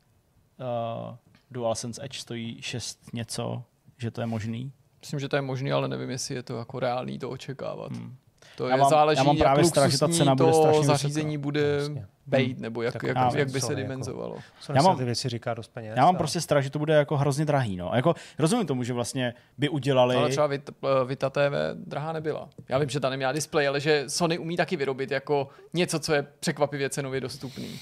[1.10, 1.16] uh,
[1.54, 3.62] DualSense Edge stojí 6 něco,
[3.98, 4.72] že to je možný?
[5.00, 7.92] Myslím, že to je možný, ale nevím, jestli je to jako reálný to očekávat.
[7.92, 8.16] Hmm.
[8.56, 10.84] To já je, záleží, já mám právě jak strach, že ta cena bude to strašně
[10.84, 12.06] zařízení bude Vlastně.
[12.26, 14.36] bejt, nebo jak, jak, já jak by se jako- dimenzovalo.
[14.60, 15.94] Co Já mám- ty věci říká dost peněz.
[15.96, 17.76] Já mám a- prostě strach, že to bude jako hrozně drahý.
[17.76, 17.92] No.
[17.92, 20.16] A jako, rozumím tomu, že vlastně by udělali...
[20.16, 22.48] Ale třeba Vita, eh, Vita TV drahá nebyla.
[22.68, 26.14] Já vím, že ta neměla displej, ale že Sony umí taky vyrobit jako něco, co
[26.14, 27.78] je překvapivě cenově dostupný.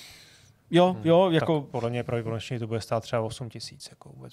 [0.75, 1.61] Jo, jo, tak jako...
[1.71, 3.89] podle mě pravděpodobně to bude stát třeba 8 tisíc.
[3.91, 4.33] Jako vůbec,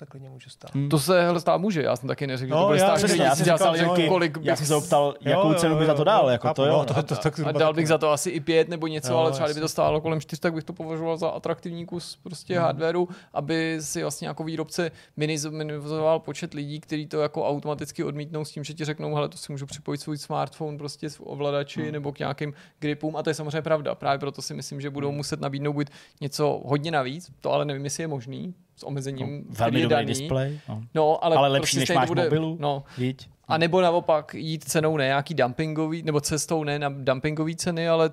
[0.00, 0.70] se klidně může stát.
[0.74, 0.88] Hm.
[0.88, 2.96] To se hele stát může, já jsem taky neřekl, že No, to bude já stát.
[2.96, 5.54] přesně, že já jsem říkal, řekl, jo, kolik Já bych jsem se optal, jakou jo,
[5.54, 6.22] cenu by za to dal.
[6.24, 6.84] jo, Jako to, jo, no, no.
[6.84, 9.32] to, to, tak a dal bych za to asi i pět nebo něco, Jo, ale
[9.32, 12.62] třeba kdyby to stálo kolem čtyř, tak bych to považoval za atraktivní kus prostě Hmm.
[12.64, 18.50] hardwareu, aby si vlastně jako výrobce minimizoval počet lidí, kteří to jako automaticky odmítnou s
[18.50, 21.92] tím, že ti řeknou, hele, to si můžu připojit svůj smartphone prostě v ovladači Hmm.
[21.92, 23.94] nebo k nějakým gripům a to je samozřejmě pravda.
[23.94, 24.94] Právě proto si myslím, že Hmm.
[24.94, 25.86] budou muset nabídnout buď
[26.20, 30.06] něco hodně navíc, to ale nevím, jestli je možný, s omezením, No, Velmi dobrý daný.
[30.06, 30.60] displej.
[30.68, 30.82] No.
[30.94, 32.56] No, ale, Ale lepší, prostě než máš bude, mobilu.
[32.60, 33.28] No, Víď?
[33.48, 38.10] a nebo naopak jít cenou ne nějaký dumpingový, nebo cestou ne na dumpingový ceny, ale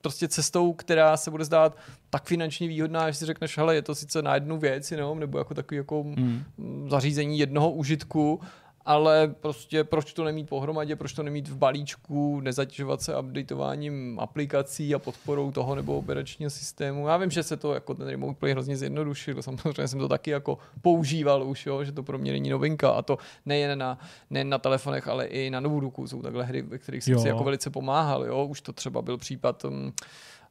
[0.00, 1.76] prostě cestou, která se bude zdát
[2.10, 5.38] tak finančně výhodná, že si řekneš, hele, je to sice na jednu věc jenom, nebo
[5.38, 6.42] jako takový jako mm.
[6.90, 8.40] zařízení jednoho užitku,
[8.84, 14.94] ale prostě proč to nemít pohromadě, proč to nemít v balíčku, nezatěžovat se updateováním aplikací
[14.94, 17.08] a podporou toho nebo operačního systému.
[17.08, 20.30] Já vím, že se to jako ten remote play hrozně zjednodušil, samozřejmě jsem to taky
[20.30, 23.98] jako používal už, jo, že to pro mě není novinka a to nejen na,
[24.30, 27.20] nejen na telefonech, ale i na notebooku jsou takhle hry, ve kterých jsem Jo.
[27.20, 29.92] si jako velice pomáhal, jo, už to třeba byl případ um,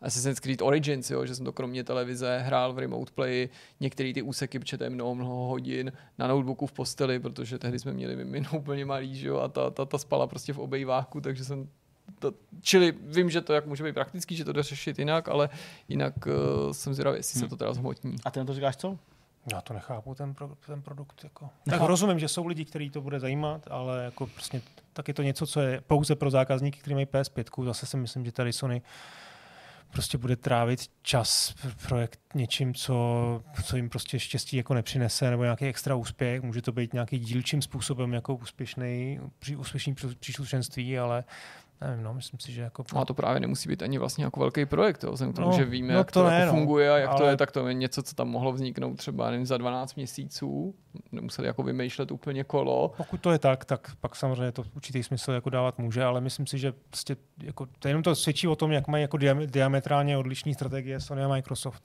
[0.01, 3.49] Assassin's Creed Origins, jo, že jsem to kromě televize hrál v remote play,
[3.79, 7.79] některé ty úseky, protože to je mnoho, mnoho hodin na notebooku v posteli, protože tehdy
[7.79, 11.21] jsme měli mimino úplně malý, že jo, a ta, ta, ta spala prostě v obejváku,
[11.21, 11.69] takže jsem
[12.19, 15.49] to, čili vím, že to jak může být praktický, že to jde řešit jinak, ale
[15.87, 17.49] jinak uh, jsem zvědavý, jestli se Hmm.
[17.49, 18.15] to teda zhmotní.
[18.25, 18.97] A ty na to říkáš co?
[19.53, 21.23] Já to nechápu, ten, pro, ten produkt.
[21.23, 21.49] Jako.
[21.69, 24.61] Tak rozumím, že jsou lidi, kteří to bude zajímat, ale jako prostě
[24.93, 27.65] tak je to něco, co je pouze pro zákazníky, kteří mají PS5.
[27.65, 28.81] Zase si myslím, že tady Sony
[29.91, 35.43] prostě bude trávit čas pro projekt něčím, co, co jim prostě štěstí jako nepřinese, nebo
[35.43, 36.41] nějaký extra úspěch.
[36.41, 39.19] Může to být nějaký dílčím způsobem jako úspěšný,
[39.57, 41.23] úspěšný příslušenství, ale
[41.81, 42.83] nevím, no, myslím si, že jako...
[42.93, 45.47] No a to právě nemusí být ani vlastně jako velký projekt, jo, vzhledem k tomu,
[45.49, 46.57] No, že víme, no jak to to, ne, jako no.
[46.59, 49.31] funguje a jak to Ale- je, tak to je něco, co tam mohlo vzniknout třeba
[49.31, 50.75] nevím, za 12 měsíců.
[51.11, 52.93] Nemuseli jako vymýšlet úplně kolo.
[52.97, 56.47] Pokud to je tak, tak pak samozřejmě to určitý smysl jako dávat může, ale myslím
[56.47, 60.17] si, že prostě jako, to jenom to svědčí o tom, jak mají jako diam- diametrálně
[60.17, 61.83] odlišní strategie Sony a Microsoft.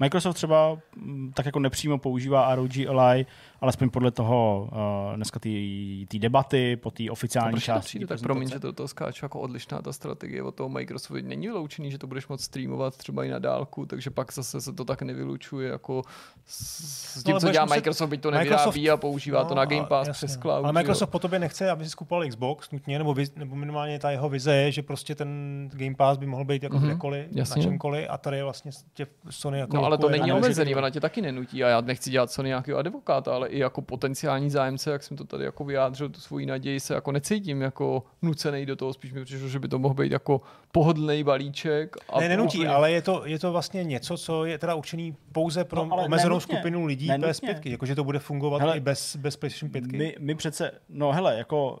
[0.00, 0.04] No.
[0.04, 3.26] Microsoft třeba mm, tak jako nepřímo používá ROG Ally,
[3.60, 7.86] alespoň podle toho uh, dneska ty debaty po té oficiální části.
[7.88, 8.06] přijde?
[8.06, 11.26] Tak promiň, že to do toho skáču jako odlišná ta strategie od toho Microsoftu.
[11.26, 14.72] Není vyloučený, že to budeš moct streamovat třeba i na dálku, takže pak zase se
[14.72, 16.02] to tak nevylučuje jako
[16.46, 19.64] s, tím, ale co dělá muset- Microsoft, byť to Microsoft- nevyrábí a používá to na
[19.64, 20.42] Game Pass jasně, přes no.
[20.42, 20.54] cloud.
[20.54, 20.72] Ale že jo?
[20.72, 24.28] Microsoft po tobě nechce, aby si skupoval Xbox nutně, nebo, viz, nebo minimálně ta jeho
[24.28, 25.28] vize je, že prostě ten
[25.72, 27.62] Game Pass by mohl být jako Mhm, kdekoliv, jasně.
[27.62, 30.90] na čemkoliv a tady je vlastně tě Sony jako No ale to není omezený, ona
[30.90, 34.90] tě taky nenutí a já nechci dělat Sony nějakého advokáta, ale i jako potenciální zájemce,
[34.90, 38.76] jak jsem to tady jako vyjádřil, tu svoji naději se jako necítím jako nucený do
[38.76, 40.40] toho, spíš mi přišlo, že by to mohl být jako
[40.72, 41.96] pohodlný balíček.
[42.08, 45.16] A Ne, nenutí, úplně- ale je to, je to vlastně něco, co je teda určený
[45.32, 46.56] pouze pro No, omezenou nenutně.
[46.56, 47.30] skupinu lidí Nenutně.
[47.30, 49.84] PS5, jakože to bude fungovat Hele, i bez, bez PlayStation 5.
[49.92, 51.78] My, my přece, no hele, jako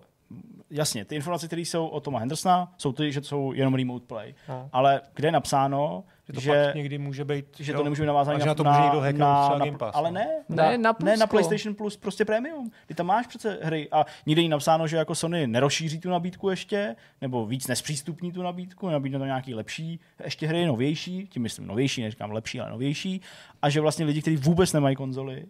[0.70, 4.06] jasně, ty informace, které jsou o Toma Hendersona, jsou ty, že to jsou jenom remote
[4.06, 4.34] play.
[4.48, 4.68] No.
[4.72, 8.02] Ale kde je napsáno, že to že, fakt někdy může být, že jo, to nemůže
[8.02, 10.14] být navázané na, na to může někdo hacknout třeba Game Pass, Ale no.
[10.14, 11.26] ne, Ne, na ne na.
[11.26, 12.70] PlayStation Plus, prostě premium.
[12.86, 16.50] Ty tam máš přece hry a nikde jí napsáno, že jako Sony nerozšíří tu nabídku
[16.50, 21.66] ještě, nebo víc nespřístupní tu nabídku, nabídne to nějaký lepší, ještě hry novější, tím myslím
[21.66, 23.20] novější, neříkám lepší, ale novější,
[23.62, 25.44] a že vlastně lidi, kteří vůbec nemají konzoly,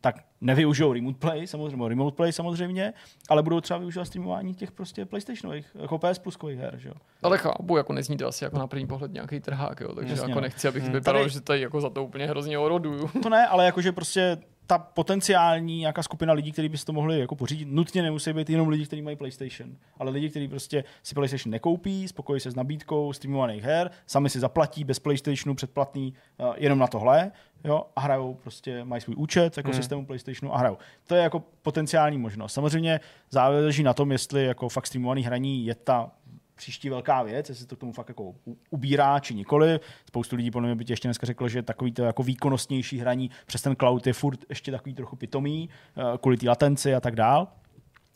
[0.00, 2.92] tak nevyužijou remote play, samozřejmě, remote play samozřejmě,
[3.28, 6.94] ale budou třeba využívat streamování těch prostě PlayStationových, jako PS Pluskových her, že jo.
[7.22, 10.22] Ale chápu, jako nezní to asi jako na první pohled nějaký trhák, jo, takže Jasně,
[10.30, 10.40] jako no.
[10.40, 10.92] nechci, abych Hmm.
[10.92, 13.08] vypadal, Tady- že tady jako za to úplně hrozně oroduju.
[13.22, 17.20] To ne, ale jakože prostě ta potenciální nějaká skupina lidí, kteří by si to mohli
[17.20, 21.14] jako pořídit, nutně nemusí být jenom lidi, kteří mají PlayStation, ale lidi, kteří prostě si
[21.14, 26.54] PlayStation nekoupí, spokojí se s nabídkou streamovaných her, sami si zaplatí bez PlayStationu předplatný uh,
[26.56, 27.32] jenom na tohle,
[27.64, 29.76] jo, a hrajou prostě, mají svůj účet jako Hmm.
[29.76, 30.78] systému PlayStationu a hrajou.
[31.06, 32.52] To je jako potenciální možnost.
[32.52, 36.10] Samozřejmě záleží na tom, jestli jako fakt streamovaný hraní je ta
[36.56, 38.34] příští velká věc, jestli to k tomu fakt jako
[38.70, 39.80] ubírá či nikoli.
[40.08, 43.30] Spoustu lidí podle mě by ti ještě dneska řeklo, že takový to jako výkonnostnější hraní
[43.46, 47.16] přes ten cloud je furt ještě takový trochu pitomý, eh, kvůli té latenci a tak
[47.16, 47.48] dál.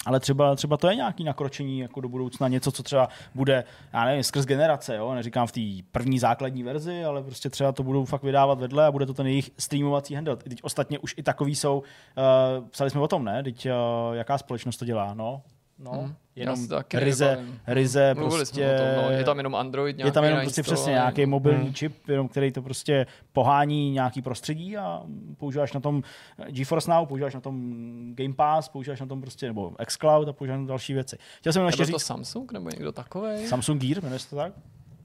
[0.07, 4.05] Ale třeba, třeba to je nějaký nakročení jako do budoucna, něco, co třeba bude, já
[4.05, 5.15] nevím, skrz generace, jo?
[5.15, 5.61] neříkám v té
[5.93, 9.27] první základní verzi, ale prostě třeba to budou fakt vydávat vedle a bude to ten
[9.27, 10.37] jejich streamovací handle.
[10.37, 13.43] Teď ostatně už i takový jsou, uh, psali jsme o tom, ne?
[13.43, 13.73] Teď uh,
[14.15, 15.43] jaká společnost to dělá, no?
[15.83, 16.15] No, Hmm.
[16.37, 17.61] jenom taky ryze, nevybavím.
[17.67, 18.77] ryze Mluvili prostě...
[18.79, 21.75] tom, no, je tam jenom Android nějaký je tam jenom prostě přesně nějaký mobilní Hmm.
[21.75, 25.03] čip, jenom který to prostě pohání nějaký prostředí a
[25.39, 26.03] používáš na tom
[26.49, 27.73] GeForce Now, používáš na tom
[28.15, 31.19] Game Pass, používáš na tom prostě, nebo xCloud a používáš na další věci.
[31.39, 33.47] Chtěl jsem jenom ještě Nebyl to říct, Samsung nebo někdo takový?
[33.47, 34.53] Samsung Gear, jmenuje se to tak?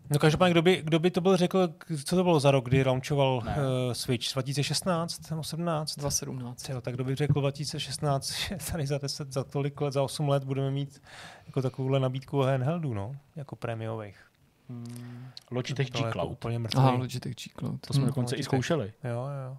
[0.10, 1.70] No každopádně, kdo by, kdo by to byl řekl,
[2.06, 3.56] co to bylo za rok, kdy launchoval Ne.
[3.58, 4.34] uh, Switch?
[4.34, 5.96] 2016 nebo 17?
[5.96, 6.70] 2017.
[6.70, 10.30] Jo, tak kdo by řekl 2016, že tady za 10, za tolik let, za 8
[10.30, 11.02] let budeme mít
[11.48, 14.18] jako takovouhle nabídku handheldů, no, jako prémiových.
[15.52, 16.32] Logitech To je G jako Cloud.
[16.32, 16.80] úplně mrtvý.
[16.80, 17.82] Aha, Logitech G Cloud.
[17.88, 18.08] To jsme Hm.
[18.08, 18.46] dokonce i Logitech.
[18.46, 18.94] zkoušeli.
[19.04, 19.12] Jo,
[19.50, 19.58] jo.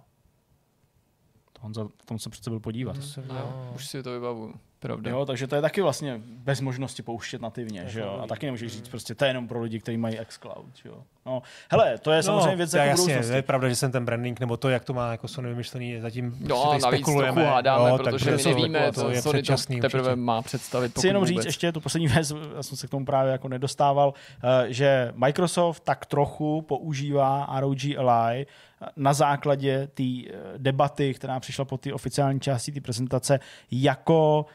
[1.57, 2.95] To Honza v tom se přece byl podívat.
[2.95, 3.71] To se, No, jo.
[3.75, 4.53] už si to vybavuju.
[4.79, 5.11] Pravda.
[5.11, 8.19] Jo, takže to je taky vlastně bez možnosti pouštět nativně, To že jo?
[8.23, 11.03] A taky nemůžeš říct prostě, to je jenom pro lidi, kteří mají xCloud, že jo?
[11.25, 13.35] No, hele, to je samozřejmě věc to je jako jasně, budoucnosti.
[13.35, 16.25] je pravda, že jsem ten branding, nebo to, jak to má jako Sony vymyšlený, zatím
[16.39, 17.35] No prostě a tady navíc spekulujeme.
[17.41, 20.03] trochu hádáme, jo, protože tak my to- nevíme, to co je Sony to předčasný teprve
[20.03, 20.15] určitě.
[20.15, 20.91] má představit.
[20.91, 21.45] Chci jenom říct vůbec.
[21.45, 24.13] ještě tu poslední věc, já jsem se k tomu právě jako nedostával,
[24.43, 28.45] eh, že Microsoft tak trochu používá ROG Ally
[28.95, 33.39] na základě té eh, debaty, která přišla po té oficiální části té prezentace,
[33.71, 34.45] jako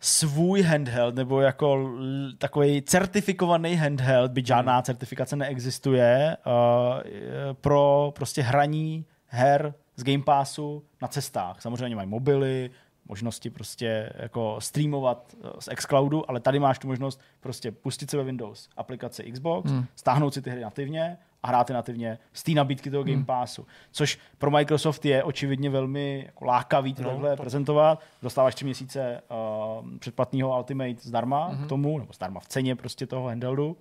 [0.00, 1.90] svůj handheld, nebo jako
[2.38, 6.52] takový certifikovaný handheld, byť žádná certifikace neexistuje, uh,
[7.52, 11.62] pro prostě hraní her z Game Passu na cestách.
[11.62, 12.70] Samozřejmě mají mobily,
[13.08, 18.16] možnosti prostě jako streamovat eh, z xCloudu, ale tady máš tu možnost prostě pustit si
[18.16, 19.78] ve Windows aplikaci Xbox, Hmm.
[19.78, 19.86] hmm.
[19.96, 23.66] stáhnout si ty hry nativně a hrát je nativně z té nabídky toho Game Passu.
[23.92, 28.00] Což pro Microsoft je očividně velmi jako lákavý to No, takhle to- prezentovat.
[28.22, 29.22] Dostáváš tři měsíce
[29.82, 31.64] uh, předplatného Ultimate zdarma Mhm.
[31.64, 33.76] k tomu, nebo zdarma v ceně prostě toho handheldu.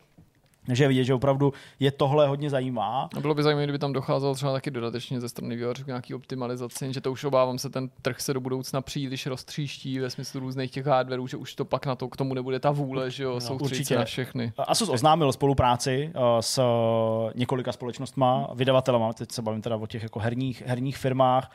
[0.72, 3.10] Že vidět, že opravdu je tohle hodně zajímá.
[3.18, 6.14] A bylo by zajímavé, kdyby tam docházelo třeba taky dodatečně ze strany vývojářů k nějaký
[6.14, 10.40] optimalizaci, že to už obávám se, ten trh se do budoucna příliš roztříští ve smyslu
[10.40, 13.24] různých těch hardwareů, že už to pak na to k tomu nebude ta vůle, že
[13.24, 14.54] jo, no, určitě na všechny.
[14.58, 20.04] Asus oznámil spolupráci uh, s uh, několika společnostma, vydavatelama, teď se bavím teda o těch
[20.04, 21.52] jako herních, herních firmách,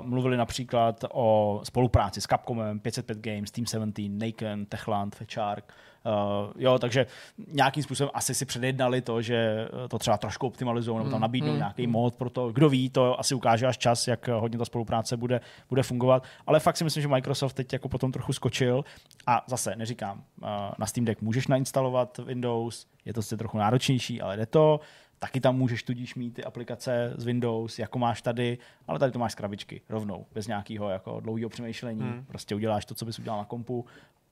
[0.00, 5.72] uh, mluvili například o spolupráci s Capcomem, 505 Games, Team 17, Naken, Techland, Fetchark,
[6.06, 7.06] Uh, jo, takže
[7.52, 11.52] nějakým způsobem asi si předjednali to, že to třeba trošku optimalizují nebo tam mm, nabídnou
[11.52, 12.52] mm, nějaký mod pro to.
[12.52, 16.24] Kdo ví, to asi ukáže až čas, jak hodně ta spolupráce bude, bude fungovat.
[16.46, 18.84] Ale fakt si myslím, že Microsoft teď jako potom trochu skočil
[19.26, 24.20] a zase neříkám, uh, na Steam Deck můžeš nainstalovat Windows, je to sice trochu náročnější,
[24.20, 24.80] ale jde to.
[25.18, 28.58] Taky tam můžeš tudíž mít ty aplikace z Windows, jako máš tady,
[28.88, 32.00] ale tady to máš z krabičky rovnou, bez nějakého jako dlouhého přemýšlení.
[32.00, 32.24] Hmm.
[32.24, 33.86] Prostě uděláš to, co bys udělal na kompu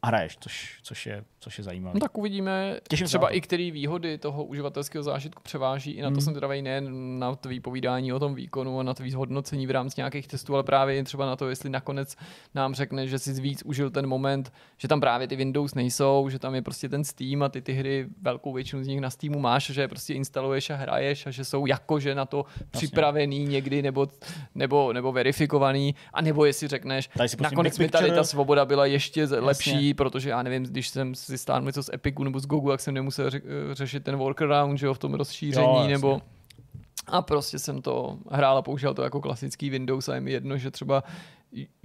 [0.05, 1.95] a hraješ, což, což, je, což je zajímavé.
[1.95, 5.91] No tak uvidíme Těším třeba i který výhody toho uživatelského zážitku převáží.
[5.91, 6.21] I na to hmm.
[6.21, 9.95] jsem teda nejen na tvý povídání o tom výkonu a na tvý hodnocení v rámci
[9.97, 12.17] nějakých testů, ale právě třeba na to, jestli nakonec
[12.55, 16.39] nám řekne, že si víc užil ten moment, že tam právě ty Windows nejsou, že
[16.39, 19.39] tam je prostě ten Steam a ty ty hry, velkou většinu z nich na Steamu
[19.39, 22.67] máš, že je prostě instaluješ a hraješ a že jsou jakože na to Jasně.
[22.73, 24.09] připravený někdy nebo,
[24.55, 27.11] nebo, nebo verifikovaný, a nebo jestli řekneš,
[27.41, 29.39] nakonec mi tady ta svoboda byla ještě Jasně.
[29.39, 32.81] lepší, protože já nevím, když jsem si stáhl něco z Epiku nebo z Google, jak
[32.81, 33.43] jsem nemusel ře-
[33.73, 36.21] řešit ten workaround, že jo, v tom rozšíření, jo, nebo
[37.07, 40.59] a prostě jsem to hrál a používal to jako klasický Windows a je mi jedno,
[40.59, 41.05] že třeba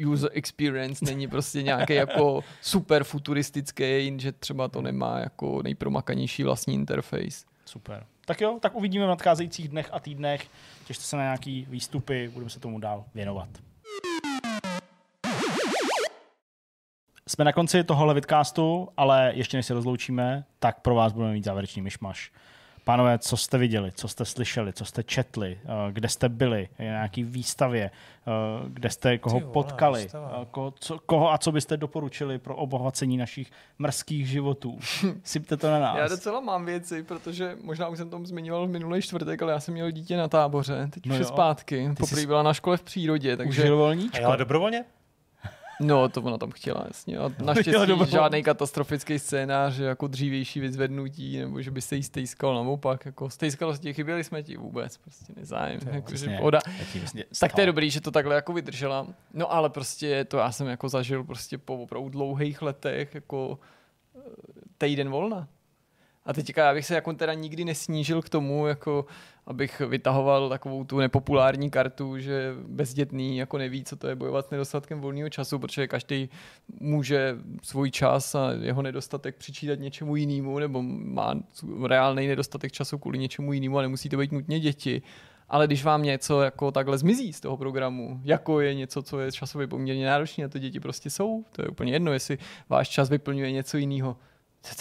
[0.08, 6.74] user experience není prostě nějaký jako super futuristický, že třeba to nemá jako nejpromakanější vlastní
[6.74, 7.46] interface.
[7.66, 8.06] Super.
[8.26, 10.48] Tak jo, tak uvidíme v nadcházejících dnech a týdnech.
[10.86, 13.50] Těšte se na nějaký výstupy, budeme se tomu dál věnovat.
[17.30, 21.44] Jsme na konci tohohle vidcastu, ale ještě než se rozloučíme, tak pro vás budeme mít
[21.44, 22.32] závěrečný myšmaš.
[22.84, 26.86] Pánové, co jste viděli, co jste slyšeli, co jste četli, eh, kde jste byli, na
[26.86, 28.32] nějaký výstavě, eh,
[28.68, 33.18] kde jste koho Ty, potkali, eh, ko, co, koho a co byste doporučili pro obohacení
[33.18, 34.80] našich mrzkých životů.
[35.24, 35.98] Sypte to na nás.
[35.98, 39.60] Já docela mám věci, protože možná už jsem tom zmiňoval v minulý čtvrtek, ale já
[39.60, 41.90] jsem měl dítě na táboře, teď no už je zpátky.
[41.98, 43.38] Poprvé byla na škole v přírodě.
[43.38, 43.62] Takže...
[43.62, 44.26] Užil volníčko.
[44.26, 44.86] Ale dobrovolně?
[45.80, 47.18] No, to ona tam chtěla, jasně.
[47.18, 53.06] A naštěstí žádný katastrofický scénář, jako dřívější vyzvednutí, nebo že by se jí stejskal naopak.
[53.06, 55.80] Jako stejskalo se ti, chyběli jsme ti vůbec, prostě nezájem.
[55.80, 56.60] To, jako, že poda.
[57.40, 59.08] Tak to je dobrý, že to takhle jako vydržela.
[59.34, 63.60] No ale prostě to já jsem jako zažil prostě po opravdu dlouhých letech jako
[64.16, 64.20] eh,
[64.78, 65.48] týden volna.
[66.26, 69.06] A teďka já bych se jako teda nikdy nesnížil k tomu, jako
[69.50, 74.50] abych vytahoval takovou tu nepopulární kartu, že bezdětný jako neví, co to je bojovat s
[74.50, 76.30] nedostatkem volného času, protože každý
[76.80, 81.36] může svůj čas a jeho nedostatek přičítat něčemu jinému, nebo má
[81.88, 85.02] reálný nedostatek času kvůli něčemu jinému a nemusí to být nutně děti.
[85.50, 89.32] Ale když vám něco jako takhle zmizí z toho programu, jako je něco, co je
[89.32, 92.38] časově poměrně náročné, a to děti prostě jsou, to je úplně jedno, jestli
[92.70, 94.18] váš čas vyplňuje něco jiného.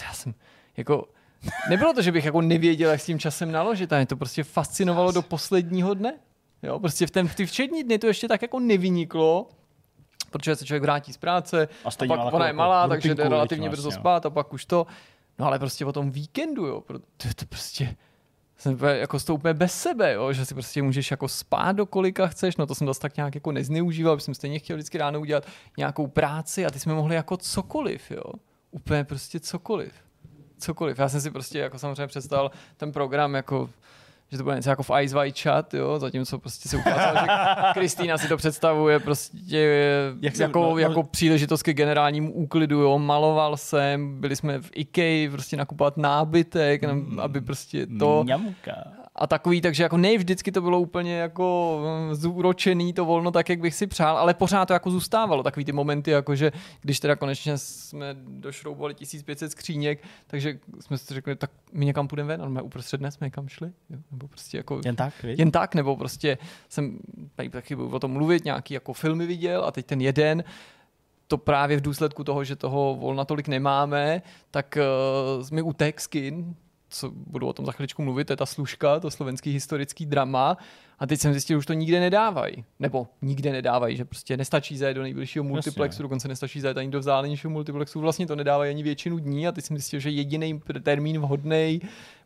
[0.07, 0.35] Já jsem,
[0.77, 1.09] jako,
[1.71, 4.45] Nebylo to, že bych jako nevěděl, jak s tím časem naložit, a mě to prostě
[4.45, 6.15] fascinovalo do posledního dne.
[6.63, 9.49] Jo, prostě v, ten, v ty všední dny to ještě tak jako nevyniklo,
[10.31, 13.29] protože se člověk vrátí z práce, a, a pak ona je malá, jako takže jde
[13.29, 14.87] relativně brzo vlastně, spát a pak už to.
[15.39, 16.83] No ale prostě o tom víkendu, jo,
[17.17, 17.97] to, to prostě
[18.57, 22.27] jsem jako s úplně bez sebe, jo, že si prostě můžeš jako spát do kolika
[22.27, 25.21] chceš, no to jsem zase tak nějak jako nezneužíval, protože jsem stejně chtěl vždycky ráno
[25.21, 25.47] udělat
[25.77, 28.33] nějakou práci a ty jsme mohli jako cokoliv, jo,
[28.71, 29.93] úplně prostě cokoliv
[30.59, 30.99] cokoliv.
[30.99, 33.69] Já jsem si prostě jako samozřejmě představil ten program jako
[34.31, 37.27] že to bude něco jako v Ice White Chat, jo, zatímco prostě se ukázalo, že
[37.75, 39.39] Kristýna si to představuje prostě
[40.21, 44.71] Jak jako, no, no, jako příležitost ke generálnímu úklidu, jo, maloval jsem, byli jsme v
[44.75, 48.25] IKEA prostě nakupovat nábytek, mm, aby prostě to...
[48.25, 48.73] Mňamka
[49.19, 51.79] a takový, takže jako ne vždycky to bylo úplně jako
[52.09, 55.65] mm, zúročený to volno tak, jak bych si přál, ale pořád to jako zůstávalo, takový
[55.65, 61.37] ty momenty, jako že když teda konečně jsme došroubovali 1500 skříněk, takže jsme si řekli,
[61.37, 63.99] tak my někam půjdeme ven, ale uprostřed dne jsme někam šli, jo?
[64.11, 64.81] nebo prostě jako...
[64.85, 65.39] Jen tak, víc?
[65.39, 66.39] Jen tak, nebo prostě
[66.69, 66.99] jsem
[67.51, 70.45] taky o tom mluvit, nějaký jako filmy viděl a teď ten jeden,
[71.29, 74.79] to právě v důsledku toho, že toho volna tolik nemáme, tak
[75.41, 76.55] uh, mi utek skin,
[76.89, 80.57] co budu o tom za chviličku mluvit, to je ta služka, to slovenský historický drama.
[80.99, 82.65] A teď jsem zjistil, že už to nikde nedávají.
[82.79, 86.03] Nebo nikde nedávají, že prostě nestačí zajet do nejbližšího multiplexu, Jasně.
[86.03, 88.01] dokonce nestačí zajet ani do vzdálenějšího multiplexu.
[88.01, 91.81] Vlastně to nedávají ani většinu dní a teď jsem zjistil, že jediný termín vhodný,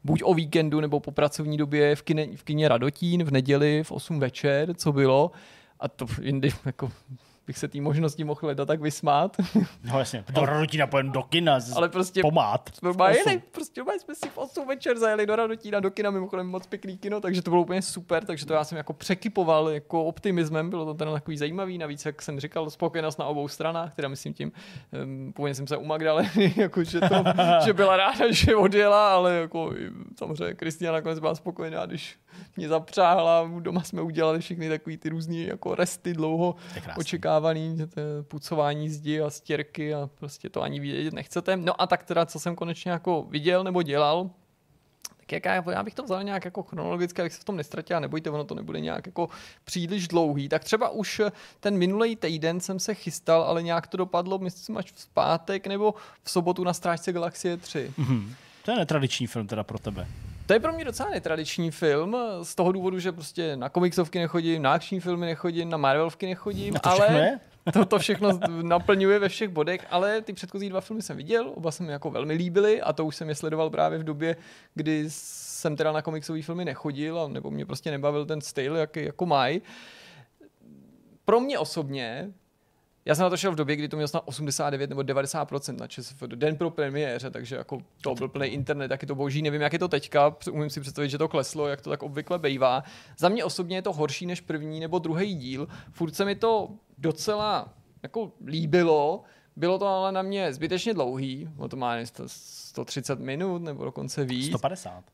[0.05, 3.93] buď o víkendu nebo po pracovní době v kině, v kině Radotín v neděli v
[3.93, 5.31] 8 večer, co bylo.
[5.81, 6.93] A to jindy jako
[7.53, 9.37] abych se té možnosti mohl hledat tak vysmát.
[9.85, 11.77] No jasně, do Radotína pojem do kina, z...
[11.77, 12.71] Ale prostě pomát.
[12.75, 16.47] jsme jeli, prostě má jsme si v 8 večer zajeli do Radotína, do kina, mimochodem
[16.47, 20.05] moc pěkný kino, takže to bylo úplně super, takže to já jsem jako překypoval jako
[20.05, 24.09] optimismem, bylo to teda takový zajímavý, navíc, jak jsem říkal, spokojenost na obou stranách, teda
[24.09, 24.53] myslím tím,
[25.05, 27.25] um, původně jsem se u Magdaleny, jako, že, to,
[27.65, 29.73] že byla ráda, že odjela, ale jako
[30.19, 32.17] samozřejmě Kristina nakonec byla spokojená, když
[32.57, 36.55] mě zapřáhla, doma jsme udělali všechny takový ty různý jako resty dlouho
[37.43, 41.57] očekávaný, že to je pucování zdi a stěrky a prostě to ani vidět nechcete.
[41.57, 44.31] No a tak teda, co jsem konečně jako viděl nebo dělal,
[45.17, 48.01] tak jak já, bych to vzal nějak jako chronologicky, abych se v tom nestratil, a
[48.01, 49.29] nebojte, ono to nebude nějak jako
[49.65, 50.49] příliš dlouhý.
[50.49, 51.21] Tak třeba už
[51.61, 55.95] ten minulý týden jsem se chystal, ale nějak to dopadlo, myslím, až v pátek nebo
[56.23, 57.93] v sobotu na Strážce Galaxie 3.
[57.99, 58.35] Mm-hmm.
[58.65, 60.07] To je netradiční film teda pro tebe.
[60.47, 64.63] To je pro mě docela netradiční film, z toho důvodu, že prostě na komiksovky nechodím,
[64.63, 67.41] na akční filmy nechodím, na Marvelovky nechodím, A to ale je?
[67.73, 68.31] to, to všechno
[68.63, 72.11] naplňuje ve všech bodech, ale ty předchozí dva filmy jsem viděl, oba se mi jako
[72.11, 74.37] velmi líbily a to už jsem je sledoval právě v době,
[74.75, 79.05] kdy jsem teda na komiksové filmy nechodil, a nebo mě prostě nebavil ten styl, jaký
[79.05, 79.63] jako mají.
[81.25, 82.31] Pro mě osobně
[83.05, 85.87] já jsem na to šel v době, kdy to měl snad 89 nebo 90% na
[85.87, 89.73] ČSFD, den pro premiéře, takže jako to byl plný internet, je to boží, nevím, jak
[89.73, 92.83] je to teďka, umím si představit, že to kleslo, jak to tak obvykle bývá.
[93.19, 96.69] Za mě osobně je to horší než první nebo druhý díl, furt se mi to
[96.99, 97.69] docela
[98.03, 99.23] jako líbilo,
[99.57, 101.95] bylo to ale na mě zbytečně dlouhý, to má
[102.27, 104.47] 130 minut nebo dokonce víc.
[104.47, 105.05] 150.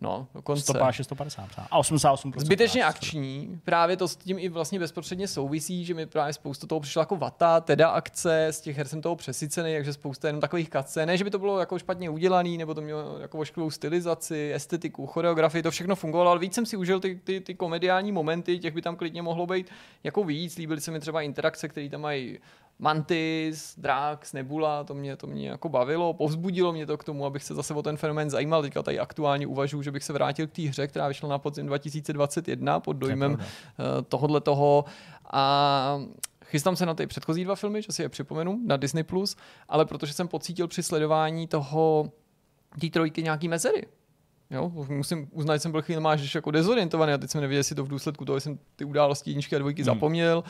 [0.00, 0.62] No, dokonce.
[0.62, 1.66] 150, 150 třeba.
[1.70, 2.32] A 88%.
[2.36, 3.60] Zbytečně akční.
[3.64, 7.16] Právě to s tím i vlastně bezprostředně souvisí, že mi právě spoustu toho přišla jako
[7.16, 11.06] vata, teda akce, z těch her jsem toho přesycený, takže spousta jenom takových kace.
[11.06, 15.06] Ne, že by to bylo jako špatně udělaný, nebo to mělo jako ošklivou stylizaci, estetiku,
[15.06, 18.74] choreografii, to všechno fungovalo, ale víc jsem si užil ty, ty, ty komediální momenty, těch
[18.74, 19.70] by tam klidně mohlo být
[20.04, 20.56] jako víc.
[20.56, 22.38] Líbily se mi třeba interakce, které tam mají
[22.78, 27.44] Mantis, Drax, Nebula, to mě, to mě jako bavilo, povzbudilo mě to k tomu, abych
[27.44, 28.62] se zase o ten fenomén zajímal.
[28.62, 31.66] Teďka tady aktuálně uvažuji, že bych se vrátil k té hře, která vyšla na podzim
[31.66, 34.84] 2021 pod dojmem eh, tohohle toho
[35.32, 36.00] a
[36.44, 39.36] Chystám se na ty předchozí dva filmy, že si je připomenu, na Disney+, Plus,
[39.68, 42.12] ale protože jsem pocítil při sledování toho
[42.80, 43.86] té trojky nějaký mezery.
[44.50, 47.76] Jo, musím uznat, že jsem byl chvíli máš jako dezorientovaný a teď jsem nevěděl, jestli
[47.76, 49.86] to v důsledku toho jsem ty události jedničky a dvojky hmm.
[49.86, 50.44] zapomněl.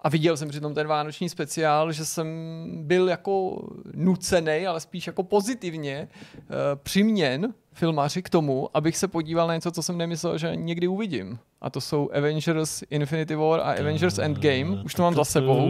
[0.00, 2.26] A viděl jsem přitom ten vánoční speciál, že jsem
[2.74, 3.62] byl jako
[3.94, 9.70] nucený, ale spíš jako pozitivně uh, přiměn filmáři k tomu, abych se podíval na něco,
[9.70, 11.38] co jsem nemyslel, že někdy uvidím.
[11.60, 14.82] A to jsou Avengers Infinity War a Avengers Endgame.
[14.84, 15.68] Už to mám za sebou.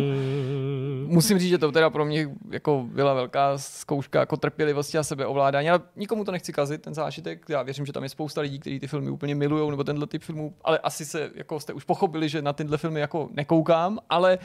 [1.08, 5.70] Musím říct, že to teda pro mě jako byla velká zkouška jako trpělivosti a sebeovládání,
[5.70, 7.46] ale nikomu to nechci kazit, ten zážitek.
[7.48, 10.22] Já věřím, že tam je spousta lidí, kteří ty filmy úplně milují, nebo tenhle typ
[10.22, 14.38] filmů, ale asi se, jako jste už pochopili, že na tyhle filmy jako nekoukám, ale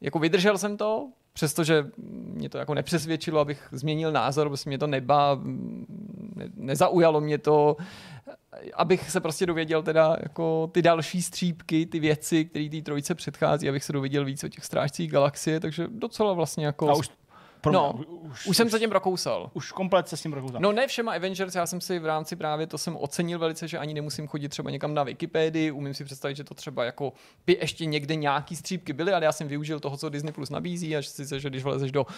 [0.00, 4.86] jako vydržel jsem to, přestože mě to jako nepřesvědčilo, abych změnil názor, protože mě to
[4.86, 5.38] neba,
[6.36, 7.76] ne, nezaujalo mě to,
[8.74, 13.68] abych se prostě dověděl teda jako ty další střípky, ty věci, které té trojice předchází,
[13.68, 16.90] abych se dověděl víc o těch strážcích galaxie, takže docela vlastně jako...
[16.90, 17.08] A už
[17.62, 17.92] pro no,
[18.30, 19.50] už, už jsem se tím prokousal.
[19.54, 20.60] Už komplet se s tím prokousal.
[20.60, 23.78] No ne všema Avengers, já jsem si v rámci právě to jsem ocenil velice, že
[23.78, 27.12] ani nemusím chodit třeba někam na Wikipedii, umím si představit, že to třeba jako
[27.46, 30.96] by ještě někde nějaký střípky byly, ale já jsem využil toho, co Disney Plus nabízí
[30.96, 32.10] a že sice, že když vlezeš do uh,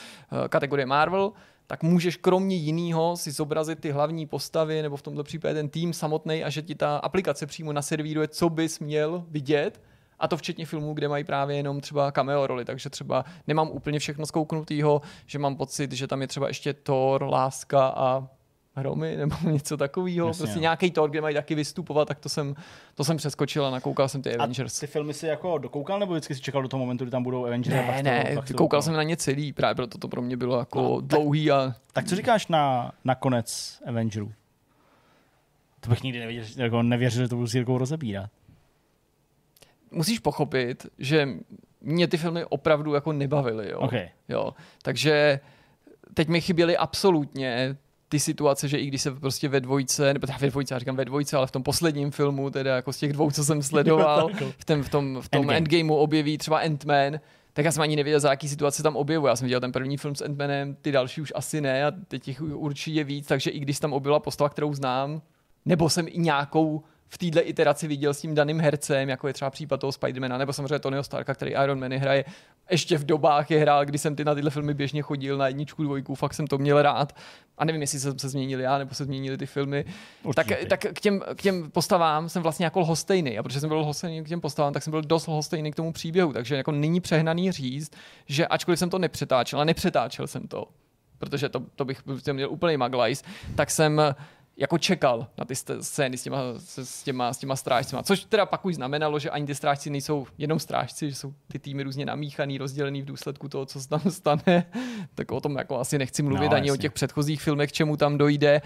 [0.48, 1.32] kategorie Marvel,
[1.66, 5.93] tak můžeš kromě jiného si zobrazit ty hlavní postavy, nebo v tomto případě ten tým
[5.93, 9.81] samotný a že ti ta aplikace přímo naservíruje, co bys měl vidět
[10.19, 13.99] a to včetně filmů, kde mají právě jenom třeba cameo roli, takže třeba nemám úplně
[13.99, 18.28] všechno zkouknutýho, že mám pocit, že tam je třeba ještě Thor, Láska a
[18.74, 20.32] Hromy nebo něco takového.
[20.34, 22.55] Prostě nějaký Thor, kde mají taky vystupovat, tak to jsem,
[22.94, 24.78] to jsem přeskočil a nakoukal jsem ty Avengers.
[24.78, 27.22] A ty filmy si jako dokoukal nebo vždycky si čekal do toho momentu, kdy tam
[27.22, 27.76] budou Avengers?
[27.76, 28.82] Ne, ne, to, koukal dokoukal.
[28.82, 31.46] jsem na ně celý, právě proto to pro mě bylo jako no, dlouhý.
[31.46, 31.76] Tak, a...
[31.92, 34.32] tak co říkáš na, na konec Avengerů?
[35.80, 38.30] To bych nikdy nevěděl, jako nevěřil, že to budu si jako rozebírat
[39.94, 41.28] musíš pochopit, že
[41.80, 43.70] mě ty filmy opravdu jako nebavily.
[43.70, 43.78] Jo?
[43.78, 44.09] Okay.
[44.28, 44.55] Jo?
[44.82, 45.40] Takže
[46.14, 47.76] teď mi chyběly absolutně
[48.15, 51.05] ty situace, že i když se prostě ve dvojce, nebo ve dvojce, já říkám ve
[51.05, 54.65] dvojce, ale v tom posledním filmu, teda jako z těch dvou, co jsem sledoval, v,
[54.65, 55.57] tom, v tom, v tom Endgame.
[55.57, 57.20] Endgameu objeví třeba Ant-Man,
[57.53, 59.31] tak já jsem ani nevěděl, za jaký situace tam objevuje.
[59.31, 62.28] Já jsem viděl ten první film s Ant-Manem, ty další už asi ne a teď
[62.28, 65.23] jich určitě víc, takže i když tam objevila postava, kterou znám,
[65.65, 69.51] nebo jsem i nějakou v této iteraci viděl s tím daným hercem, jako je třeba
[69.51, 72.24] případ toho Spidermana, nebo samozřejmě Tonyho Starka, který Iron Man hraje,
[72.70, 75.82] ještě v dobách je hrál, kdy jsem ty na tyhle filmy běžně chodil na jedničku,
[75.82, 77.16] dvojku, fakt jsem to měl rád.
[77.59, 79.85] A nevím, jestli jsem se změnil já, nebo se změnili ty filmy.
[80.35, 83.39] Tak, tak k, těm, k těm postavám jsem vlastně jako lhostejný.
[83.39, 85.93] A protože jsem byl lhostejný k těm postavám, tak jsem byl dost lhostejný k tomu
[85.93, 86.32] příběhu.
[86.32, 87.93] Takže jako není přehnaný říct,
[88.27, 90.69] že ačkoliv jsem to nepřetáčel, a nepřetáčel jsem to,
[91.19, 93.23] protože to, to bych měl úplný maglajs,
[93.55, 94.01] tak jsem
[94.56, 98.02] jako čekal na ty scény s těma, s těma, s těma strážcima.
[98.02, 101.59] Což teda pak už znamenalo, že ani ty strážci nejsou jenom strážci, že jsou ty
[101.59, 104.66] týmy různě namíchaný, rozdělený v důsledku toho, co se tam stane.
[105.14, 106.72] tak o tom jako asi nechci mluvit no, ani jasně.
[106.72, 108.62] o těch předchozích filmech, k čemu tam dojde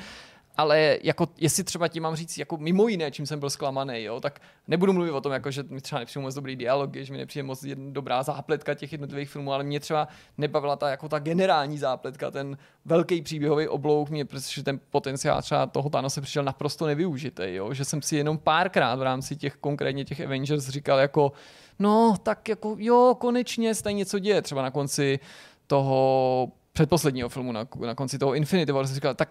[0.58, 4.20] ale jako, jestli třeba ti mám říct, jako mimo jiné, čím jsem byl zklamaný, jo,
[4.20, 7.18] tak nebudu mluvit o tom, jako, že mi třeba nepřijde moc dobrý dialog, že mi
[7.18, 10.08] nepřijde moc dobrá zápletka těch jednotlivých filmů, ale mě třeba
[10.38, 15.66] nebavila ta, jako ta generální zápletka, ten velký příběhový oblouk, mě, protože ten potenciál třeba
[15.66, 20.04] toho se přišel naprosto nevyužitý, jo, že jsem si jenom párkrát v rámci těch konkrétně
[20.04, 21.32] těch Avengers říkal jako,
[21.78, 25.18] no, tak jako jo, konečně se něco děje, třeba na konci
[25.66, 29.28] toho předposledního filmu na, na konci toho Infinity War, jsem říkal, tak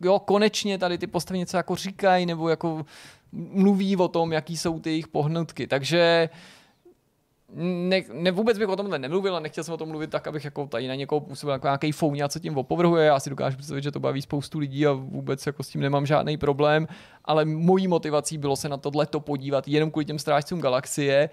[0.00, 2.86] jo, konečně tady ty postavy něco jako říkají, nebo jako
[3.32, 5.66] mluví o tom, jaký jsou ty jejich pohnutky.
[5.66, 6.28] Takže
[7.54, 10.44] ne, ne, vůbec bych o tomhle nemluvil a nechtěl jsem o tom mluvit tak, abych
[10.44, 13.06] jako tady na někoho působil jako nějaký fouň a co tím opovrhuje.
[13.06, 16.06] Já si dokážu představit, že to baví spoustu lidí a vůbec jako s tím nemám
[16.06, 16.88] žádný problém,
[17.24, 21.30] ale mojí motivací bylo se na tohle to podívat jenom kvůli těm strážcům galaxie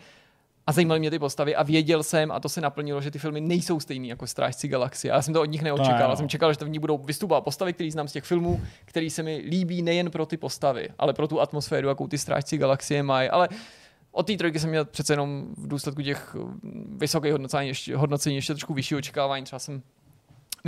[0.67, 3.41] a zajímaly mě ty postavy a věděl jsem, a to se naplnilo, že ty filmy
[3.41, 5.11] nejsou stejný jako Strážci galaxie.
[5.11, 6.09] Já jsem to od nich neočekal.
[6.09, 8.61] Já jsem čekal, že to v ní budou vystupovat postavy, které znám z těch filmů,
[8.85, 12.57] které se mi líbí nejen pro ty postavy, ale pro tu atmosféru, jakou ty Strážci
[12.57, 13.29] galaxie mají.
[13.29, 13.49] Ale
[14.11, 16.35] od té trojky jsem měl přece jenom v důsledku těch
[16.97, 19.45] vysokých hodnocení ještě, hodnocení ještě trošku vyšší očekávání.
[19.45, 19.81] Třeba jsem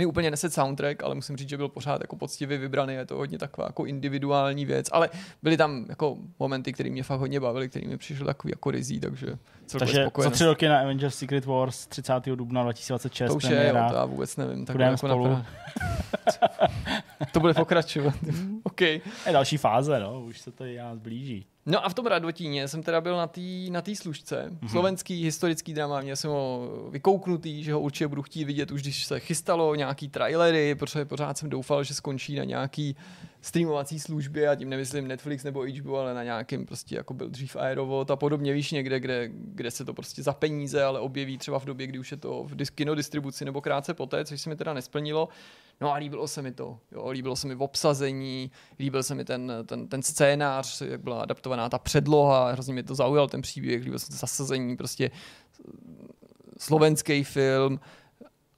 [0.00, 3.16] mi úplně neset soundtrack, ale musím říct, že byl pořád jako poctivě vybraný, je to
[3.16, 5.10] hodně taková jako individuální věc, ale
[5.42, 9.00] byly tam jako momenty, které mě fakt hodně bavily, které mi přišly takový jako rizí,
[9.00, 9.36] takže
[9.78, 12.26] Takže za tři roky na Avengers Secret Wars 30.
[12.26, 13.28] dubna 2026.
[13.28, 14.66] To už je, jo, to já vůbec nevím.
[14.66, 15.38] Tak jako spolu.
[17.32, 18.14] To bude pokračovat.
[18.62, 18.80] OK.
[18.80, 19.00] Je
[19.32, 21.46] další fáze, no, už se to já zblíží.
[21.66, 24.50] No a v tom Radotíně jsem teda byl na té na tý služce.
[24.50, 24.68] Mm-hmm.
[24.70, 29.04] Slovenský historický drama, měl jsem ho vykouknutý, že ho určitě budu chtít vidět už když
[29.04, 32.96] se chystalo nějaký trailery, protože pořád jsem doufal, že skončí na nějaký
[33.40, 37.56] streamovací službě a tím nemyslím Netflix nebo HBO, ale na nějakým prostě jako byl dřív
[37.56, 41.58] Aerovod a podobně, víš někde, kde, kde se to prostě za peníze, ale objeví třeba
[41.58, 44.74] v době, kdy už je to v kinodistribuci nebo krátce poté, což se mi teda
[44.74, 45.28] nesplnilo.
[45.80, 46.78] No a líbilo se mi to.
[46.92, 51.22] Jo, líbilo se mi v obsazení, líbil se mi ten, ten, ten scénář, jak byla
[51.22, 55.10] adaptovaná ta předloha, hrozně mi to zaujal ten příběh, líbilo se to zasazení, prostě
[56.58, 57.80] slovenský film,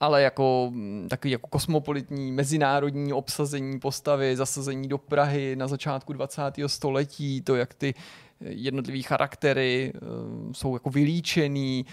[0.03, 6.41] ale jako mm, takový jako kosmopolitní, mezinárodní obsazení postavy, zasazení do Prahy na začátku 20.
[6.67, 7.93] století, to, jak ty
[8.39, 11.85] jednotlivý charaktery uh, jsou jako vylíčený,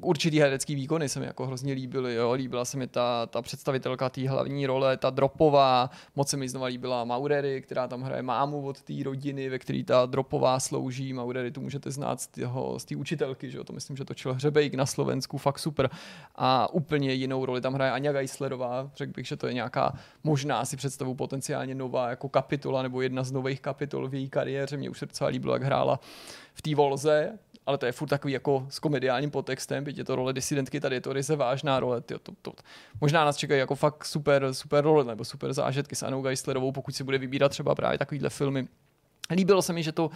[0.00, 2.14] určitý herecký výkony se mi jako hrozně líbily.
[2.14, 2.32] Jo.
[2.32, 5.90] Líbila se mi ta, ta představitelka té hlavní role, ta dropová.
[6.16, 9.84] Moc se mi znova líbila Maurery, která tam hraje mámu od té rodiny, ve které
[9.84, 11.12] ta dropová slouží.
[11.12, 13.64] Maurery tu můžete znát z té učitelky, že jo.
[13.64, 15.90] to myslím, že točil Hřebejk na Slovensku, fakt super.
[16.34, 18.90] A úplně jinou roli tam hraje Anja Geislerová.
[18.96, 19.92] Řekl bych, že to je nějaká
[20.24, 24.76] možná si představu potenciálně nová jako kapitola nebo jedna z nových kapitol v její kariéře.
[24.76, 26.00] Mě už se docela líbilo, jak hrála
[26.54, 30.16] v té volze ale to je furt takový jako s komediálním podtextem, byť je to
[30.16, 32.00] role disidentky, tady je to ryze vážná role.
[32.00, 32.52] Tyjo, to, to,
[33.00, 36.96] možná nás čekají jako fakt super, super role nebo super zážitky s Anou Geislerovou, pokud
[36.96, 38.68] si bude vybírat třeba právě takovýhle filmy.
[39.30, 40.10] Líbilo se mi, že to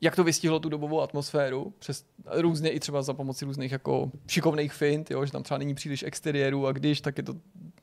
[0.00, 4.72] jak to vystihlo tu dobovou atmosféru, přes různě i třeba za pomoci různých jako šikovných
[4.72, 7.34] fint, jo, že tam třeba není příliš exteriéru a když, tak je to,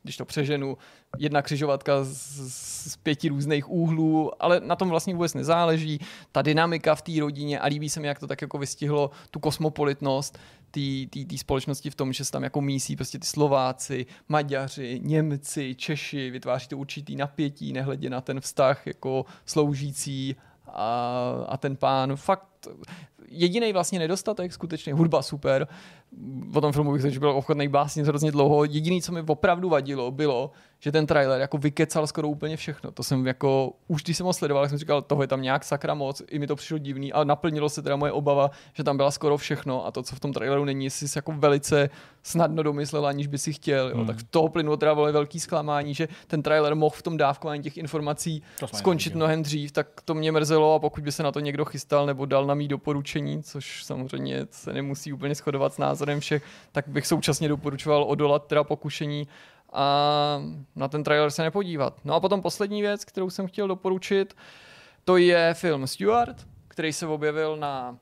[0.02, 0.78] když to přeženu,
[1.18, 6.00] jedna křižovatka z, z pěti různých úhlů, ale na tom vlastně vůbec nezáleží.
[6.32, 9.40] Ta dynamika v té rodině a líbí se mi, jak to tak jako vystihlo tu
[9.40, 10.38] kosmopolitnost
[11.28, 16.30] té společnosti v tom, že se tam jako mísí prostě ty Slováci, Maďaři, Němci, Češi,
[16.30, 20.36] vytváří to určitý napětí, nehledě na ten vztah jako sloužící
[20.76, 20.88] a,
[21.48, 22.55] a ten pán fakt
[23.28, 25.68] jediný vlastně nedostatek, skutečně hudba super,
[26.54, 28.64] o tom filmu bych řekl, že byl ochotný básnit hrozně dlouho.
[28.64, 32.90] Jediný, co mi opravdu vadilo, bylo, že ten trailer jako vykecal skoro úplně všechno.
[32.90, 35.94] To jsem jako, už když jsem ho sledoval, jsem říkal, toho je tam nějak sakra
[35.94, 39.10] moc, i mi to přišlo divný a naplnilo se teda moje obava, že tam byla
[39.10, 41.90] skoro všechno a to, co v tom traileru není, jsi jako velice
[42.22, 43.88] snadno domyslel, aniž by si chtěl.
[43.88, 43.96] Jo.
[43.96, 44.06] Hmm.
[44.06, 47.62] Tak v toho plynu teda bylo velký zklamání, že ten trailer mohl v tom dávkování
[47.62, 48.42] těch informací
[48.74, 52.06] skončit mnohem dřív, tak to mě mrzelo a pokud by se na to někdo chystal
[52.06, 56.42] nebo dal na mý doporučení, což samozřejmě se nemusí úplně shodovat s názorem všech,
[56.72, 59.28] tak bych současně doporučoval odolat teda pokušení
[59.72, 60.42] a
[60.76, 62.00] na ten trailer se nepodívat.
[62.04, 64.36] No a potom poslední věc, kterou jsem chtěl doporučit,
[65.04, 67.98] to je film Stewart, který se objevil na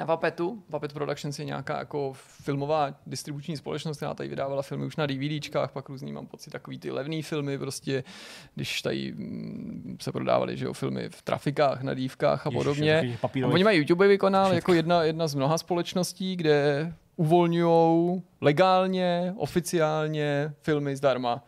[0.00, 4.96] Na Vapetu, Vapet Productions je nějaká jako filmová distribuční společnost, která tady vydávala filmy už
[4.96, 8.04] na DVDčkách, pak různý, mám pocit, takový ty levný filmy, prostě,
[8.54, 13.18] když tady mm, se prodávaly, že jo, filmy v trafikách, na dívkách a podobně.
[13.22, 20.54] A oni mají YouTube kanál jako jedna, jedna z mnoha společností, kde uvolňují legálně, oficiálně
[20.62, 21.44] filmy zdarma.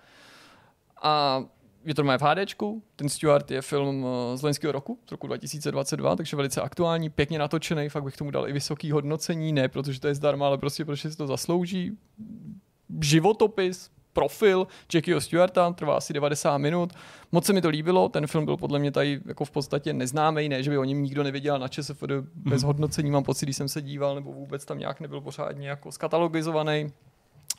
[1.03, 1.45] A
[1.85, 5.27] je to má v HDčku, ten Stuart je film eh, z loňského roku, z roku
[5.27, 10.01] 2022, takže velice aktuální, pěkně natočený, fakt bych tomu dal i vysoký hodnocení, ne protože
[10.01, 11.99] to je zdarma, ale prostě protože si to zaslouží.
[13.01, 16.93] Životopis, profil Jackieho Stewarta, trvá asi 90 minut.
[17.33, 20.49] Moc se mi to líbilo, ten film byl podle mě tady jako v podstatě neznámý,
[20.49, 23.69] ne, že by o něm nikdo nevěděl na ČSFD bez hodnocení, mám pocit, když jsem
[23.69, 26.93] se díval, nebo vůbec tam nějak nebyl pořádně jako skatalogizovaný.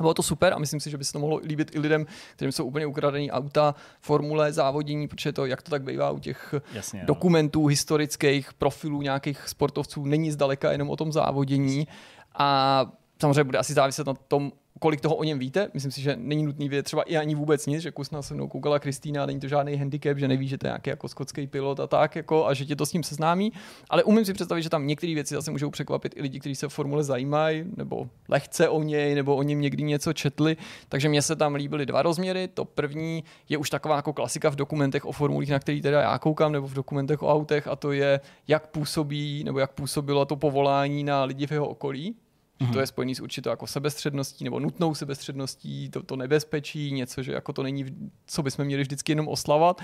[0.03, 2.05] Bylo to super a myslím si, že by se to mohlo líbit i lidem,
[2.35, 6.55] kterým jsou úplně ukradený auta, formule, závodění, protože to, jak to tak bývá u těch
[6.73, 7.05] Jasně, no.
[7.05, 11.87] dokumentů historických, profilů nějakých sportovců, není zdaleka jenom o tom závodění.
[12.35, 12.85] A
[13.21, 15.69] samozřejmě bude asi záviset na tom, kolik toho o něm víte.
[15.73, 18.33] Myslím si, že není nutný vědět třeba i ani vůbec nic, že kus na se
[18.33, 21.47] mnou koukala Kristýna, není to žádný handicap, že neví, že to je nějaký jako skotský
[21.47, 23.51] pilot a tak, jako, a že tě to s ním seznámí.
[23.89, 26.69] Ale umím si představit, že tam některé věci zase můžou překvapit i lidi, kteří se
[26.69, 30.57] v formule zajímají, nebo lehce o něj, nebo o něm někdy něco četli.
[30.89, 32.47] Takže mně se tam líbily dva rozměry.
[32.47, 36.19] To první je už taková jako klasika v dokumentech o formulích, na který teda já
[36.19, 40.35] koukám, nebo v dokumentech o autech, a to je, jak působí, nebo jak působilo to
[40.35, 42.15] povolání na lidi v jeho okolí.
[42.61, 42.73] Mm-hmm.
[42.73, 47.31] To je spojený s určitou jako sebestředností nebo nutnou sebestředností, to, to nebezpečí, něco, že
[47.31, 47.85] jako to není,
[48.27, 49.81] co bychom měli vždycky jenom oslavat.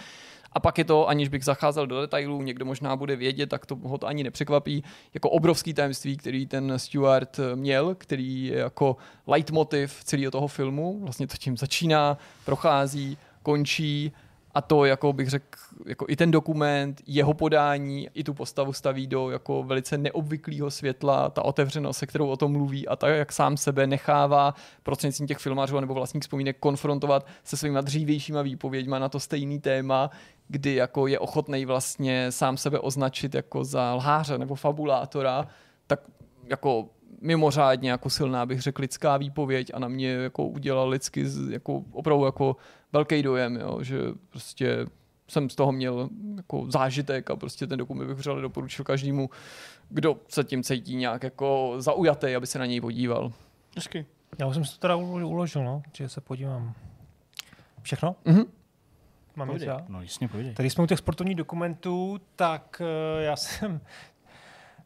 [0.52, 3.76] A pak je to, aniž bych zacházel do detailů, někdo možná bude vědět, tak to
[3.76, 4.84] ho to ani nepřekvapí,
[5.14, 8.98] jako obrovský tajemství, který ten Stewart měl, který je jako
[9.28, 11.00] leitmotiv celého toho filmu.
[11.02, 14.12] Vlastně to tím začíná, prochází, končí
[14.56, 15.46] a to, jako bych řekl,
[15.86, 21.30] jako i ten dokument, jeho podání, i tu postavu staví do jako velice neobvyklého světla,
[21.30, 24.54] ta otevřenost, se kterou o tom mluví a tak, jak sám sebe nechává
[24.84, 30.10] prostřednictvím těch filmářů nebo vlastních vzpomínek konfrontovat se svýma dřívějšíma výpověďma na to stejný téma,
[30.48, 35.48] kdy jako je ochotný vlastně sám sebe označit jako za lháře nebo fabulátora,
[35.88, 36.00] tak
[36.44, 36.90] jako
[37.22, 42.26] mimořádně jako silná, bych řekl, lidská výpověď a na mě jako udělal lidsky jako opravdu
[42.26, 42.56] jako
[42.96, 44.00] velký dojem, jo, že
[44.30, 44.86] prostě
[45.28, 49.30] jsem z toho měl jako zážitek a prostě ten dokument bych vřele doporučil každému,
[49.90, 53.32] kdo se tím cítí nějak jako zaujatý, aby se na něj podíval.
[53.76, 54.06] Hezky.
[54.40, 56.74] Já už jsem si to teda ulo- uložil, no, že se podívám.
[57.82, 58.16] Všechno?
[58.26, 58.44] Mhm.
[59.36, 59.86] Mám něco já?
[59.88, 60.54] No jasně, povídej.
[60.54, 63.82] Tady jsme u těch sportovních dokumentů, tak eh, já jsem,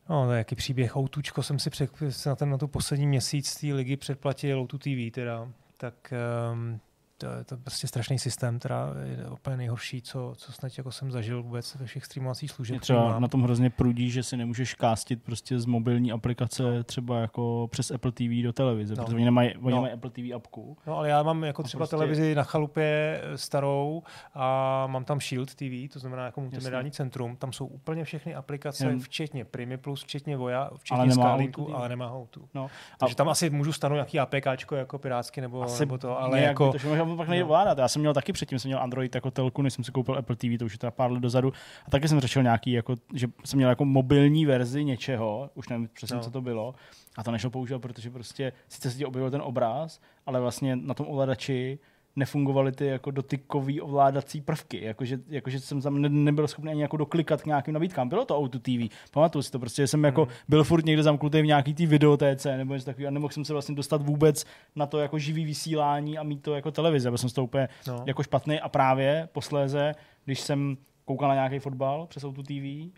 [0.10, 1.92] no to je jaký příběh, Outučko jsem si před,
[2.26, 6.14] na, ten, na tu poslední měsíc té ligy předplatil Outu TV teda, tak
[6.54, 6.80] um,
[7.20, 11.12] to je to prostě strašný systém, teda je úplně nejhorší, co, co snad jako jsem
[11.12, 12.74] zažil vůbec ve všech streamovacích služeb.
[12.74, 13.22] Mě třeba mám.
[13.22, 17.92] na tom hrozně prudí, že si nemůžeš kástit prostě z mobilní aplikace třeba jako přes
[17.92, 19.04] Apple TV do televize, No.
[19.04, 19.82] protože oni nemají, oni No.
[19.82, 20.78] mají Apple TV apku.
[20.88, 25.04] No ale já mám jako A třeba prostě- televizi na chalupě eh, starou a mám
[25.06, 27.36] tam Shield TV, to znamená jako multimediální centrum.
[27.36, 31.90] Tam jsou úplně všechny aplikace, Jenom- včetně Primy Plus, včetně Voja, včetně Ale Skylinku, ale
[31.90, 32.50] nemá Outu.
[32.54, 32.70] No.
[33.00, 36.72] Takže tam asi můžu stanout nějaký APKčko jako pirátsky nebo, Asi nebo to, ale jako...
[36.72, 36.78] to
[37.10, 37.48] možná pak nejde no.
[37.48, 37.78] ovládat.
[37.78, 40.36] Já jsem měl taky předtím, jsem měl Android jako telku, než jsem si koupil Apple
[40.36, 41.54] TV, to už je teda pár let dozadu.
[41.88, 45.90] A taky jsem řešil nějaký, jako, že jsem měl jako mobilní verzi něčeho, už nevím
[45.94, 46.24] přesně, No.
[46.24, 46.76] co to bylo.
[47.18, 50.94] A to nešlo používat, protože prostě sice se ti objevil ten obraz, ale vlastně na
[50.94, 51.80] tom ovladači
[52.16, 56.98] nefungovaly ty jako dotykový ovládací prvky, jakože, jakože jsem tam ne, nebyl schopný ani jako
[56.98, 58.10] doklikat k nějakým nabídkám.
[58.10, 60.34] Bylo to Auto TV, pamatuju si to, prostě že jsem jako Hmm.
[60.50, 63.54] byl furt někde zamknutý v nějaký té videotéce nebo něco takového a nemohl jsem se
[63.54, 64.46] vlastně dostat vůbec
[64.76, 67.70] na to jako živý vysílání a mít to jako televize, byl jsem z toho úplně
[67.88, 68.04] No.
[68.08, 69.96] jako špatný a právě posléze,
[70.26, 72.92] když jsem koukal na nějaký fotbal přes Auto TV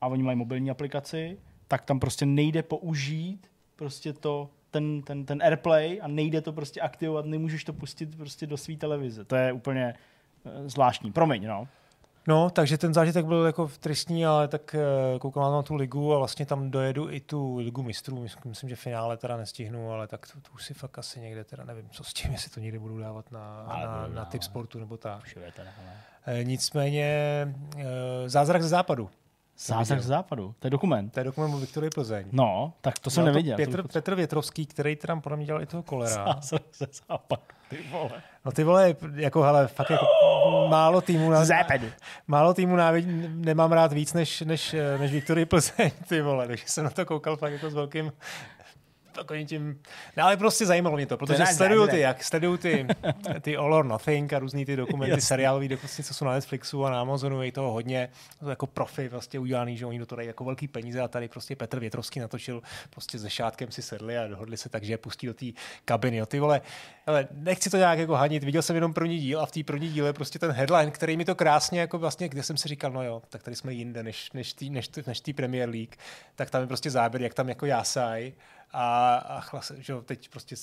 [0.00, 5.42] a oni mají mobilní aplikaci, tak tam prostě nejde použít prostě to, ten, ten, ten
[5.42, 9.24] AirPlay a nejde to prostě aktivovat, nemůžeš to pustit prostě do své televize.
[9.24, 9.94] To je úplně
[10.44, 11.12] eh, zvláštní.
[11.12, 11.68] Promiň, no.
[12.26, 16.18] No, takže ten zážitek byl jako tristní, ale tak eh, koukám na tu ligu a
[16.18, 18.26] vlastně tam dojedu i tu ligu mistrů.
[18.44, 21.64] Myslím, že finále teda nestihnu, ale tak to, to už si fakt asi někde teda
[21.64, 24.78] nevím, co s tím, jestli to někde budu dávat na, Ale na, na typ sportu
[24.78, 25.38] nebo tak.
[26.26, 27.14] Eh, nicméně
[28.26, 29.10] Zázrak ze západu.
[29.58, 31.08] Zázrak z západu, to je dokument.
[31.12, 32.26] To je dokument o Viktorii Plzeň.
[32.32, 33.56] No, tak to jsem Dělal neviděl.
[33.56, 33.88] Petr, to...
[33.88, 36.24] Petr Větrovský, který teda podle mě dělal i toho kolera.
[36.24, 38.22] Zázrak ze západu, ty vole.
[38.44, 40.06] No ty vole, jako hele, fakt jako
[40.70, 41.86] málo týmů na, Západu.
[42.26, 46.84] málo týmů návěd, nemám rád víc než, než, než Viktorii Plzeň, ty vole, takže jsem
[46.84, 48.12] na to koukal fakt jako s velkým
[49.14, 49.80] takovým tím,
[50.16, 52.86] no ale prostě zajímalo mě to, protože sleduju ty, jak sleduju ty,
[53.40, 55.22] ty All or Nothing a různý ty dokumenty, Jasně.
[55.22, 58.08] seriálový dokumenty, co jsou na Netflixu a na Amazonu, je toho hodně,
[58.40, 61.28] to jako profi vlastně udělaný, že oni do toho dají jako velký peníze a tady
[61.28, 64.98] prostě Petr Větrovský natočil prostě se šátkem si sedli a dohodli se tak, že je
[64.98, 65.46] pustí do té
[65.84, 66.16] kabiny.
[66.16, 66.60] Jo, ty vole,
[67.06, 69.88] ale nechci to nějak jako hanit, viděl jsem jenom první díl a v té první
[69.88, 73.02] díle prostě ten headline, který mi to krásně jako vlastně, kde jsem si říkal, no
[73.02, 75.94] jo, tak tady jsme jinde než, než, tý, než, tý, než tý Premier League,
[76.34, 78.32] tak tam je prostě záběr, jak tam jako jásaj
[78.76, 80.56] a, a chlas, že jo, teď prostě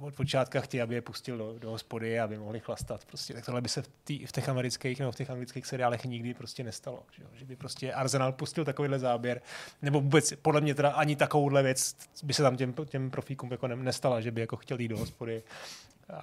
[0.00, 3.04] od počátka chtějí, aby je pustil do, do hospody, aby mohli chlastat.
[3.04, 3.34] Prostě.
[3.34, 6.34] Tak tohle by se v, tý, v těch amerických nebo v těch anglických seriálech nikdy
[6.34, 7.02] prostě nestalo.
[7.16, 7.28] Že, jo?
[7.34, 9.40] že by prostě Arsenal pustil takovýhle záběr,
[9.82, 13.68] nebo vůbec podle mě teda ani takovouhle věc by se tam těm, těm profíkům jako
[13.68, 15.42] ne, nestala, že by jako chtěli jít do hospody.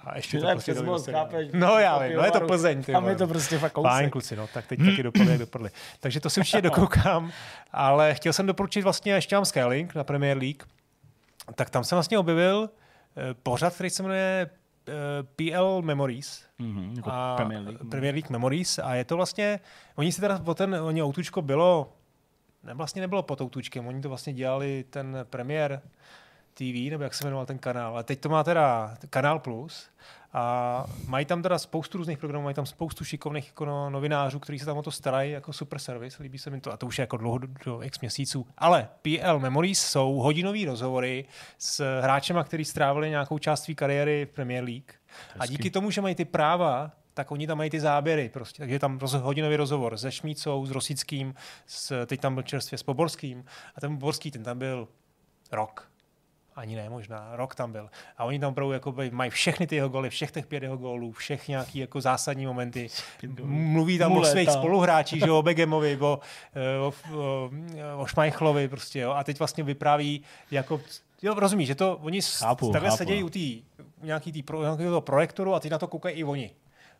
[0.04, 1.26] A ještě To to je prostě přes do moc, seriálu.
[1.26, 1.48] chápeš?
[1.52, 2.40] No já vím, no je to.
[2.40, 2.82] Plzeň.
[2.82, 4.12] Ty Tam je to prostě fakt Fajn kousek.
[4.12, 5.70] kluci, no, tak teď taky dopadli, jak dopadli.
[6.00, 7.32] Takže to si určitě dokoukám,
[7.72, 10.62] ale chtěl jsem doporučit vlastně, ještě mám Skylink na Premier League,
[11.54, 12.70] tak tam jsem vlastně objevil
[13.16, 14.50] eh, pořad, který se jmenuje
[14.88, 14.92] eh,
[15.36, 16.44] PL Memories.
[16.58, 17.90] Mhm, jako a Premier League.
[17.90, 19.60] Premier League Memories a je to vlastně,
[19.96, 21.92] oni si teda o ten, oni Outučko bylo,
[22.62, 25.82] ne, vlastně nebylo pod Outučkem, oni to vlastně dělali ten Premier
[26.54, 29.90] TV, nebo jak se jmenoval ten kanál, a teď to má teda Kanál Plus
[30.32, 34.58] a mají tam teda spoustu různých programů, mají tam spoustu šikovných jako no, novinářů, kteří
[34.58, 36.98] se tam o to starají jako super service, líbí se mi to a to už
[36.98, 38.46] je jako dlouho do, do x měsíců.
[38.58, 41.24] Ale PL Memories jsou hodinový rozhovory
[41.58, 44.92] s hráčema, kteří strávili nějakou část své kariéry v Premier League.
[45.38, 48.58] A díky tomu, že mají ty práva, tak oni tam mají ty záběry prostě.
[48.58, 51.34] Takže je tam roz, hodinový rozhovor se Šmícou, s Rosickým,
[51.66, 53.44] s, teď tam byl čerstvě s Poborským
[53.74, 54.88] a ten Poborský, ten tam byl
[55.52, 55.89] rok.
[56.60, 57.90] Ani ne, možná, rok tam byl.
[58.18, 61.12] A oni tam opravdu jako mají všechny ty jeho góly, všech těch pět jeho gólů,
[61.12, 62.88] všech nějaký jako zásadní momenty.
[63.42, 64.28] Mluví tam Muleta.
[64.28, 66.20] o svých spoluhráčích, že o Begemovi, o,
[66.80, 67.50] o, o,
[67.96, 69.10] o Šmajchlovi prostě, jo.
[69.10, 70.80] A teď vlastně vypráví jako
[71.22, 72.98] Jo, rozumíš, že to oni Chápu, takhle chápu.
[72.98, 73.62] sedějí u tý,
[74.02, 76.50] nějaký tý pro, nějakého toho projektoru a ty na to koukají i oni.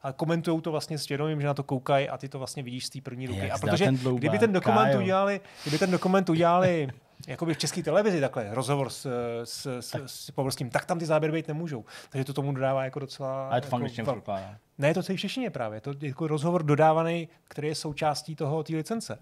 [0.03, 2.87] A komentují to vlastně s vědomím, že na to koukají a ty to vlastně vidíš
[2.87, 3.39] z té první ruky.
[3.41, 6.89] Jak a protože ten kdyby ten dokument udělali, kdyby ten dokument udělali
[7.27, 9.07] jakoby v české televizi takhle, rozhovor s,
[9.45, 11.85] s, s, s Povorským, tak tam ty záběry být nemůžou.
[12.11, 13.49] Takže to tomu dodává jako docela...
[13.49, 14.07] A je to jako v angličtině.
[14.79, 15.81] Ne, je to celý v češtině právě.
[15.81, 19.19] To je jako rozhovor dodávaný, který je součástí toho té licence.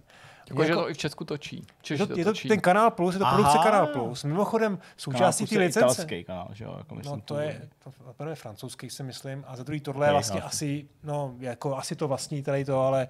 [0.50, 1.56] Jako, že to i v Česku točí.
[1.56, 2.48] je Češi to, to je to točí.
[2.48, 3.34] ten kanál Plus, je to Aha.
[3.36, 4.24] produkce Kanál Plus.
[4.24, 5.78] Mimochodem, součástí té je licence.
[6.02, 6.74] Italský kanál, že jo?
[6.78, 10.12] Jako myslím, No to je, to prvé francouzský si myslím, a za druhý tohle je
[10.12, 13.08] vlastně asi, no jako asi to vlastní tady to, ale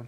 [0.00, 0.06] uh,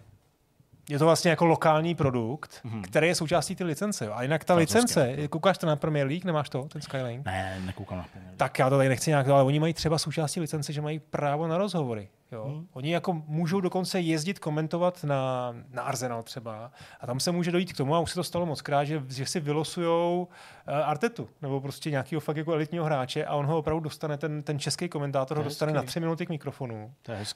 [0.89, 2.81] je to vlastně jako lokální produkt, Mhm.
[2.81, 4.05] který je součástí té licence.
[4.05, 4.11] Jo.
[4.15, 4.99] A jinak ta Francouzský.
[4.99, 7.23] licence, koukáš to na Premier League, nemáš to, ten Skyline?
[7.25, 8.37] Ne, nekoukám na Premier League.
[8.37, 11.47] Tak já to tady nechci nějak, ale oni mají třeba součástí licence, že mají právo
[11.47, 12.07] na rozhovory.
[12.31, 12.43] Jo.
[12.45, 12.67] Hmm.
[12.73, 17.73] Oni jako můžou dokonce jezdit komentovat na, na Arsenal třeba a tam se může dojít
[17.73, 20.27] k tomu, a už se to stalo moc krát, že, že si vylosujou
[20.67, 24.43] uh, Artetu nebo prostě nějakého fakt jako elitního hráče a on ho opravdu dostane, ten,
[24.43, 25.85] ten český komentátor ho dostane hezký.
[25.85, 26.91] na tři minuty k mikrofonu.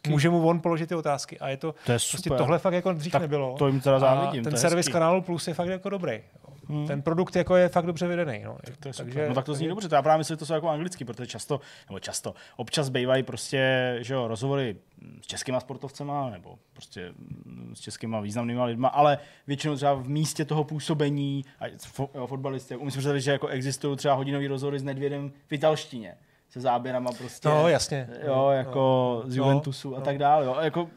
[0.07, 2.38] Může mu on položit ty otázky a je to, To je prostě super.
[2.38, 3.56] tohle fakt jako dřív Tak nebylo.
[3.57, 6.22] to jim teda a závidím, ten servis kanálu Plus je fakt jako dobrý.
[6.70, 6.88] Hmm.
[6.88, 8.41] Ten produkt jako je fakt dobře vedený.
[8.45, 8.57] No.
[8.80, 9.06] To je super.
[9.14, 10.70] Takže- no tak to zní takže- dobře, to já právě myslím, že to jsou jako
[10.70, 11.60] anglicky, protože často,
[11.90, 14.76] nebo často, občas bývají prostě, že jo, rozhovory
[15.22, 17.14] s českýma sportovcema, nebo prostě
[17.46, 22.28] mm, s českýma významnýma lidma, ale většinou třeba v místě toho působení, a fo, jo,
[22.28, 26.18] fotbalisty, umím si že jako existují třeba hodinový rozhovory s Nedvědem v italštině,
[26.50, 27.50] se záběrama prostě.
[27.50, 28.10] No, jasně.
[28.26, 30.06] Jo, jako z No, Juventusu a no.
[30.06, 30.46] tak dále.
[30.46, 30.58] Jo.
[30.62, 30.90] Jako,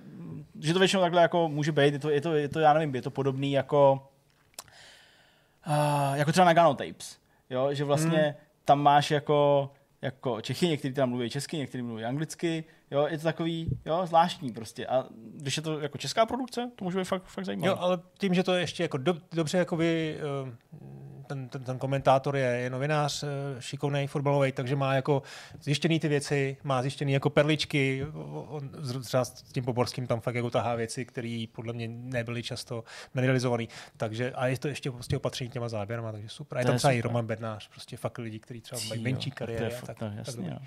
[0.60, 2.94] že to většinou takhle jako může být, je to, je to, je to já nevím,
[2.94, 4.08] je to podobný jako
[5.66, 7.18] uh, jako třeba na Gano Tapes,
[7.50, 8.34] jo, že vlastně hmm.
[8.64, 9.70] tam máš jako,
[10.02, 14.52] jako Čechy, někteří tam mluví česky, někteří mluví anglicky, jo, je to takový, jo, zvláštní
[14.52, 14.86] prostě.
[14.86, 15.04] A
[15.34, 17.68] když je to jako česká produkce, to může být fakt, fakt zajímavé.
[17.68, 20.56] Jo, ale tím, že to je ještě jako do, dobře jako vy, eh,
[21.26, 23.26] ten, ten, ten, komentátor je, je novinář, eh,
[23.60, 25.22] šikovný fotbalový, takže má jako
[25.60, 28.06] zjištěný ty věci, má zjištěný jako perličky,
[28.48, 28.70] on
[29.02, 32.84] třeba s tím Poborským tam fakt jako tahá věci, které podle mě nebyly často
[33.14, 33.64] medializované,
[33.96, 36.58] takže a je to ještě prostě opatření těma záběrama, takže super.
[36.58, 37.00] A je tam třeba i.
[37.00, 39.74] Roman Bednář, prostě fakt lidi, kteří třeba mají menší tak kariéry.
[39.86, 40.58] tak, tak jo.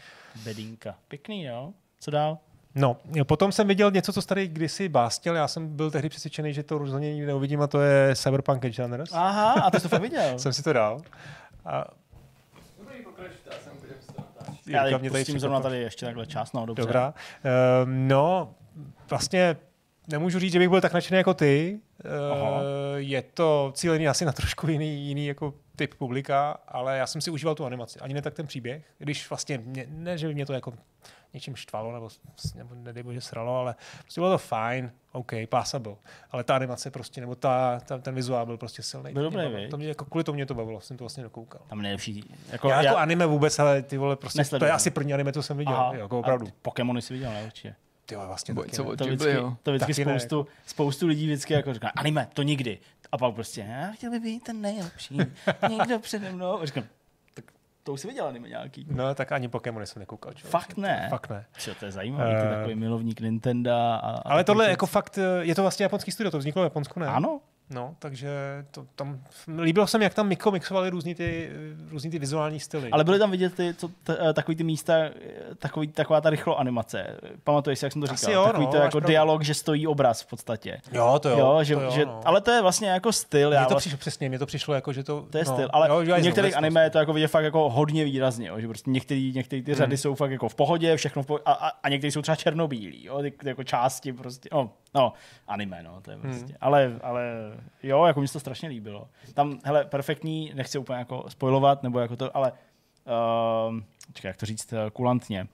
[0.44, 0.96] Bedínka.
[1.08, 1.74] Pěkný, jo.
[2.00, 2.38] Co dál?
[2.76, 6.64] No, potom jsem viděl něco, co tady kdysi bástil, já jsem byl tehdy přesvědčený, že
[6.64, 9.12] to rozhodně nikdy neuvidím a to je Cyberpunk Edge Runners.
[9.14, 10.34] Aha, a ty jsi to fakt viděl.
[10.40, 11.02] jsem si to dal.
[11.66, 11.86] A
[14.68, 16.82] Já Jirka tady mě tady pustím zrovna tady ještě takhle čas, no dobře.
[16.82, 17.14] Dobrá.
[17.84, 18.54] Um, no,
[19.10, 19.58] vlastně
[20.08, 21.80] nemůžu říct, že bych byl tak nadšený jako ty.
[22.06, 22.62] Uh,
[22.96, 27.32] je to cílený asi na trošku jiný, jiný jako typ publika, ale já jsem si
[27.32, 28.00] užíval tu animaci.
[28.00, 30.74] Ani ne tak ten příběh, když vlastně mě, ne, že by mě to jako
[31.34, 35.96] něčím štvalo, nebo, s- nebo nedej bože sralo, ale prostě bylo to fajn, OK, passable.
[36.32, 39.14] Ale ta animace prostě, nebo ta, ta, ten vizuál byl prostě silný.
[39.14, 41.24] Byl To mě dobrý, to mě, jako, kvůli tomu mě to bavilo, jsem to vlastně
[41.24, 41.62] dokoukal.
[41.68, 42.24] Tam nejlepší.
[42.52, 45.44] Jako, Já jako anime vůbec, ale ty vole, prostě to je asi první anime, co
[45.44, 46.48] jsem viděl, Aha, jako opravdu.
[46.48, 47.44] A Pokémony si viděl, ne?
[47.46, 47.76] Určitě.
[48.06, 49.58] Ty vole, vlastně Boj, taky co To vždycky, jo.
[49.64, 52.78] to vždycky Taky ne, spoustu, spoustu lidí vždycky jako říká, anime, to nikdy.
[53.12, 55.18] A pak prostě, já chtěl by být ten nejlepší.
[55.70, 56.62] Někdo přede mnou.
[56.62, 56.84] A říkám,
[57.84, 58.88] to už jsi viděl anime nějaký.
[58.90, 60.34] No, tak ani Pokémony jsem nekoukal.
[60.34, 60.48] Čo?
[60.48, 61.08] Fakt ne.
[61.10, 61.46] Fakt ne.
[61.58, 62.56] Co, to je zajímavé, ty Eh.
[62.56, 63.72] takový milovník Nintendo.
[63.72, 64.72] A, a Ale tohle věcí.
[64.74, 67.08] jako fakt, eh, je to vlastně japonský studio, to vzniklo v Japonsku, ne?
[67.08, 68.30] Ano, No, takže
[68.72, 69.20] to tam,
[69.62, 71.50] líbilo se mi, jak tam Miko mixovali různý ty,
[71.90, 72.90] různý ty vizuální styly.
[72.92, 75.12] ale byly tam vidět ty, co, t, eh, takový ty místa, eh,
[75.60, 77.18] takový, taková ta rychlo animace.
[77.44, 78.16] Pamatuješ si, jak jsem to říkal?
[78.16, 79.08] Asi jo, takový no, to jako pravdu.
[79.08, 80.82] dialog, že stojí obraz v podstatě.
[80.92, 81.38] Jo, to jo.
[81.38, 82.22] jo, že, to jo že, no.
[82.26, 83.50] ale to je vlastně jako styl.
[83.50, 85.28] Mně to vlastně, přišlo, přesně, mně to přišlo jako, že to...
[85.30, 87.70] to je no, styl, ale jo, jo, některých anime je to jako vidět fakt jako
[87.70, 89.98] hodně výrazně, jo, že prostě některý, některý ty řady Hmm.
[89.98, 93.06] jsou fakt jako v pohodě, všechno v pohodě, a, a, a některý jsou třeba černobílí,
[93.06, 95.14] jo, ty, ty jako části prostě, no, no,
[95.48, 96.32] anime, no, to je Hmm.
[96.32, 97.24] prostě, ale, ale
[97.84, 99.08] jo, jako mi se to strašně líbilo.
[99.34, 102.52] Tam, hele, perfektní, nechci úplně jako spoilovat, nebo jako to, ale,
[103.72, 103.76] uh,
[104.14, 105.48] čekaj, jak to říct uh, kulantně,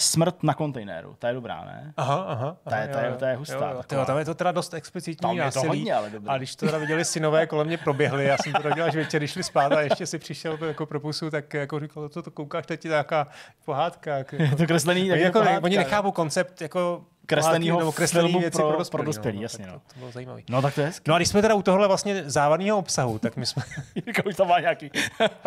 [0.00, 1.92] Smrt na kontejneru, ta je dobrá, ne?
[1.96, 2.56] Aha, aha.
[2.68, 4.34] Ta je- ta je- jo, ta je jo, hustá Jo, jo, tyjo, tam je to
[4.34, 5.68] teda dost explicitní Tam je to násilí.
[5.68, 6.32] hodně, ale dobré.
[6.34, 9.20] A když to teda viděli synové, kolem mě proběhli, já jsem to dodělal až večer,
[9.20, 12.30] když šli spát a ještě si přišel jako pro pusu, tak jako říkal, co to
[12.30, 13.28] koukáš, teď je nějaká
[13.64, 14.16] pohádka.
[14.16, 15.80] Jako, Je to kreslený, tak jako, pohádka, oni jo.
[15.82, 19.72] nechápou koncept jako Kreslenýho nebo kreslený filmu věci pro- pro, pro dospělý, no, jasně, no.
[19.72, 20.42] To, to bylo zajímavé.
[20.50, 20.92] No tak to je.
[21.08, 23.62] No a když jsme teda u tohle vlastně závodního obsahu, tak my jsme...
[23.94, 24.90] Jirka už tam má nějaký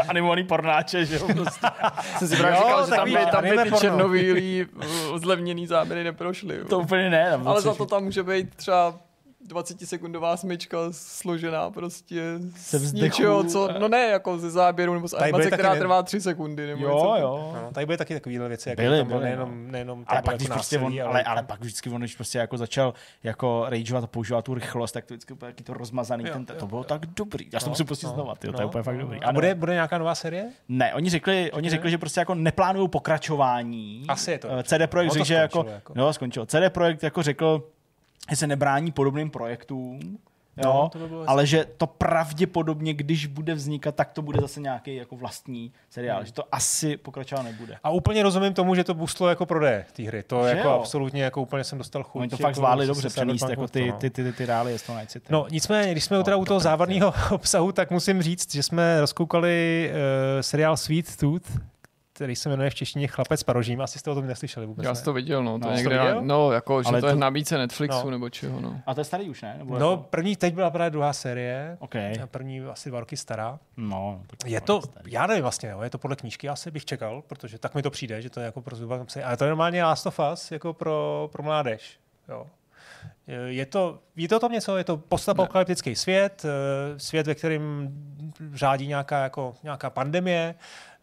[0.09, 1.67] animovaný pornáče, že jo, prostě.
[2.17, 3.77] Jsem si právě říkal, že tam by, tam by ty porno.
[3.79, 6.65] černobílý uh, zlevněný záběry neprošly.
[6.69, 7.31] To úplně ne.
[7.31, 8.99] Tam Ale za to tam může být třeba
[9.47, 12.21] 20-sekundová smyčka složená prostě
[12.55, 16.03] Se z ničeho, co, no ne, jako ze záběru nebo z animace, která ne- trvá
[16.03, 16.67] 3 sekundy.
[16.67, 17.15] Nebo Jo, něco.
[17.21, 17.51] jo.
[17.63, 20.25] No, tady byly taky takovéhle věci, jako Byly, tam bylo byly, nejenom, nejenom Ale pak,
[20.25, 22.93] bylo když jako prostě on, ale, ale pak vždycky on, když prostě jako začal
[23.23, 26.45] jako rageovat a používat tu rychlost, tak to vždycky úplně taky to rozmazaný, Jo, ten,
[26.49, 26.83] jo, to bylo jo.
[26.83, 27.49] tak dobrý.
[27.53, 29.01] Já jsem No, musel prostě no, znova, tyjo, to je no, úplně fakt no.
[29.01, 29.19] dobrý.
[29.19, 29.33] A Ano.
[29.33, 30.49] bude, bude nějaká nová série?
[30.69, 34.03] Ne, oni řekli, oni řekli, že prostě jako neplánují pokračování.
[34.07, 34.63] Asi je to Eh.
[34.63, 35.93] CD Projekt No, to řekl, že jako, jako.
[35.95, 36.45] no, skončilo.
[36.45, 37.63] CD Projekt jako řekl,
[38.29, 40.17] že se nebrání podobným projektům,
[40.57, 44.59] Jo, No, to by ale že to pravděpodobně, když bude vznikat, tak to bude zase
[44.59, 46.25] nějaký jako vlastní seriál, Hmm.
[46.25, 47.77] že to asi pokračovat nebude.
[47.83, 50.23] A úplně rozumím tomu, že to boostlo jako prodeje té hry.
[50.23, 50.73] To Že jako jo?
[50.73, 52.19] absolutně jako úplně jsem dostal chuť.
[52.21, 53.97] Oni to jako fakt zvládli dobře přenést jako ty, toho.
[53.99, 55.17] ty, ty, ty, ty reálie z toho Night.
[55.29, 58.63] No nicméně, když jsme No, teda u to toho závadného obsahu, tak musím říct, že
[58.63, 61.59] jsme rozkoukali uh, seriál Sweet Tooth,
[62.13, 63.81] který se jmenuje v češtině Chlapec s parožím.
[63.81, 64.85] Asi jste o tom neslyšeli vůbec.
[64.85, 66.21] Já jsem to viděl, no, to No, je někde, viděl?
[66.21, 68.11] no, jako, že Ale to je to- na nabídce Netflixu No.
[68.11, 68.81] nebo čeho, no.
[68.85, 69.55] A to je starý už, ne?
[69.57, 70.03] Nebo No, jako...
[70.09, 71.77] první, teď byla právě druhá série.
[71.79, 71.95] OK.
[71.95, 73.59] A První asi dva roky stará.
[73.77, 75.11] No, tak Je to starý.
[75.11, 77.89] já nevím vlastně, jo, je to podle knížky, asi bych čekal, protože tak mi to
[77.91, 80.73] přijde, že to je jako pro zhruba Ale to je normálně Last of Us, jako
[80.73, 81.99] pro, pro mládež.
[82.29, 82.47] Jo.
[83.45, 84.77] Je to, ví to o tom něco?
[84.77, 87.89] Je to postapokalyptický svět, eh, svět, ve kterém
[88.53, 90.55] řádí nějaká, jako, nějaká pandemie,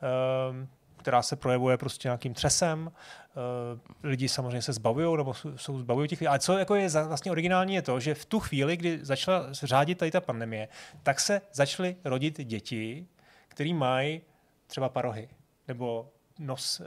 [0.02, 0.66] eh,
[0.98, 2.92] která se projevuje prostě nějakým třesem.
[2.92, 6.28] Eh, Lidi samozřejmě se zbavují, nebo jsou- zbavují těch lidí.
[6.28, 9.98] Ale co jako je vlastně originální, je to, že v tu chvíli, kdy začala řádit
[9.98, 10.68] tady ta pandemie,
[11.02, 13.06] tak se začaly rodit děti,
[13.48, 14.20] který mají
[14.66, 15.28] třeba parohy,
[15.68, 16.84] nebo nos eh,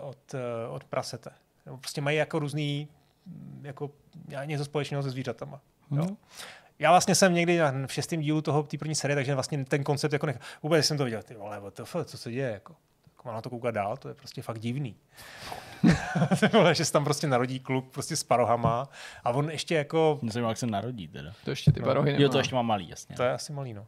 [0.00, 1.30] od, eh, od prasete.
[1.66, 2.88] Nebo prostě mají jako různý
[3.26, 3.90] mm, jako
[4.44, 5.60] něco společného se zvířatama.
[5.90, 6.06] Jo.
[6.78, 9.84] Já vlastně jsem někdy na- v šestém dílu toho té první série, takže vlastně ten
[9.84, 10.38] koncept jako nech...
[10.62, 12.76] Vůbec jsem to viděl, ty vole, what the fuck, co se děje, jako.
[13.20, 14.96] Tak mám na to koukat dál, to je prostě fakt divný.
[16.72, 18.88] Že se tam prostě narodí kluk prostě s parohama
[19.24, 21.32] a on ještě jako, Mě zajímá, jak se narodí teda.
[21.44, 22.22] To ještě ty barohy nemá.
[22.22, 23.16] Jo, to ještě mám malý, jasně.
[23.16, 23.86] to je asi malý, no.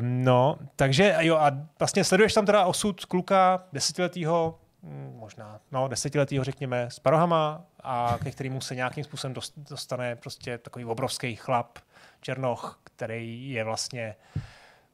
[0.00, 5.88] Um, no, takže jo, a vlastně sleduješ tam teda osud kluka desetiletýho, mm, možná, no,
[5.88, 11.36] desetiletýho, řekněme, s parohama a ke kterému se nějakým způsobem dost- dostane prostě takový obrovský
[11.36, 11.78] chlap,
[12.20, 14.14] černoch, který je vlastně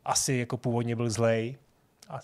[0.04, 1.58] asi jako původně byl zlej
[2.08, 2.18] a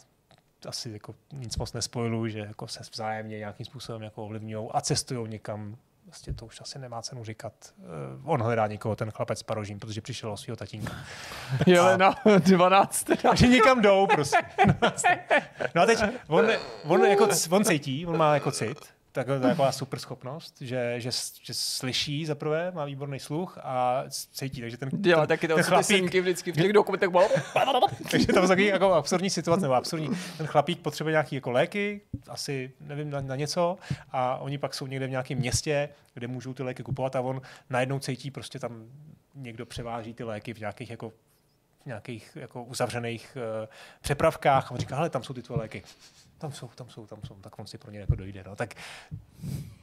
[0.66, 5.28] asi jako nic moc nespojiluju, že jako se vzájemně nějakým způsobem jako ovlivňují a cestují
[5.28, 5.76] někam.
[6.06, 7.52] Vlastně to už asi nemá cenu říkat.
[7.78, 10.92] Uh, on hledá někoho, ten chlapec s parožím, protože přišel o svého tatínka.
[11.66, 13.20] Jelena 12 teda.
[13.22, 14.36] Takže někam jdou prostě.
[15.74, 16.46] No a teď on,
[16.84, 18.78] on, jako, on cítí, on má jako cit,
[19.14, 21.10] tak to je taková super schopnost, že, že,
[21.42, 26.14] že slyší za prvé, má výborný sluch a cítí, takže ten, ten, taky ten chlapík,
[26.20, 27.08] vždycky v těch dokumentech.
[27.08, 27.28] bylo-
[28.10, 30.08] takže tam takový jako absurdní situace, nebo absurdní.
[30.36, 33.76] Ten chlapík potřebuje nějaké jako léky, asi nevím na, na, něco,
[34.12, 37.42] a oni pak jsou někde v nějakém městě, kde můžou ty léky kupovat a on
[37.70, 38.86] najednou cítí, prostě tam
[39.34, 41.12] někdo převáží ty léky v nějakých jako
[41.82, 43.68] v nějakých jako uzavřených uh,
[44.00, 45.82] přepravkách a on říká, hele, tam jsou ty tvoje léky.
[46.44, 48.44] Tam jsou, tam jsou, tam jsou, tak on si pro ně jako dojde.
[48.46, 48.56] No.
[48.56, 48.74] Tak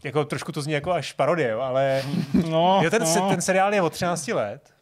[0.03, 2.03] jako trošku to zní jako až parodie, ale
[2.49, 3.29] No, jo, ten, no.
[3.29, 4.73] ten seriál je od 13 let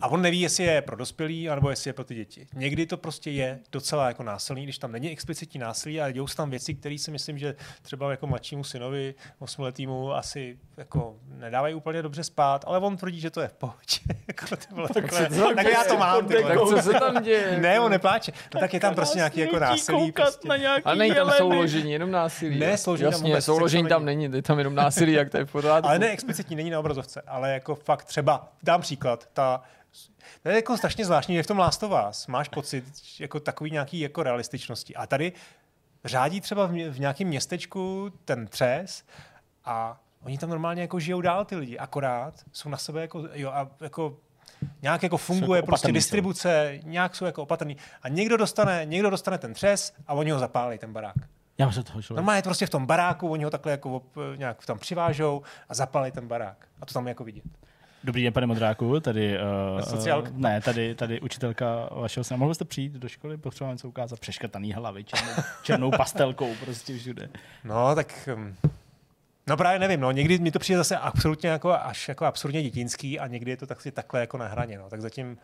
[0.00, 2.46] a on neví, jestli je pro dospělý, anebo jestli je pro ty děti.
[2.54, 6.36] Někdy to prostě je docela jako násilný, když tam není explicitní násilí, ale dějou se
[6.36, 12.02] tam věci, které si myslím, že třeba jako mladšímu synovi, osmiletýmu, asi jako nedávají úplně
[12.02, 13.98] dobře spát, ale on tvrdí, že to je v pohodě.
[14.28, 16.26] jako to bylo takhle, tak já to mám.
[16.26, 16.54] ty vole.
[16.56, 17.58] Tak co se tam děje?
[17.66, 18.32] Ne, on nepláče.
[18.54, 20.12] No tak je tam prostě nějaký jako násilí.
[20.12, 20.48] Prostě.
[20.48, 21.38] Na nějaký A není tam jeleny.
[21.38, 22.58] souložení, jenom násilí.
[22.58, 25.44] Ne, souložení tam Jasně, vůbec souložení tam není, je tam jenom násilí, jak to je
[25.44, 25.88] v pořádku.
[25.88, 29.62] Ale ne explicitní, není na obrazovce, ale jako fakt třeba, dám příklad, ta,
[30.42, 32.84] to je jako strašně zvláštní, že v tom Last of Us máš pocit
[33.20, 34.94] jako takový nějaký jako realističnosti.
[34.96, 35.32] A tady
[36.04, 39.04] řádí třeba v, ně- v nějakém městečku ten třes
[39.64, 43.50] a oni tam normálně jako žijou dál ty lidi, akorát jsou na sebe jako, jo,
[43.50, 44.16] a jako
[44.82, 46.04] nějak jako funguje jako prostě opatrný jsou.
[46.04, 47.76] distribuce, nějak jsou jako opatrný.
[48.02, 51.16] A někdo dostane, někdo dostane ten třes a oni ho zapálí, ten barák.
[51.58, 52.20] Já se toho člověka.
[52.20, 55.42] Normálně je to prostě v tom baráku, oni ho takhle jako op, nějak tam přivážou
[55.68, 56.68] a zapálí ten barák.
[56.80, 57.44] A to tam je jako vidět.
[58.06, 59.38] Dobrý den, pane Modráku, tady...
[59.74, 60.30] Uh, Sociálka.
[60.34, 62.36] Ne, tady, tady učitelka vašeho syna.
[62.36, 67.28] Mohl byste přijít do školy, potřeboval něco ukázat přeškrtaný hlavy černou, černou pastelkou prostě všude.
[67.64, 68.28] No, tak...
[68.36, 68.56] Um,
[69.48, 73.18] no právě nevím, no, někdy mi to přijde zase absolutně jako až jako absurdně dětinský
[73.20, 74.88] a někdy je to taky takhle jako na hraně, no.
[74.90, 75.38] Tak zatím,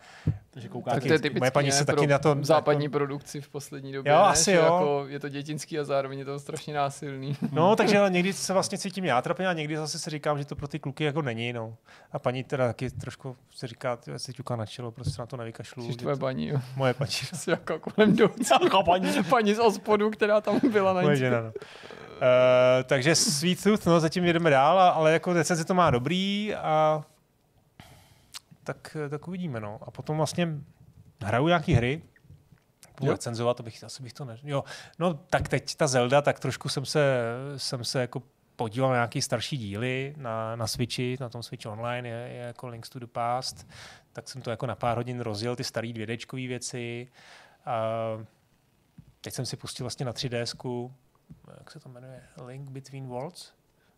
[0.49, 0.95] Takže koukáte.
[0.95, 3.49] Tak to je Moje typické paní ne, se taky na to- západní jako- produkci v
[3.49, 4.11] poslední době.
[4.11, 4.23] Jo, ne?
[4.23, 4.63] asi že jo.
[4.63, 7.37] Jako je to dětinský a zároveň je to strašně násilný.
[7.51, 10.45] no, takže ale někdy se vlastně cítím já trapně a někdy zase si říkám, že
[10.45, 11.75] to pro ty kluky jako není, no.
[12.11, 15.37] A paní teda taky trošku se říká, ty si ťuká na čelo, prostě na to
[15.37, 15.83] nevykašlu.
[15.85, 16.59] Jsi že tvoje to- paní, jo.
[16.75, 17.11] Moje paní.
[17.33, 18.43] Jsi jako kolem jdoucí.
[18.85, 19.23] paní.
[19.29, 21.51] paní z ospodu, která tam byla na Moje žena, no.
[22.13, 27.03] Uh, takže Sweet Tooth, no, zatím jedeme dál, ale jako recenze to má dobrý a
[28.63, 29.79] tak, tak uvidíme, no.
[29.81, 30.47] A potom vlastně
[31.21, 32.01] hraju nějaký hry,
[32.99, 34.37] Budu recenzovat, to bych, asi bych to ne...
[34.43, 34.63] Jo,
[34.99, 37.21] no tak teď ta Zelda, tak trošku jsem se,
[37.57, 38.23] jsem se jako
[38.55, 42.67] podíval na nějaký starší díly na, na Switchi, na tom Switch Online je, je jako
[42.67, 43.67] Links to the Past,
[44.13, 47.07] tak jsem to jako na pár hodin rozjel, ty starý 2Dčkový věci.
[47.65, 47.87] A
[49.21, 50.91] teď jsem si pustil vlastně na 3DSku,
[51.57, 53.53] jak se to jmenuje, Link Between Worlds.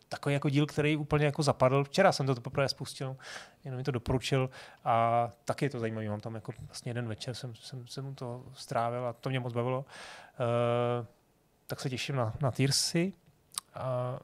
[0.08, 1.84] Takový jako díl, který úplně jako zapadl.
[1.84, 3.16] Včera jsem to poprvé spustil,
[3.64, 4.50] jenom mi to doporučil
[4.84, 6.08] a taky je to zajímavé.
[6.08, 9.52] Mám tam jako vlastně jeden večer jsem, jsem, jsem to strávil a to mě moc
[9.52, 9.78] bavilo.
[9.78, 11.06] Uh,
[11.66, 13.12] tak se těším na, na Tearsy.
[13.76, 13.82] Uh,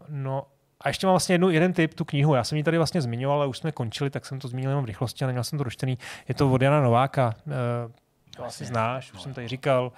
[0.08, 0.46] no
[0.80, 2.34] a ještě mám vlastně jednu, jeden tip, tu knihu.
[2.34, 4.84] Já jsem ji tady vlastně zmiňoval, ale už jsme končili, tak jsem to zmínil jenom
[4.84, 5.98] v rychlosti a neměl jsem to dočtený.
[6.28, 7.34] Je to od Jana Nováka.
[7.46, 7.52] Uh,
[8.36, 9.92] to asi znáš, už jsem tady říkal.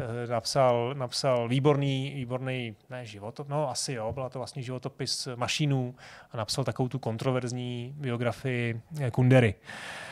[0.00, 5.94] Eh, napsal, napsal výborný, výborný, ne životop, no asi jo, byla to vlastně životopis mašinů
[6.32, 9.54] a napsal takovou tu kontroverzní biografii eh, Kundery.
[9.54, 10.07] Uh,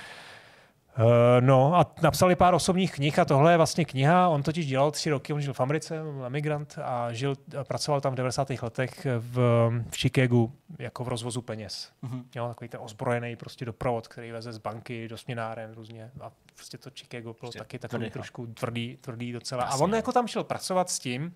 [1.41, 5.11] no a napsali pár osobních knih a tohle je vlastně kniha, on totiž dělal tři
[5.11, 8.51] roky, on žil v Americe, emigrant a žil, a pracoval tam v 90.
[8.63, 9.39] letech v,
[9.91, 11.93] v Chicagu jako v rozvozu peněz.
[12.03, 12.25] Mhm.
[12.35, 16.79] Jo, takový ten ozbrojený prostě doprovod, který veze z banky do směnáren různě a prostě
[16.79, 19.63] to Chicago bylo Prostě taky takový tvrdý, trošku tvrdý, tvrdý docela.
[19.63, 19.97] A Jasně, on no.
[19.97, 21.35] jako tam šel pracovat s tím,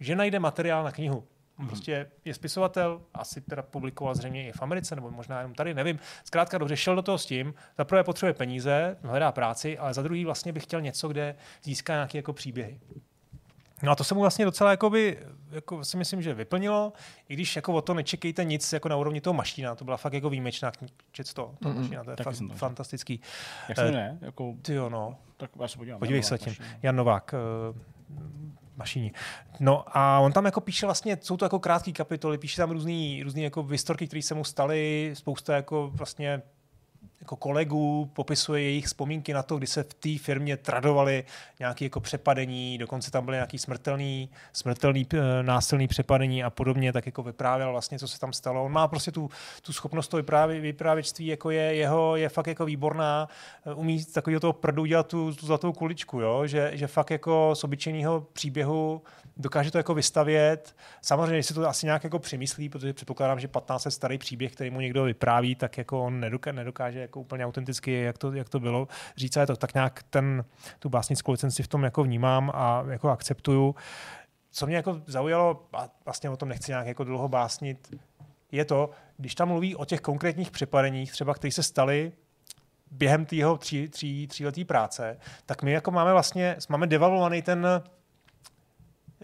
[0.00, 1.24] že najde materiál na knihu.
[1.58, 1.68] Mhm.
[1.68, 5.98] Prostě je spisovatel, asi teda publikoval zřejmě i v Americe, nebo možná jenom tady, nevím.
[6.24, 10.02] Zkrátka dobře, šel do toho s tím, za prvé potřebuje peníze, hledá práci, ale za
[10.02, 12.80] druhý vlastně by chtěl něco, kde získá nějaké jako příběhy.
[13.82, 15.18] No a to se mu vlastně docela jakoby,
[15.50, 16.92] jako si myslím, že vyplnilo,
[17.28, 20.12] i když jako o to nečekejte nic jako na úrovni toho mašina, to byla fakt
[20.12, 20.72] jako výjimečná
[21.12, 21.76] čet to, to Mm-mm.
[21.80, 22.54] mašina, to je fakt četl.
[22.54, 23.20] fantastický.
[23.68, 24.18] Jak se jmenuje?
[24.20, 25.16] Jako, Ty jo, no.
[25.36, 25.98] tak já se podívám.
[25.98, 26.54] Podívej se tím.
[26.82, 27.34] Jan Novák,
[27.70, 27.76] uh,
[28.78, 29.12] mašíní.
[29.60, 33.22] No a on tam jako píše vlastně, jsou to jako krátké kapitoly, píše tam různý,
[33.22, 36.42] různý jako historky, které se mu staly, spousta jako vlastně
[37.20, 41.24] jako kolegů, popisuje jejich vzpomínky na to, kdy se v té firmě tradovali
[41.58, 47.06] nějaké jako přepadení, dokonce tam byly nějaký smrtelný, smrtelný eh, násilný přepadení a podobně, tak
[47.06, 48.64] jako vyprávěl vlastně, co se tam stalo.
[48.64, 49.30] On má prostě tu,
[49.62, 53.28] tu schopnost toho vyprávě, vyprávěčství, jako je jeho, je fakt jako výborná,
[53.66, 56.46] eh, umí takového toho prdu dělat tu, tu zlatou kuličku, jo?
[56.46, 59.02] Že, že fakt jako z obyčejného příběhu
[59.38, 60.76] dokáže to jako vystavět.
[61.02, 64.70] Samozřejmě si to asi nějak jako přemyslí, protože předpokládám, že 15 let starý příběh, který
[64.70, 68.60] mu někdo vypráví, tak jako on nedokáže, nedokáže jako úplně autenticky, jak to, jak to
[68.60, 70.44] bylo říct, ale to tak nějak ten,
[70.78, 73.74] tu básnickou licenci v tom jako vnímám a jako akceptuju.
[74.50, 77.94] Co mě jako zaujalo, a vlastně o tom nechci nějak jako dlouho básnit,
[78.52, 82.12] je to, když tam mluví o těch konkrétních přepadeních, třeba které se staly
[82.90, 87.66] během té jeho tří, tří, tříletý práce, tak my jako máme vlastně, máme devalvovaný ten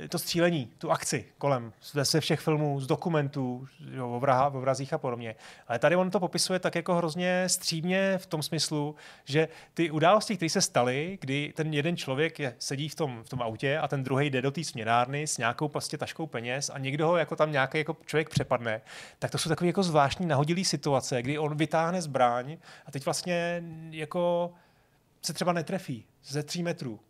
[0.08, 4.92] to střílení, tu akci kolem, ze všech filmů, z dokumentů, jo, o, vraha, o vrazích
[4.92, 5.34] a podobně.
[5.68, 10.36] Ale tady on to popisuje tak jako hrozně střímně v tom smyslu, že ty události,
[10.36, 13.88] které se staly, kdy ten jeden člověk je, sedí v tom, v tom autě a
[13.88, 17.36] ten druhý jde do té směnárny s nějakou prostě taškou peněz a někdo ho jako
[17.36, 18.80] tam nějaký jako člověk přepadne,
[19.18, 22.56] tak to jsou takové jako zvláštní nahodilé situace, kdy on vytáhne zbraň
[22.86, 24.52] a teď vlastně jako
[25.22, 27.00] se třeba netrefí ze tří metrů.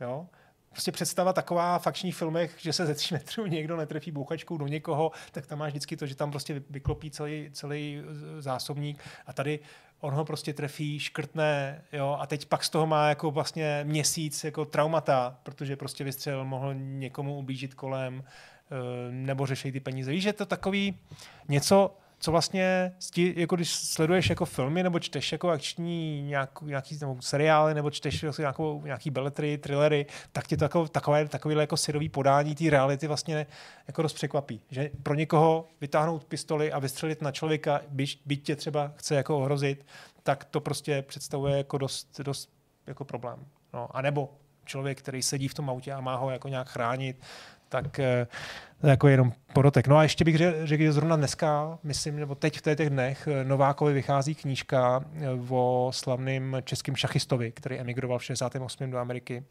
[0.00, 0.26] Jo?
[0.74, 4.66] Prostě představa taková v akčních filmech, že se ze tří metrů někdo netrefí bouchačkou do
[4.66, 8.02] někoho, tak tam máš vždycky to, že tam prostě vyklopí celý, celý
[8.38, 9.60] zásobník a tady
[10.00, 14.44] on ho prostě trefí, škrtne, jo, a teď pak z toho má jako vlastně měsíc
[14.44, 18.74] jako traumata, protože prostě vystřel mohl někomu ublížit kolem, eh,
[19.10, 20.10] nebo řešit ty peníze.
[20.10, 20.98] Víš, že to takový
[21.48, 27.16] něco, co vlastně, jako když sleduješ jako filmy nebo čteš jako akční nějaký, nějaký nebo
[27.20, 31.76] seriály nebo čteš jako nějakou, nějaký beletry, thrillery, tak tě to jako, takové, takové jako
[31.76, 33.46] syrový podání té reality vlastně
[33.86, 34.60] jako dost překvapí.
[34.70, 39.38] Že pro někoho vytáhnout pistoli a vystřelit na člověka, byť, byť tě třeba chce jako
[39.38, 39.86] ohrozit,
[40.22, 42.50] tak to prostě představuje jako dost, dost
[42.86, 43.46] jako problém.
[43.72, 44.30] No, a nebo
[44.64, 47.16] člověk, který sedí v tom autě a má ho jako nějak chránit,
[47.82, 48.26] tak eh,
[48.82, 49.86] jako jenom podotek.
[49.86, 53.44] No a ještě bych řekl, že zrovna dneska, myslím, nebo teď v těch dnech, eh,
[53.44, 58.90] Novákovi vychází knížka eh, o slavným českým šachistovi, který emigroval v 68.
[58.90, 59.44] do Ameriky.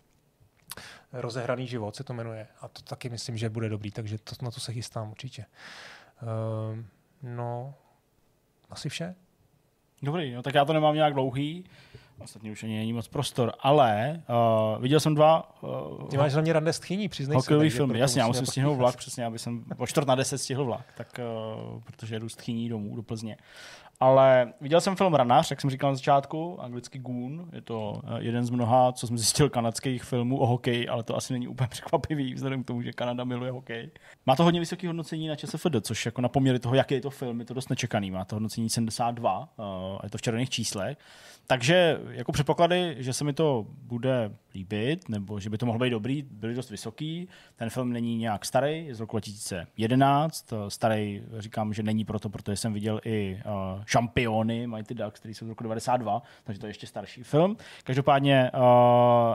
[1.14, 2.48] Rozehraný život se to jmenuje.
[2.62, 5.46] A to taky myslím, že bude dobrý, takže to, na to se chystám určitě.
[6.22, 6.80] Uh,
[7.22, 7.74] no,
[8.70, 9.16] asi vše.
[10.04, 11.66] Dobrý, no tak já to nemám nějak dlouhý.
[12.20, 14.22] Ostatně už ani není moc prostor, ale
[14.76, 15.62] uh, viděl jsem dva...
[15.62, 17.78] Uh, Ty máš hlavně rande stchyní, přiznej hokejový se.
[17.78, 20.86] film, jasně, já musím stihnout vlak, přesně, aby jsem o čtvrt na deset stihl vlak,
[20.98, 21.20] tak,
[21.74, 23.38] uh, protože jedu stchyní domů do Plzně.
[24.00, 27.50] Ale viděl jsem film Ranař, jak jsem říkal na začátku, anglicky Goon.
[27.54, 31.16] Je to eh, jeden z mnoha, co jsem zjistil, kanadských filmů o hokeji, ale to
[31.18, 33.92] asi není úplně překvapivý, vzhledem k tomu, že Kanada miluje hokej.
[34.26, 37.10] Má to hodně vysoké hodnocení na ČSFD, což jako na poměry toho, jaký je to
[37.10, 38.12] film, je to dost nečekaný.
[38.12, 39.64] Má to hodnocení 72, eh,
[40.04, 40.98] je to v červených číslech.
[41.48, 45.90] Takže jako předpoklady, že se mi to bude líbit, nebo že by to mohlo být
[45.90, 47.28] dobrý, byly dost vysoký.
[47.56, 50.54] Ten film není nějak starý, je z roku 2011.
[50.68, 53.40] Starý říkám, že není proto, protože jsem viděl i
[53.86, 57.58] Šampiony Mighty Ducks, který jsou z roku 92, takže to je ještě starší film.
[57.84, 58.60] Každopádně uh,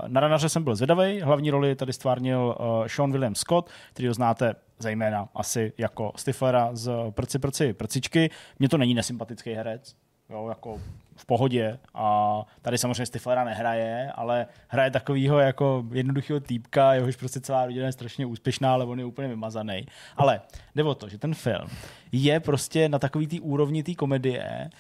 [0.07, 1.21] na ranaře jsem byl zvědavý.
[1.21, 6.71] Hlavní roli tady stvárnil uh, Sean William Scott, který ho znáte zejména asi jako Stiflera
[6.73, 8.31] z Prci, prci, prcičky.
[8.59, 9.97] Mně to není nesympatický herec,
[10.31, 10.81] jo, jako
[11.17, 17.41] v pohodě a tady samozřejmě Stiflera nehraje, ale hraje takovýho jako jednoduchého týpka, jehož prostě
[17.41, 19.87] celá rodina je strašně úspěšná, ale on je úplně vymazaný.
[20.17, 20.41] Ale
[20.75, 21.69] jde o to, že ten film
[22.13, 24.71] je prostě na takový té úrovni té komedie,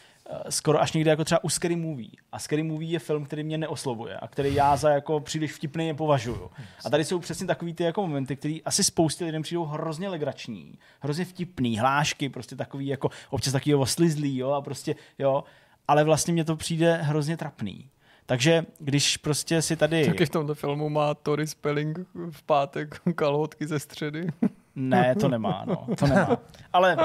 [0.48, 2.10] skoro až někde jako třeba u Scary Movie.
[2.32, 5.86] A Scary Movie je film, který mě neoslovuje a který já za jako příliš vtipný
[5.86, 6.50] nepovažuju.
[6.84, 10.78] A tady jsou přesně takový ty jako momenty, které asi spoustě lidem přijdou hrozně legrační,
[11.00, 15.44] hrozně vtipný, hlášky, prostě takový jako občas takový oslizlý, jo, a prostě, jo,
[15.88, 17.90] ale vlastně mě to přijde hrozně trapný.
[18.26, 20.06] Takže když prostě si tady...
[20.06, 21.98] Taky v tomto filmu má Tori Spelling
[22.30, 24.26] v pátek kalhotky ze středy.
[24.80, 26.38] Ne, to nemá, no, to nemá.
[26.72, 26.96] Ale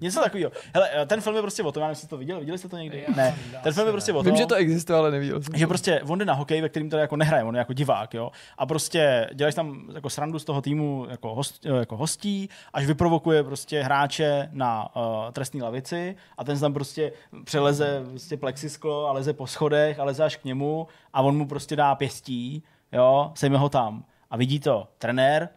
[0.00, 0.52] něco takového.
[0.74, 2.76] Hele, ten film je prostě o tom, já nevím, jestli to viděl, viděli jste to
[2.76, 3.06] někdy?
[3.16, 4.24] Ne, ten film je prostě o tom.
[4.24, 5.54] Vím, že to existuje, ale neviděl jsem.
[5.56, 8.14] Že prostě on jde na hokej, ve kterým to jako nehraje, on je jako divák,
[8.14, 8.30] jo.
[8.58, 13.44] A prostě děláš tam jako srandu z toho týmu jako, host, jako hostí, až vyprovokuje
[13.44, 15.02] prostě hráče na uh,
[15.32, 17.12] trestní lavici a ten tam prostě
[17.44, 21.46] přeleze prostě plexisklo a leze po schodech a leze až k němu a on mu
[21.46, 24.04] prostě dá pěstí, jo, sejme ho tam.
[24.30, 25.48] A vidí to trenér,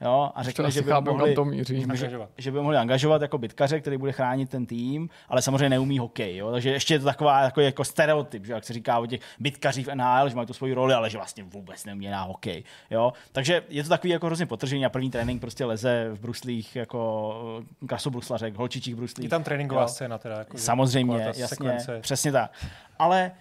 [0.00, 1.86] Jo, a řekne, že by, mohli, to míří.
[1.94, 5.98] Že, že by mohli angažovat jako bitkaře, který bude chránit ten tým, ale samozřejmě neumí
[5.98, 6.36] hokej.
[6.36, 6.50] Jo?
[6.50, 9.86] Takže ještě je to taková jako, jako stereotyp, že jak se říká o těch bitkařích
[9.86, 12.64] v NHL, že mají tu svoji roli, ale že vlastně vůbec neumí na hokej.
[12.90, 13.12] Jo?
[13.32, 17.62] Takže je to takový jako hrozně potržení a první trénink prostě leze v bruslích jako
[17.86, 19.24] krasobruslařek, holčičích bruslích.
[19.24, 19.88] Je tam tréninková jo?
[19.88, 20.38] scéna teda.
[20.38, 22.00] Jako, samozřejmě, jasně, sekvence.
[22.00, 22.52] přesně tak.
[22.98, 23.32] Ale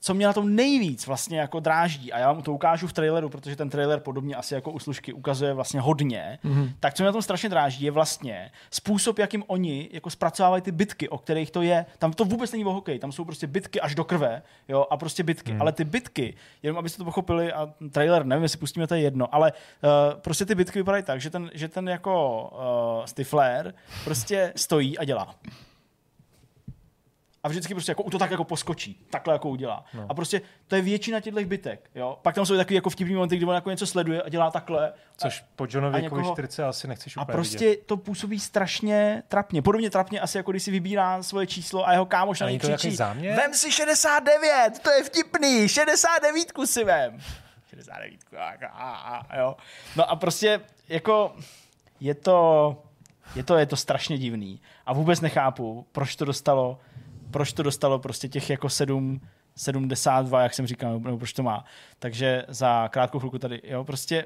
[0.00, 3.28] co mě na tom nejvíc vlastně jako dráždí, a já vám to ukážu v traileru,
[3.28, 6.72] protože ten trailer podobně asi jako u služky ukazuje vlastně hodně, mm-hmm.
[6.80, 10.72] tak co mě na tom strašně dráždí je vlastně způsob, jakým oni jako zpracovávají ty
[10.72, 11.86] bitky, o kterých to je.
[11.98, 14.96] Tam to vůbec není o hokej, tam jsou prostě bitky až do krve, jo, a
[14.96, 15.52] prostě bitky.
[15.52, 15.60] Mm.
[15.62, 19.52] Ale ty bitky, jenom abyste to pochopili, a trailer, nevím, jestli pustíme to jedno, ale
[19.52, 22.42] uh, prostě ty bitky vypadají tak, že ten, že ten jako
[22.98, 23.74] uh, Stifler
[24.04, 25.34] prostě stojí a dělá
[27.46, 29.84] a vždycky prostě jako to tak jako poskočí, takhle jako udělá.
[29.94, 30.06] No.
[30.08, 31.90] A prostě to je většina těchto bytek.
[31.94, 32.18] Jo?
[32.22, 34.92] Pak tam jsou takový jako vtipný momenty, kdy on jako něco sleduje a dělá takhle.
[35.16, 36.32] Což po Johnovi někoho...
[36.32, 37.86] 40 asi nechceš úplně A prostě vidět.
[37.86, 39.62] to působí strašně trapně.
[39.62, 42.96] Podobně trapně asi jako když si vybírá svoje číslo a jeho kámoš na něj křičí.
[43.36, 47.18] Vem si 69, to je vtipný, 69 si vem.
[47.70, 48.20] 69.
[48.36, 49.56] A, a, a, jo.
[49.96, 51.36] No a prostě jako
[52.00, 52.76] je to,
[53.34, 54.60] je to, je to strašně divný.
[54.86, 56.78] A vůbec nechápu, proč to dostalo,
[57.36, 59.20] proč to dostalo prostě těch jako sedm,
[59.56, 61.64] 72, jak jsem říkal, nebo proč to má.
[61.98, 64.24] Takže za krátkou chvilku tady, jo, prostě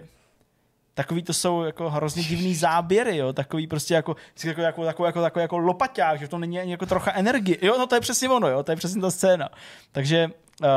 [0.95, 5.21] takový to jsou jako hrozně divný záběry, jo, takový prostě jako, jako, jako, jako, jako,
[5.21, 7.59] jako, jako lopaťák, že to není ani jako trocha energie.
[7.63, 9.49] Jo, no to je přesně ono, jo, to je přesně ta scéna.
[9.93, 10.27] Takže
[10.63, 10.69] uh,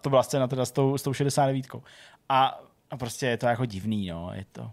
[0.00, 1.66] to byla scéna teda s tou, s tou 69.
[2.28, 2.60] A,
[2.90, 4.70] a prostě je to jako divný, no, je to.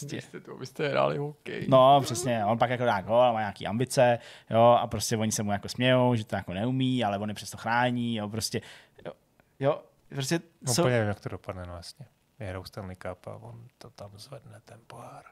[0.00, 0.20] Prostě.
[0.20, 1.66] Jste to, byste hráli hokej.
[1.68, 4.18] No, přesně, on pak jako dá gol, má nějaký ambice,
[4.50, 7.34] jo, a prostě oni se mu jako smějou, že to jako neumí, ale on je
[7.34, 8.60] přesto chrání, jo, prostě,
[9.06, 9.12] jo,
[9.60, 10.40] jo prostě...
[10.62, 10.82] No, co...
[10.82, 12.06] úplně jak to dopadne, no jasně
[12.38, 15.24] vyhrou Stanley Cup a on to tam zvedne ten pohár.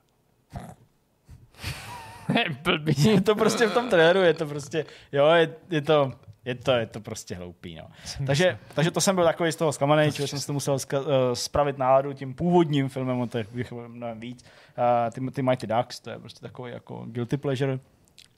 [2.96, 6.12] je to prostě v tom tréru, je to prostě, jo, je, je to,
[6.44, 7.76] je to, je to prostě hloupý.
[7.76, 7.84] No.
[8.26, 11.00] Takže, takže to jsem byl takový z toho zklamaný, že jsem si to musel ska,
[11.00, 14.44] uh, spravit náladu tím původním filmem, o těch bych mnohem víc.
[14.44, 17.78] Uh, ty, ty Mighty Ducks, to je prostě takový jako guilty pleasure.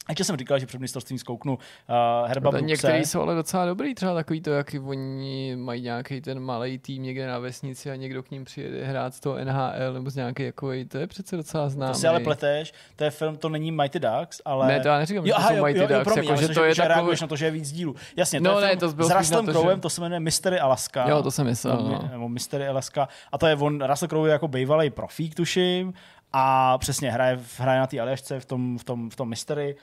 [0.08, 3.94] Ještě jsem říkal, že před mistrovstvím zkouknu uh, Herba no, Některý jsou ale docela dobrý,
[3.94, 8.22] třeba takový to, jaký oni mají nějaký ten malý tým někde na vesnici a někdo
[8.22, 11.68] k ním přijede hrát z toho NHL nebo z nějaký jako, to je přece docela
[11.68, 11.92] známý.
[11.92, 14.66] To si ale pleteš, to je film, to není Mighty Ducks, ale...
[14.66, 16.48] Ne, to já neříkám, jo, že to jsou Mighty jo, jo, Ducks, promiň, jako, že
[16.48, 17.16] to je že takový...
[17.20, 17.94] na to, že je víc dílů.
[18.16, 21.08] Jasně, to no, je ne, film to s Russellem Crowem, to se jmenuje Mystery Alaska.
[21.08, 21.76] Jo, to jsem myslel.
[21.76, 22.08] No.
[22.12, 23.08] Nebo Mystery Alaska.
[23.32, 25.94] A to je on, Russell Crowe jako bývalý profík, tuším,
[26.32, 29.76] a přesně hraje, hraje na té Aljašce v tom, v tom, v tom Mystery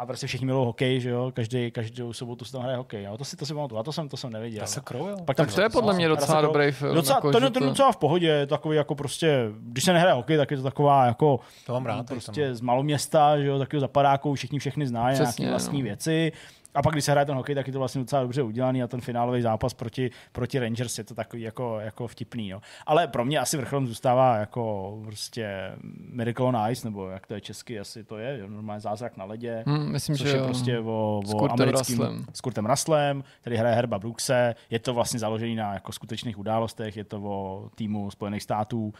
[0.00, 3.06] a prostě všichni milují hokej, že jo, každý, každou sobotu se tam hraje hokej.
[3.06, 4.66] A to si to si pamatuju, a to jsem, to jsem neviděl.
[4.66, 4.80] se
[5.24, 6.94] Pak tak to je podle mě docela dobrý film.
[6.94, 10.50] Docela, jako, ten, ten docela v pohodě, takový jako prostě, když se nehraje hokej, tak
[10.50, 14.58] je to taková jako to mám rád, prostě z maloměsta, že jo, takového zapadáku, všichni
[14.58, 15.84] všechny znají, nějaké vlastní no.
[15.84, 16.32] věci.
[16.74, 18.86] A pak, když se hraje ten hokej, tak je to vlastně docela dobře udělaný a
[18.86, 22.48] ten finálový zápas proti, proti Rangers je to takový jako, jako vtipný.
[22.48, 22.60] Jo.
[22.86, 25.72] Ale pro mě asi vrcholem zůstává jako prostě
[26.12, 29.64] Miracle on Ice, nebo jak to je česky, asi to je, normálně zázrak na ledě.
[29.66, 32.24] Hmm, myslím, což že je prostě o, o s americkým Ruslem.
[32.34, 34.54] s Kurtem Ruslem, který hraje Herba Brookse.
[34.70, 38.92] Je to vlastně založený na jako skutečných událostech, je to o týmu Spojených států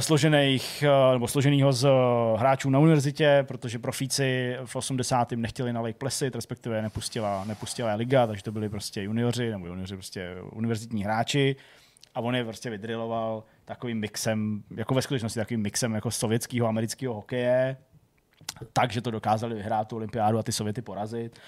[0.00, 1.90] složených, eh, nebo složenýho z eh,
[2.38, 5.36] hráčů na univerzitě, protože profíci v 80.
[5.36, 9.94] nechtěli na Lake Placid, respektive nepustila, nepustila liga, takže to byli prostě junioři, nebo junioři
[9.94, 11.56] prostě univerzitní hráči
[12.14, 17.14] a on je prostě vydriloval takovým mixem, jako ve skutečnosti takovým mixem jako sovětského, amerického
[17.14, 17.76] hokeje,
[18.72, 21.38] takže to dokázali vyhrát tu olympiádu a ty Sověty porazit.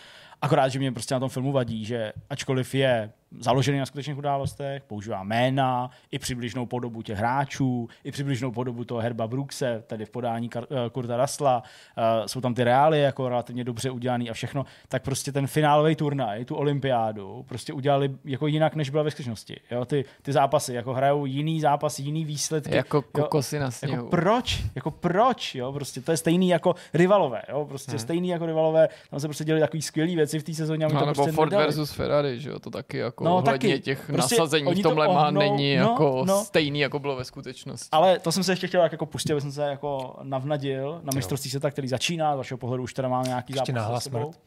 [0.43, 4.83] Akorát, že mě prostě na tom filmu vadí, že ačkoliv je založený na skutečných událostech,
[4.83, 10.11] používá jména, i přibližnou podobu těch hráčů, i přibližnou podobu toho Herba Brookse, tedy v
[10.11, 10.63] podání uh,
[10.93, 15.33] Kurta Rasla, uh, jsou tam ty reály jako relativně dobře udělaný a všechno, tak prostě
[15.33, 19.61] ten finálový turnaj, tu olympiádu, prostě udělali jako jinak, než byla ve skutečnosti.
[19.71, 22.77] Jo, ty, ty zápasy, jako hrajou jiný zápas, jiný výsledky.
[22.77, 23.95] Jako kokosy jo, na sněhu.
[23.95, 24.65] Jako proč?
[24.75, 25.55] Jako proč?
[25.55, 27.99] Jo, prostě to je stejný jako rivalové, jo, prostě hmm.
[27.99, 30.85] stejný jako rivalové, tam se prostě dělali takový skvělé věci v té sezóně.
[30.85, 31.67] No, to nebo prostě Ford nedali.
[31.67, 33.81] versus Ferrari, že jo, to taky jako no, ohledně taky.
[33.81, 36.45] těch prostě nasazení v tomhle má není no, jako no.
[36.45, 37.89] stejný, jako bylo ve skutečnosti.
[37.93, 41.51] Ale to jsem se ještě chtěl jako pustit, aby jsem se jako navnadil na mistrovství
[41.51, 44.41] světa, který začíná, z vašeho pohledu už teda máme nějaký ještě zápas náhlas smrt.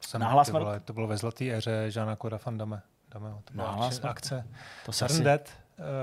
[0.00, 0.66] Jsem, náhlas smrt.
[0.84, 2.82] To bylo ve zlaté éře Žána Koda van Damme.
[3.14, 4.46] Damme to byla akce.
[4.86, 5.24] To se asi,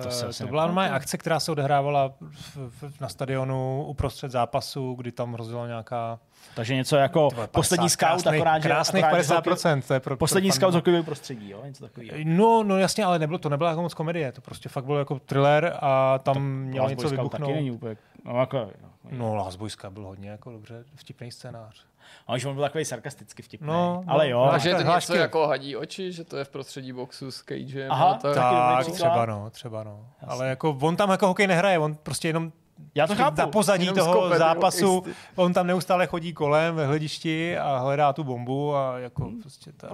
[0.03, 4.93] to, se to byla normálně akce, která se odehrávala v, v, na stadionu uprostřed zápasu,
[4.93, 6.19] kdy tam rozjela nějaká...
[6.55, 8.69] Takže něco jako 50, poslední scout, krásný, akorát, že...
[8.69, 11.61] Krásných akorát, 50%, to je pro, Poslední pro scout hokejového prostředí, jo?
[11.65, 12.17] Něco takového.
[12.23, 15.19] No, no jasně, ale nebylo, to nebyla jako moc komedie, to prostě fakt bylo jako
[15.19, 17.31] thriller a tam to mělo něco vybuchnout.
[17.31, 19.59] Taky není úplně, no, jako, no, no Last
[19.89, 21.85] byl hodně jako dobře vtipný scénář.
[22.27, 23.67] A už on byl takový sarkasticky vtipný.
[23.67, 24.41] No, ale jo.
[24.41, 27.91] A že to něco jako hadí oči, že to je v prostředí boxu s cagem.
[27.91, 30.05] Aha, tak, tak třeba no, třeba no.
[30.21, 30.35] Jasně.
[30.35, 32.51] Ale jako on tam jako hokej nehraje, on prostě jenom
[32.95, 33.37] já to chápu.
[33.37, 35.03] Na pozadí Jenom toho skopet, zápasu,
[35.35, 39.41] on tam neustále chodí kolem ve hledišti a hledá tu bombu a jako hmm.
[39.41, 39.89] prostě ta...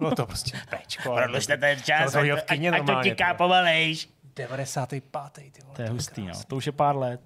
[0.00, 1.14] No to prostě pečko.
[1.14, 4.08] Prodlužte ten čas, to ať, ať to tiká pomalejš.
[4.36, 5.02] 95.
[5.32, 6.32] Ty vole, to je hustý, no.
[6.48, 7.20] To už je pár let.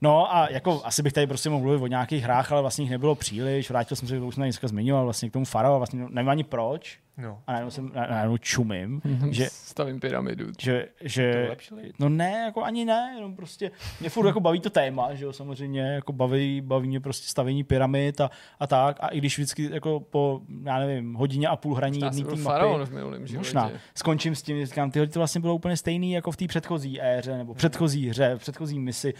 [0.00, 2.90] No a jako asi bych tady prostě mohl mluvit o nějakých hrách, ale vlastně jich
[2.90, 3.70] nebylo příliš.
[3.70, 6.28] Vrátil jsem se, to už jsem dneska zmiňoval, vlastně k tomu Faro a vlastně nevím
[6.28, 6.98] ani proč.
[7.18, 7.42] No.
[7.46, 9.30] A najednou, jsem, najednou čumím, mm-hmm.
[9.30, 9.48] že...
[9.50, 10.46] Stavím pyramidu.
[10.60, 11.50] Že, že
[11.98, 13.70] no ne, jako ani ne, jenom prostě
[14.00, 17.64] mě furt jako baví to téma, že jo, samozřejmě, jako baví, baví mě prostě stavění
[17.64, 18.30] pyramid a,
[18.60, 18.96] a tak.
[19.00, 22.84] A i když vždycky jako po, já nevím, hodině a půl hraní jedný tým mapy,
[22.84, 26.36] v minulým možná, skončím s tím, říkám, tyhle to vlastně bylo úplně stejný jako v
[26.36, 29.14] té předchozí éře, nebo předchozí hře, v předchozí misi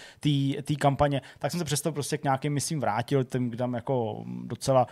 [0.62, 4.24] té kampaně, tak jsem se přesto prostě k nějakým misím vrátil, tím, kde tam jako
[4.44, 4.86] docela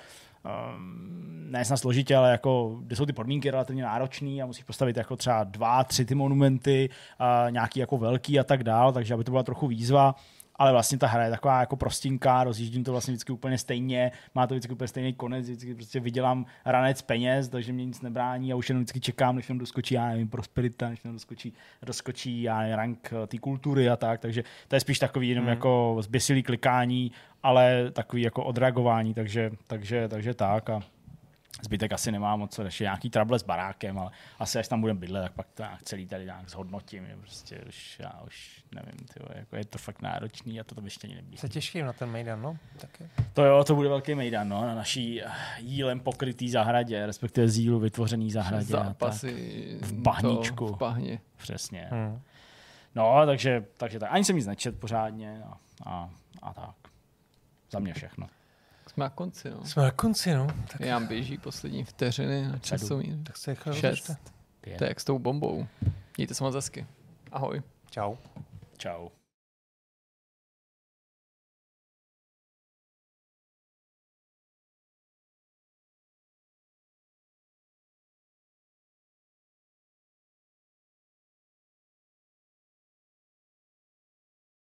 [0.44, 4.96] um, ne snad složitě, ale jako, kde jsou ty podmínky relativně náročné a musíš postavit
[4.96, 6.90] jako třeba dva, tři ty monumenty,
[7.50, 10.14] nějaký jako velký a tak dál, takže aby to byla trochu výzva
[10.56, 14.46] ale vlastně ta hra je taková jako prostinká, rozjíždím to vlastně vždycky úplně stejně, má
[14.46, 18.56] to vždycky úplně stejný konec, vždycky prostě vydělám ranec peněz, takže mě nic nebrání a
[18.56, 21.52] už jenom vždycky čekám, než tam doskočí, já nevím, prosperita, než tam doskočí,
[21.82, 25.44] doskočí já nevím, rank eh, té kultury a tak, takže to je spíš takový jenom
[25.44, 25.50] hmm.
[25.50, 27.12] jako zběsilý klikání,
[27.42, 30.82] ale takový jako odreagování, takže, takže, takže tak a
[31.64, 35.00] Zbytek asi nemá moc co ještě nějaký trouble s barákem, ale asi až tam budeme
[35.00, 37.04] bydlet, tak pak to nějak celý tady nějak zhodnotím.
[37.04, 40.84] Je prostě už, já už nevím, tyjo, jako je to fakt náročný a to tam
[40.84, 41.40] ještě ani nebývá.
[41.40, 42.56] Se těším na ten Mejdan, no.
[42.78, 43.08] Taky.
[43.32, 45.22] To jo, to bude velký Mejdan, no, na naší
[45.58, 48.64] jílem pokrytý zahradě, respektive z jílu vytvořený zahradě.
[48.64, 50.66] Zápasy v bahníčku.
[50.66, 51.20] v bahně.
[51.36, 51.88] Přesně.
[51.90, 52.20] Hmm.
[52.94, 54.08] No, takže, takže tak.
[54.12, 56.10] Ani jsem nic nečet pořádně a, a,
[56.42, 56.74] a tak.
[57.70, 58.26] Za mě všechno.
[58.94, 59.64] Jsme na konci, no.
[59.64, 60.46] Jsme na konci, no.
[60.46, 60.80] Tak...
[60.80, 63.22] Já běží poslední vteřiny na časový.
[63.24, 64.06] Tak se rychle Šest.
[64.78, 65.66] To je jak s tou bombou.
[66.16, 66.86] Mějte se moc hezky.
[67.32, 67.62] Ahoj.
[67.90, 68.16] Čau.
[68.76, 69.08] Čau.